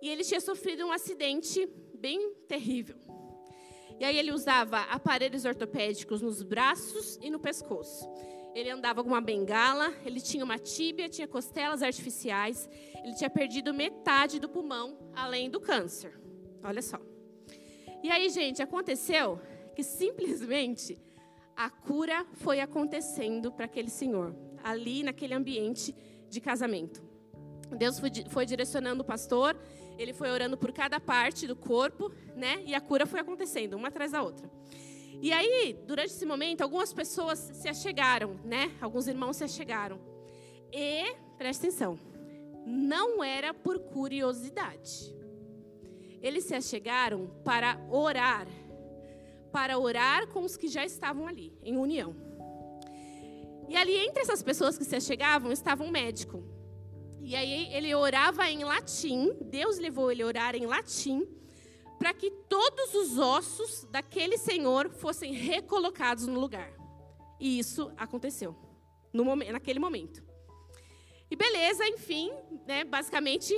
e 0.00 0.08
ele 0.08 0.24
tinha 0.24 0.40
sofrido 0.40 0.84
um 0.84 0.92
acidente 0.92 1.66
bem 1.94 2.34
terrível. 2.48 2.96
E 3.98 4.04
aí 4.04 4.18
ele 4.18 4.32
usava 4.32 4.80
aparelhos 4.80 5.44
ortopédicos 5.44 6.20
nos 6.20 6.42
braços 6.42 7.18
e 7.22 7.30
no 7.30 7.38
pescoço. 7.38 8.04
Ele 8.54 8.70
andava 8.70 9.02
com 9.02 9.10
uma 9.10 9.20
bengala, 9.20 9.92
ele 10.04 10.20
tinha 10.20 10.44
uma 10.44 10.58
tíbia, 10.58 11.08
tinha 11.08 11.26
costelas 11.26 11.82
artificiais, 11.82 12.68
ele 13.02 13.14
tinha 13.14 13.28
perdido 13.28 13.74
metade 13.74 14.38
do 14.38 14.48
pulmão, 14.48 14.96
além 15.12 15.50
do 15.50 15.60
câncer. 15.60 16.18
Olha 16.62 16.80
só. 16.80 17.00
E 18.02 18.10
aí, 18.10 18.30
gente, 18.30 18.62
aconteceu 18.62 19.40
que 19.74 19.82
simplesmente 19.82 20.96
a 21.56 21.68
cura 21.68 22.24
foi 22.34 22.60
acontecendo 22.60 23.50
para 23.50 23.64
aquele 23.64 23.90
senhor, 23.90 24.34
ali 24.62 25.02
naquele 25.02 25.34
ambiente 25.34 25.94
de 26.28 26.40
casamento. 26.40 27.02
Deus 27.76 27.98
foi, 27.98 28.10
foi 28.28 28.46
direcionando 28.46 29.02
o 29.02 29.06
pastor, 29.06 29.58
ele 29.98 30.12
foi 30.12 30.30
orando 30.30 30.56
por 30.56 30.72
cada 30.72 31.00
parte 31.00 31.46
do 31.46 31.56
corpo, 31.56 32.12
né? 32.36 32.62
E 32.66 32.74
a 32.74 32.80
cura 32.80 33.06
foi 33.06 33.20
acontecendo, 33.20 33.74
uma 33.74 33.88
atrás 33.88 34.12
da 34.12 34.22
outra. 34.22 34.50
E 35.20 35.32
aí, 35.32 35.76
durante 35.86 36.10
esse 36.10 36.26
momento, 36.26 36.62
algumas 36.62 36.92
pessoas 36.92 37.38
se 37.38 37.68
achegaram, 37.68 38.38
né? 38.44 38.72
Alguns 38.80 39.06
irmãos 39.06 39.36
se 39.36 39.44
achegaram. 39.44 39.98
E, 40.72 41.14
presta 41.38 41.66
atenção, 41.66 41.98
não 42.66 43.22
era 43.22 43.54
por 43.54 43.78
curiosidade. 43.78 45.14
Eles 46.20 46.44
se 46.44 46.54
achegaram 46.54 47.30
para 47.44 47.78
orar, 47.90 48.46
para 49.52 49.78
orar 49.78 50.26
com 50.28 50.42
os 50.42 50.56
que 50.56 50.68
já 50.68 50.84
estavam 50.84 51.26
ali, 51.26 51.52
em 51.62 51.76
união. 51.76 52.14
E 53.68 53.76
ali, 53.76 53.96
entre 53.96 54.22
essas 54.22 54.42
pessoas 54.42 54.76
que 54.76 54.84
se 54.84 54.96
achegavam, 54.96 55.52
estava 55.52 55.84
um 55.84 55.90
médico. 55.90 56.42
E 57.20 57.34
aí 57.34 57.72
ele 57.72 57.94
orava 57.94 58.48
em 58.50 58.64
latim, 58.64 59.32
Deus 59.40 59.78
levou 59.78 60.12
ele 60.12 60.22
a 60.22 60.26
orar 60.26 60.54
em 60.54 60.66
latim, 60.66 61.26
para 62.04 62.12
que 62.12 62.30
todos 62.30 62.92
os 62.92 63.16
ossos 63.16 63.86
daquele 63.90 64.36
senhor 64.36 64.90
fossem 64.90 65.32
recolocados 65.32 66.26
no 66.26 66.38
lugar. 66.38 66.70
E 67.40 67.58
isso 67.58 67.90
aconteceu 67.96 68.54
no 69.10 69.24
momento, 69.24 69.52
naquele 69.52 69.78
momento. 69.78 70.22
E 71.30 71.34
beleza, 71.34 71.88
enfim, 71.88 72.30
né, 72.66 72.84
basicamente 72.84 73.54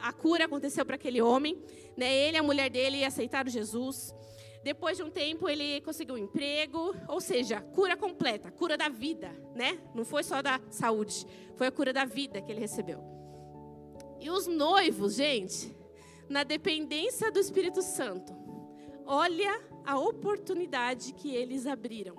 a 0.00 0.14
cura 0.14 0.46
aconteceu 0.46 0.82
para 0.86 0.94
aquele 0.94 1.20
homem. 1.20 1.62
Né, 1.94 2.10
ele 2.10 2.38
e 2.38 2.40
a 2.40 2.42
mulher 2.42 2.70
dele 2.70 3.04
aceitaram 3.04 3.50
Jesus. 3.50 4.14
Depois 4.62 4.96
de 4.96 5.02
um 5.02 5.10
tempo, 5.10 5.46
ele 5.46 5.82
conseguiu 5.82 6.14
um 6.14 6.18
emprego, 6.18 6.96
ou 7.06 7.20
seja, 7.20 7.60
cura 7.60 7.98
completa, 7.98 8.50
cura 8.50 8.78
da 8.78 8.88
vida, 8.88 9.28
né? 9.54 9.78
Não 9.94 10.06
foi 10.06 10.22
só 10.22 10.40
da 10.40 10.58
saúde, 10.70 11.26
foi 11.54 11.66
a 11.66 11.70
cura 11.70 11.92
da 11.92 12.06
vida 12.06 12.40
que 12.40 12.50
ele 12.50 12.60
recebeu. 12.60 13.04
E 14.18 14.30
os 14.30 14.46
noivos, 14.46 15.16
gente, 15.16 15.83
na 16.28 16.42
dependência 16.42 17.30
do 17.30 17.38
Espírito 17.38 17.82
Santo, 17.82 18.34
olha 19.06 19.60
a 19.84 19.98
oportunidade 19.98 21.12
que 21.12 21.34
eles 21.34 21.66
abriram. 21.66 22.16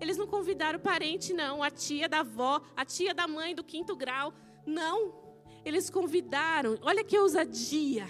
Eles 0.00 0.16
não 0.16 0.26
convidaram 0.26 0.78
o 0.78 0.82
parente, 0.82 1.32
não, 1.32 1.62
a 1.62 1.70
tia 1.70 2.08
da 2.08 2.20
avó, 2.20 2.60
a 2.76 2.84
tia 2.84 3.14
da 3.14 3.26
mãe 3.26 3.54
do 3.54 3.64
quinto 3.64 3.96
grau, 3.96 4.32
não. 4.66 5.14
Eles 5.64 5.88
convidaram, 5.88 6.78
olha 6.82 7.02
que 7.02 7.18
ousadia 7.18 8.06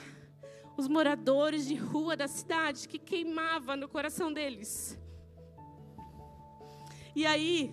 os 0.77 0.89
moradores 0.89 1.67
de 1.67 1.75
rua 1.75 2.17
da 2.17 2.27
cidade 2.27 2.89
que 2.89 2.99
queimava 2.99 3.77
no 3.77 3.89
coração 3.89 4.33
deles. 4.33 4.99
E 7.15 7.25
aí, 7.25 7.73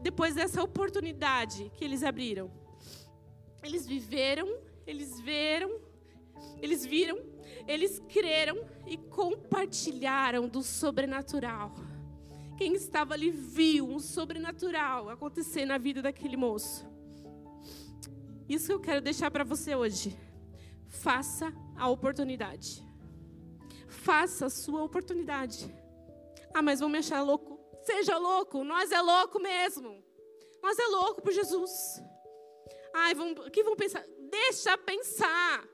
depois 0.00 0.34
dessa 0.34 0.62
oportunidade 0.62 1.72
que 1.74 1.84
eles 1.84 2.04
abriram, 2.04 2.50
eles 3.64 3.84
viveram, 3.84 4.48
eles 4.86 5.20
viram, 5.20 5.80
eles 6.60 6.86
viram, 6.86 7.18
eles 7.66 8.00
creram 8.08 8.64
e 8.86 8.96
compartilharam 8.96 10.48
do 10.48 10.62
sobrenatural. 10.62 11.74
Quem 12.56 12.74
estava 12.74 13.14
ali 13.14 13.30
viu 13.30 13.86
um 13.86 13.98
sobrenatural 13.98 15.10
acontecer 15.10 15.66
na 15.66 15.76
vida 15.76 16.00
daquele 16.00 16.36
moço. 16.36 16.86
Isso 18.48 18.68
que 18.68 18.72
eu 18.72 18.80
quero 18.80 19.00
deixar 19.00 19.30
para 19.30 19.44
você 19.44 19.74
hoje. 19.74 20.16
Faça 20.88 21.52
a 21.76 21.88
oportunidade. 21.88 22.82
Faça 23.88 24.46
a 24.46 24.50
sua 24.50 24.82
oportunidade. 24.82 25.74
Ah, 26.54 26.62
mas 26.62 26.80
vão 26.80 26.88
me 26.88 26.98
achar 26.98 27.22
louco. 27.22 27.60
Seja 27.82 28.16
louco, 28.16 28.64
nós 28.64 28.90
é 28.90 29.00
louco 29.00 29.38
mesmo. 29.40 30.02
Nós 30.62 30.78
é 30.78 30.86
louco 30.86 31.22
por 31.22 31.32
Jesus. 31.32 32.02
Ai, 32.94 33.14
vão, 33.14 33.34
que 33.34 33.62
vão 33.62 33.76
pensar? 33.76 34.04
Deixa 34.36 34.76
pensar. 34.76 35.66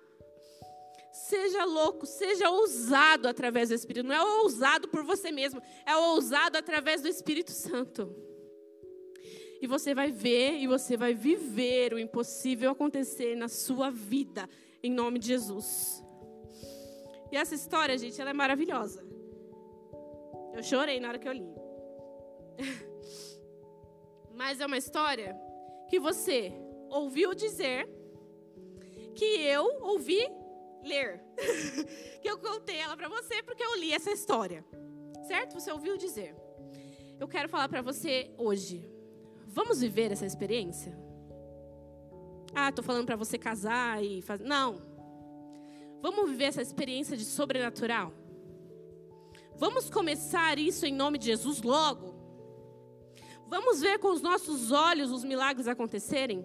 Seja 1.13 1.65
louco, 1.65 2.07
seja 2.07 2.51
ousado 2.51 3.27
através 3.27 3.69
do 3.71 3.75
Espírito. 3.75 4.07
Não 4.07 4.15
é 4.15 4.23
ousado 4.41 4.89
por 4.89 5.03
você 5.03 5.31
mesmo, 5.31 5.61
é 5.87 5.97
ousado 5.97 6.57
através 6.57 7.03
do 7.03 7.09
Espírito 7.09 7.51
Santo. 7.51 8.15
E 9.61 9.67
você 9.67 9.95
vai 9.95 10.11
ver 10.11 10.59
e 10.59 10.67
você 10.67 10.97
vai 10.97 11.15
viver 11.15 11.95
o 11.95 11.99
impossível 11.99 12.71
acontecer 12.71 13.37
na 13.37 13.49
sua 13.49 13.91
vida 13.91 14.49
em 14.83 14.91
nome 14.91 15.19
de 15.19 15.29
Jesus. 15.29 16.03
E 17.31 17.37
essa 17.37 17.55
história, 17.55 17.97
gente, 17.97 18.21
ela 18.21 18.31
é 18.31 18.35
maravilhosa. 18.35 19.05
Eu 20.55 20.63
chorei 20.63 21.01
na 21.01 21.09
hora 21.09 21.19
que 21.19 21.29
eu 21.29 21.33
li. 21.33 21.49
Mas 24.35 24.61
é 24.61 24.67
uma 24.67 24.77
história 24.77 25.35
que 25.89 25.99
você 25.99 26.53
ouviu 26.91 27.35
dizer, 27.35 27.89
que 29.15 29.25
eu 29.25 29.65
ouvi 29.83 30.21
ler. 30.83 31.23
que 32.21 32.29
eu 32.29 32.39
contei 32.39 32.77
ela 32.77 32.97
para 32.97 33.09
você 33.09 33.43
porque 33.43 33.63
eu 33.63 33.79
li 33.79 33.93
essa 33.93 34.11
história. 34.11 34.65
Certo? 35.27 35.55
Você 35.55 35.71
ouviu 35.71 35.97
dizer. 35.97 36.35
Eu 37.19 37.29
quero 37.29 37.49
falar 37.49 37.69
para 37.69 37.83
você 37.83 38.31
hoje. 38.37 38.89
Vamos 39.47 39.81
viver 39.81 40.11
essa 40.11 40.27
experiência? 40.27 40.97
Ah, 42.55 42.69
estou 42.69 42.85
falando 42.85 43.07
para 43.07 43.17
você 43.17 43.39
casar 43.39 44.03
e 44.03 44.23
fazer. 44.23 44.45
Não. 44.45 44.83
Vamos 46.01 46.31
viver 46.31 46.45
essa 46.45 46.63
experiência 46.63 47.17
de 47.17 47.25
sobrenatural. 47.25 48.13
Vamos 49.57 49.89
começar 49.89 50.59
isso 50.59 50.85
em 50.85 50.93
nome 50.93 51.19
de 51.19 51.27
Jesus 51.27 51.63
logo. 51.63 52.13
Vamos 53.47 53.81
ver 53.81 53.99
com 53.99 54.09
os 54.09 54.21
nossos 54.21 54.73
olhos 54.73 55.13
os 55.13 55.23
milagres 55.23 55.69
acontecerem. 55.69 56.45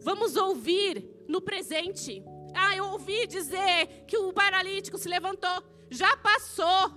Vamos 0.00 0.36
ouvir 0.36 1.24
no 1.28 1.40
presente. 1.40 2.24
Ah, 2.54 2.76
eu 2.76 2.86
ouvi 2.86 3.26
dizer 3.26 4.04
que 4.06 4.16
o 4.16 4.32
paralítico 4.32 4.98
se 4.98 5.08
levantou. 5.08 5.62
Já 5.90 6.16
passou. 6.16 6.90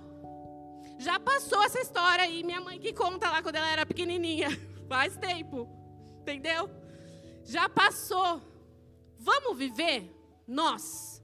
Já 0.98 1.20
passou 1.20 1.62
essa 1.62 1.80
história 1.80 2.24
aí. 2.24 2.42
Minha 2.42 2.60
mãe 2.60 2.78
que 2.78 2.92
conta 2.92 3.30
lá 3.30 3.42
quando 3.42 3.56
ela 3.56 3.70
era 3.70 3.86
pequenininha. 3.86 4.48
Faz 4.88 5.16
tempo. 5.16 5.68
Entendeu? 6.20 6.70
Já 7.44 7.68
passou. 7.68 8.40
Vamos 9.18 9.56
viver 9.56 10.10
nós. 10.46 11.22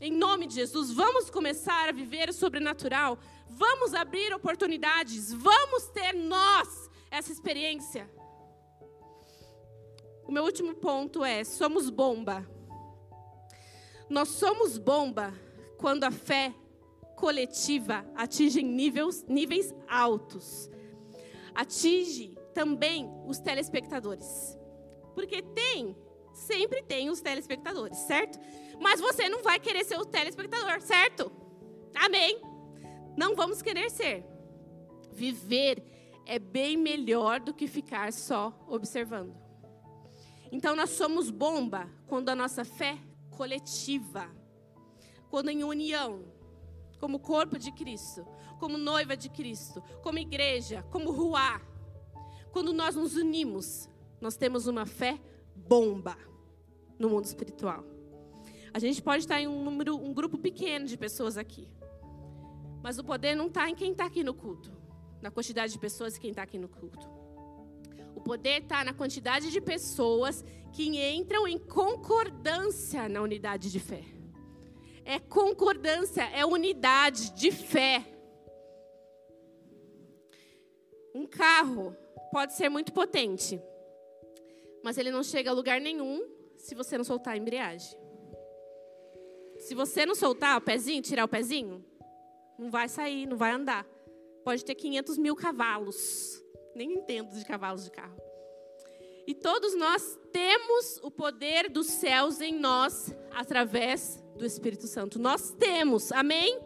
Em 0.00 0.12
nome 0.12 0.46
de 0.46 0.54
Jesus, 0.54 0.92
vamos 0.92 1.30
começar 1.30 1.88
a 1.88 1.92
viver 1.92 2.28
o 2.28 2.32
sobrenatural. 2.32 3.18
Vamos 3.48 3.94
abrir 3.94 4.32
oportunidades. 4.34 5.32
Vamos 5.32 5.86
ter 5.88 6.12
nós 6.12 6.90
essa 7.10 7.32
experiência. 7.32 8.08
O 10.26 10.32
meu 10.32 10.44
último 10.44 10.74
ponto 10.74 11.24
é: 11.24 11.44
somos 11.44 11.88
bomba. 11.88 12.46
Nós 14.08 14.28
somos 14.28 14.78
bomba 14.78 15.32
quando 15.78 16.04
a 16.04 16.10
fé 16.10 16.54
coletiva 17.16 18.04
atinge 18.14 18.62
níveis, 18.62 19.24
níveis 19.28 19.74
altos. 19.88 20.70
Atinge 21.54 22.36
também 22.52 23.10
os 23.26 23.38
telespectadores. 23.38 24.56
Porque 25.14 25.42
tem, 25.42 25.96
sempre 26.32 26.82
tem 26.82 27.08
os 27.08 27.20
telespectadores, 27.20 27.96
certo? 27.98 28.38
Mas 28.80 29.00
você 29.00 29.28
não 29.28 29.42
vai 29.42 29.58
querer 29.58 29.84
ser 29.84 29.98
o 29.98 30.04
telespectador, 30.04 30.80
certo? 30.82 31.32
Amém? 31.94 32.40
Não 33.16 33.34
vamos 33.34 33.62
querer 33.62 33.90
ser. 33.90 34.24
Viver 35.12 35.82
é 36.26 36.38
bem 36.38 36.76
melhor 36.76 37.40
do 37.40 37.54
que 37.54 37.66
ficar 37.66 38.12
só 38.12 38.52
observando. 38.68 39.45
Então 40.50 40.76
nós 40.76 40.90
somos 40.90 41.30
bomba 41.30 41.88
quando 42.06 42.28
a 42.28 42.34
nossa 42.34 42.64
fé 42.64 42.98
coletiva, 43.30 44.30
quando 45.28 45.50
em 45.50 45.64
união, 45.64 46.24
como 46.98 47.18
corpo 47.18 47.58
de 47.58 47.72
Cristo, 47.72 48.26
como 48.58 48.78
noiva 48.78 49.16
de 49.16 49.28
Cristo, 49.28 49.82
como 50.02 50.18
igreja, 50.18 50.82
como 50.90 51.10
ruá, 51.10 51.60
quando 52.52 52.72
nós 52.72 52.94
nos 52.94 53.16
unimos, 53.16 53.88
nós 54.20 54.36
temos 54.36 54.66
uma 54.66 54.86
fé 54.86 55.20
bomba 55.54 56.16
no 56.98 57.10
mundo 57.10 57.24
espiritual. 57.24 57.84
A 58.72 58.78
gente 58.78 59.02
pode 59.02 59.24
estar 59.24 59.40
em 59.40 59.46
um 59.46 59.62
número, 59.62 59.96
um 59.96 60.12
grupo 60.12 60.38
pequeno 60.38 60.86
de 60.86 60.96
pessoas 60.96 61.36
aqui. 61.36 61.68
Mas 62.82 62.98
o 62.98 63.04
poder 63.04 63.34
não 63.34 63.46
está 63.46 63.68
em 63.68 63.74
quem 63.74 63.92
está 63.92 64.06
aqui 64.06 64.22
no 64.22 64.34
culto, 64.34 64.72
na 65.20 65.30
quantidade 65.30 65.72
de 65.72 65.78
pessoas 65.78 66.16
e 66.16 66.20
quem 66.20 66.30
está 66.30 66.42
aqui 66.42 66.58
no 66.58 66.68
culto. 66.68 67.15
O 68.16 68.20
poder 68.20 68.62
está 68.62 68.82
na 68.82 68.94
quantidade 68.94 69.52
de 69.52 69.60
pessoas 69.60 70.42
que 70.72 70.84
entram 71.14 71.46
em 71.46 71.58
concordância 71.58 73.08
na 73.08 73.20
unidade 73.20 73.70
de 73.70 73.78
fé. 73.78 74.02
É 75.04 75.20
concordância, 75.20 76.22
é 76.30 76.44
unidade 76.44 77.32
de 77.34 77.52
fé. 77.52 78.04
Um 81.14 81.26
carro 81.26 81.94
pode 82.32 82.54
ser 82.54 82.68
muito 82.70 82.92
potente, 82.92 83.60
mas 84.82 84.98
ele 84.98 85.10
não 85.10 85.22
chega 85.22 85.50
a 85.50 85.54
lugar 85.54 85.80
nenhum 85.80 86.26
se 86.56 86.74
você 86.74 86.96
não 86.96 87.04
soltar 87.04 87.34
a 87.34 87.36
embreagem. 87.36 87.96
Se 89.58 89.74
você 89.74 90.04
não 90.04 90.14
soltar 90.14 90.58
o 90.58 90.60
pezinho, 90.60 91.02
tirar 91.02 91.24
o 91.24 91.28
pezinho, 91.28 91.84
não 92.58 92.70
vai 92.70 92.88
sair, 92.88 93.26
não 93.26 93.36
vai 93.36 93.52
andar. 93.52 93.86
Pode 94.42 94.64
ter 94.64 94.74
500 94.74 95.18
mil 95.18 95.36
cavalos. 95.36 96.42
Nem 96.76 96.92
entendo 96.92 97.34
de 97.34 97.42
cavalos 97.42 97.84
de 97.84 97.90
carro. 97.90 98.20
E 99.26 99.34
todos 99.34 99.74
nós 99.74 100.18
temos 100.30 101.00
o 101.02 101.10
poder 101.10 101.70
dos 101.70 101.86
céus 101.86 102.38
em 102.42 102.52
nós 102.52 103.14
através 103.32 104.22
do 104.36 104.44
Espírito 104.44 104.86
Santo. 104.86 105.18
Nós 105.18 105.52
temos, 105.52 106.12
amém? 106.12 106.60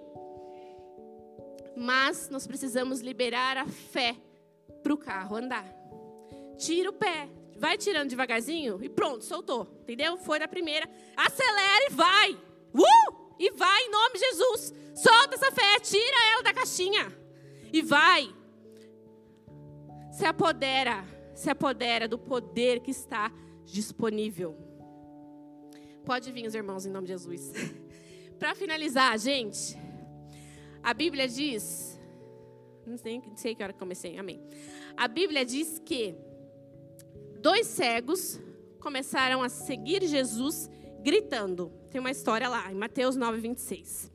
Mas 1.77 2.29
nós 2.29 2.45
precisamos 2.45 3.01
liberar 3.01 3.57
a 3.57 3.67
fé 3.67 4.17
para 4.83 4.93
o 4.93 4.99
carro 4.99 5.37
andar. 5.37 5.65
Tira 6.59 6.91
o 6.91 6.93
pé, 6.93 7.29
vai 7.57 7.79
tirando 7.79 8.11
devagarzinho 8.11 8.83
e 8.83 8.89
pronto, 8.89 9.25
soltou. 9.25 9.79
Entendeu? 9.83 10.19
Foi 10.19 10.41
na 10.41 10.49
primeira. 10.49 10.91
Acelera 11.17 11.87
e 11.89 11.95
vai. 11.95 12.33
Uh! 12.75 13.37
E 13.39 13.53
vai 13.53 13.85
em 13.85 13.91
nome 13.91 14.15
de 14.15 14.19
Jesus. 14.19 14.75
Solta 14.97 15.37
essa 15.37 15.53
fé, 15.53 15.79
tira 15.81 16.33
ela 16.33 16.43
da 16.43 16.53
caixinha. 16.53 17.17
E 17.73 17.81
vai. 17.81 18.40
Se 20.11 20.25
apodera, 20.25 21.05
se 21.35 21.49
apodera 21.49 22.09
do 22.09 22.19
poder 22.19 22.81
que 22.81 22.91
está 22.91 23.33
disponível. 23.65 24.57
Pode 26.05 26.33
vir 26.33 26.47
os 26.47 26.55
irmãos 26.55 26.87
em 26.87 26.91
nome 26.91 27.07
de 27.07 27.13
Jesus. 27.13 27.53
Para 28.39 28.55
finalizar, 28.55 29.19
gente, 29.19 29.77
a 30.83 30.93
Bíblia 30.95 31.29
diz, 31.29 31.99
não 32.87 32.97
sei, 32.97 33.21
não 33.21 33.37
sei 33.37 33.55
que 33.55 33.63
hora 33.63 33.73
que 33.73 33.79
comecei, 33.79 34.19
amém. 34.19 34.43
A 34.97 35.07
Bíblia 35.07 35.45
diz 35.45 35.79
que 35.79 36.15
dois 37.41 37.67
cegos 37.67 38.41
começaram 38.81 39.43
a 39.43 39.49
seguir 39.49 40.03
Jesus 40.07 40.71
gritando. 41.03 41.71
Tem 41.91 42.01
uma 42.01 42.11
história 42.11 42.49
lá, 42.49 42.71
em 42.73 42.75
Mateus 42.75 43.15
9, 43.15 43.39
26. 43.41 44.11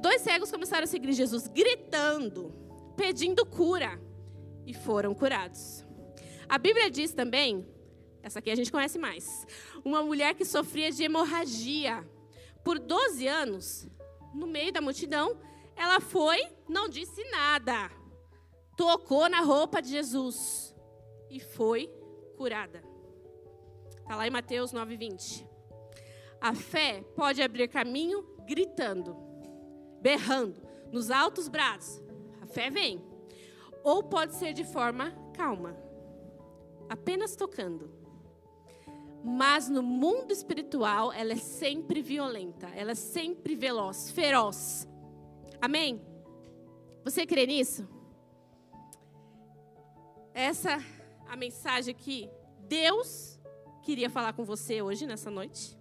Dois 0.00 0.22
cegos 0.22 0.50
começaram 0.50 0.84
a 0.84 0.86
seguir 0.86 1.12
Jesus 1.12 1.46
gritando, 1.46 2.52
pedindo 2.96 3.44
cura, 3.44 4.00
e 4.68 4.74
foram 4.74 5.14
curados. 5.14 5.82
A 6.46 6.58
Bíblia 6.58 6.90
diz 6.90 7.14
também, 7.14 7.66
essa 8.22 8.38
aqui 8.38 8.50
a 8.50 8.54
gente 8.54 8.70
conhece 8.70 8.98
mais, 8.98 9.46
uma 9.82 10.02
mulher 10.02 10.34
que 10.34 10.44
sofria 10.44 10.92
de 10.92 11.02
hemorragia 11.02 12.06
por 12.62 12.78
12 12.78 13.26
anos, 13.26 13.88
no 14.34 14.46
meio 14.46 14.70
da 14.70 14.82
multidão, 14.82 15.40
ela 15.74 16.00
foi, 16.00 16.38
não 16.68 16.86
disse 16.86 17.24
nada, 17.30 17.90
tocou 18.76 19.26
na 19.30 19.40
roupa 19.40 19.80
de 19.80 19.88
Jesus 19.88 20.74
e 21.30 21.40
foi 21.40 21.90
curada. 22.36 22.84
Está 24.00 24.16
lá 24.16 24.26
em 24.26 24.30
Mateus 24.30 24.70
9, 24.70 24.98
20. 24.98 25.48
A 26.42 26.54
fé 26.54 27.02
pode 27.16 27.40
abrir 27.40 27.68
caminho 27.68 28.22
gritando, 28.46 29.16
berrando, 30.02 30.60
nos 30.92 31.10
altos 31.10 31.48
braços. 31.48 32.02
A 32.42 32.46
fé 32.46 32.68
vem. 32.68 33.07
Ou 33.82 34.02
pode 34.02 34.34
ser 34.34 34.52
de 34.52 34.64
forma 34.64 35.12
calma, 35.34 35.76
apenas 36.88 37.36
tocando. 37.36 37.90
Mas 39.24 39.68
no 39.68 39.82
mundo 39.82 40.32
espiritual, 40.32 41.12
ela 41.12 41.32
é 41.32 41.36
sempre 41.36 42.00
violenta, 42.02 42.68
ela 42.68 42.92
é 42.92 42.94
sempre 42.94 43.54
veloz, 43.54 44.10
feroz. 44.10 44.88
Amém? 45.60 46.00
Você 47.04 47.26
crê 47.26 47.46
nisso? 47.46 47.88
Essa 50.32 50.78
a 51.26 51.36
mensagem 51.36 51.94
que 51.94 52.30
Deus 52.60 53.38
queria 53.82 54.08
falar 54.08 54.32
com 54.32 54.44
você 54.44 54.80
hoje, 54.80 55.06
nessa 55.06 55.30
noite 55.30 55.78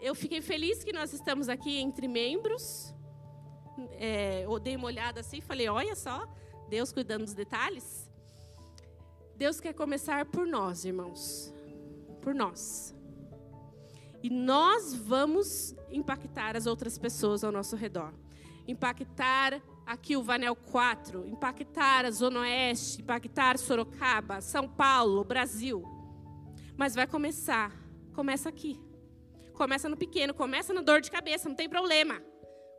eu 0.00 0.14
fiquei 0.14 0.40
feliz 0.40 0.84
que 0.84 0.92
nós 0.92 1.12
estamos 1.12 1.48
aqui 1.48 1.78
entre 1.78 2.06
membros. 2.06 2.94
É, 3.92 4.44
eu 4.44 4.58
dei 4.58 4.76
uma 4.76 4.86
olhada 4.86 5.20
assim 5.20 5.38
e 5.38 5.42
falei: 5.42 5.68
olha 5.68 5.94
só, 5.94 6.26
Deus 6.68 6.92
cuidando 6.92 7.24
dos 7.24 7.34
detalhes. 7.34 8.08
Deus 9.36 9.60
quer 9.60 9.72
começar 9.72 10.24
por 10.26 10.46
nós, 10.46 10.84
irmãos. 10.84 11.54
Por 12.20 12.34
nós. 12.34 12.94
E 14.22 14.28
nós 14.28 14.94
vamos 14.94 15.74
impactar 15.90 16.56
as 16.56 16.66
outras 16.66 16.98
pessoas 16.98 17.44
ao 17.44 17.52
nosso 17.52 17.76
redor. 17.76 18.12
Impactar 18.66 19.62
aqui 19.86 20.16
o 20.16 20.22
Vanel 20.22 20.56
4, 20.56 21.26
impactar 21.26 22.04
a 22.04 22.10
Zona 22.10 22.40
Oeste, 22.40 23.00
impactar 23.00 23.56
Sorocaba, 23.56 24.40
São 24.40 24.68
Paulo, 24.68 25.24
Brasil. 25.24 25.82
Mas 26.76 26.94
vai 26.94 27.06
começar, 27.06 27.72
começa 28.14 28.48
aqui. 28.48 28.78
Começa 29.54 29.88
no 29.88 29.96
pequeno, 29.96 30.34
começa 30.34 30.74
na 30.74 30.82
dor 30.82 31.00
de 31.00 31.10
cabeça, 31.10 31.48
não 31.48 31.56
tem 31.56 31.68
problema. 31.68 32.20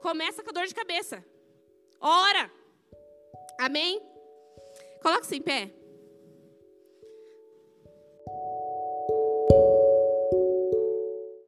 Começa 0.01 0.43
com 0.43 0.49
a 0.49 0.53
dor 0.53 0.67
de 0.67 0.75
cabeça. 0.75 1.23
Ora. 1.99 2.51
Amém? 3.59 4.01
Coloque-se 5.01 5.35
em 5.35 5.41
pé. 5.41 5.78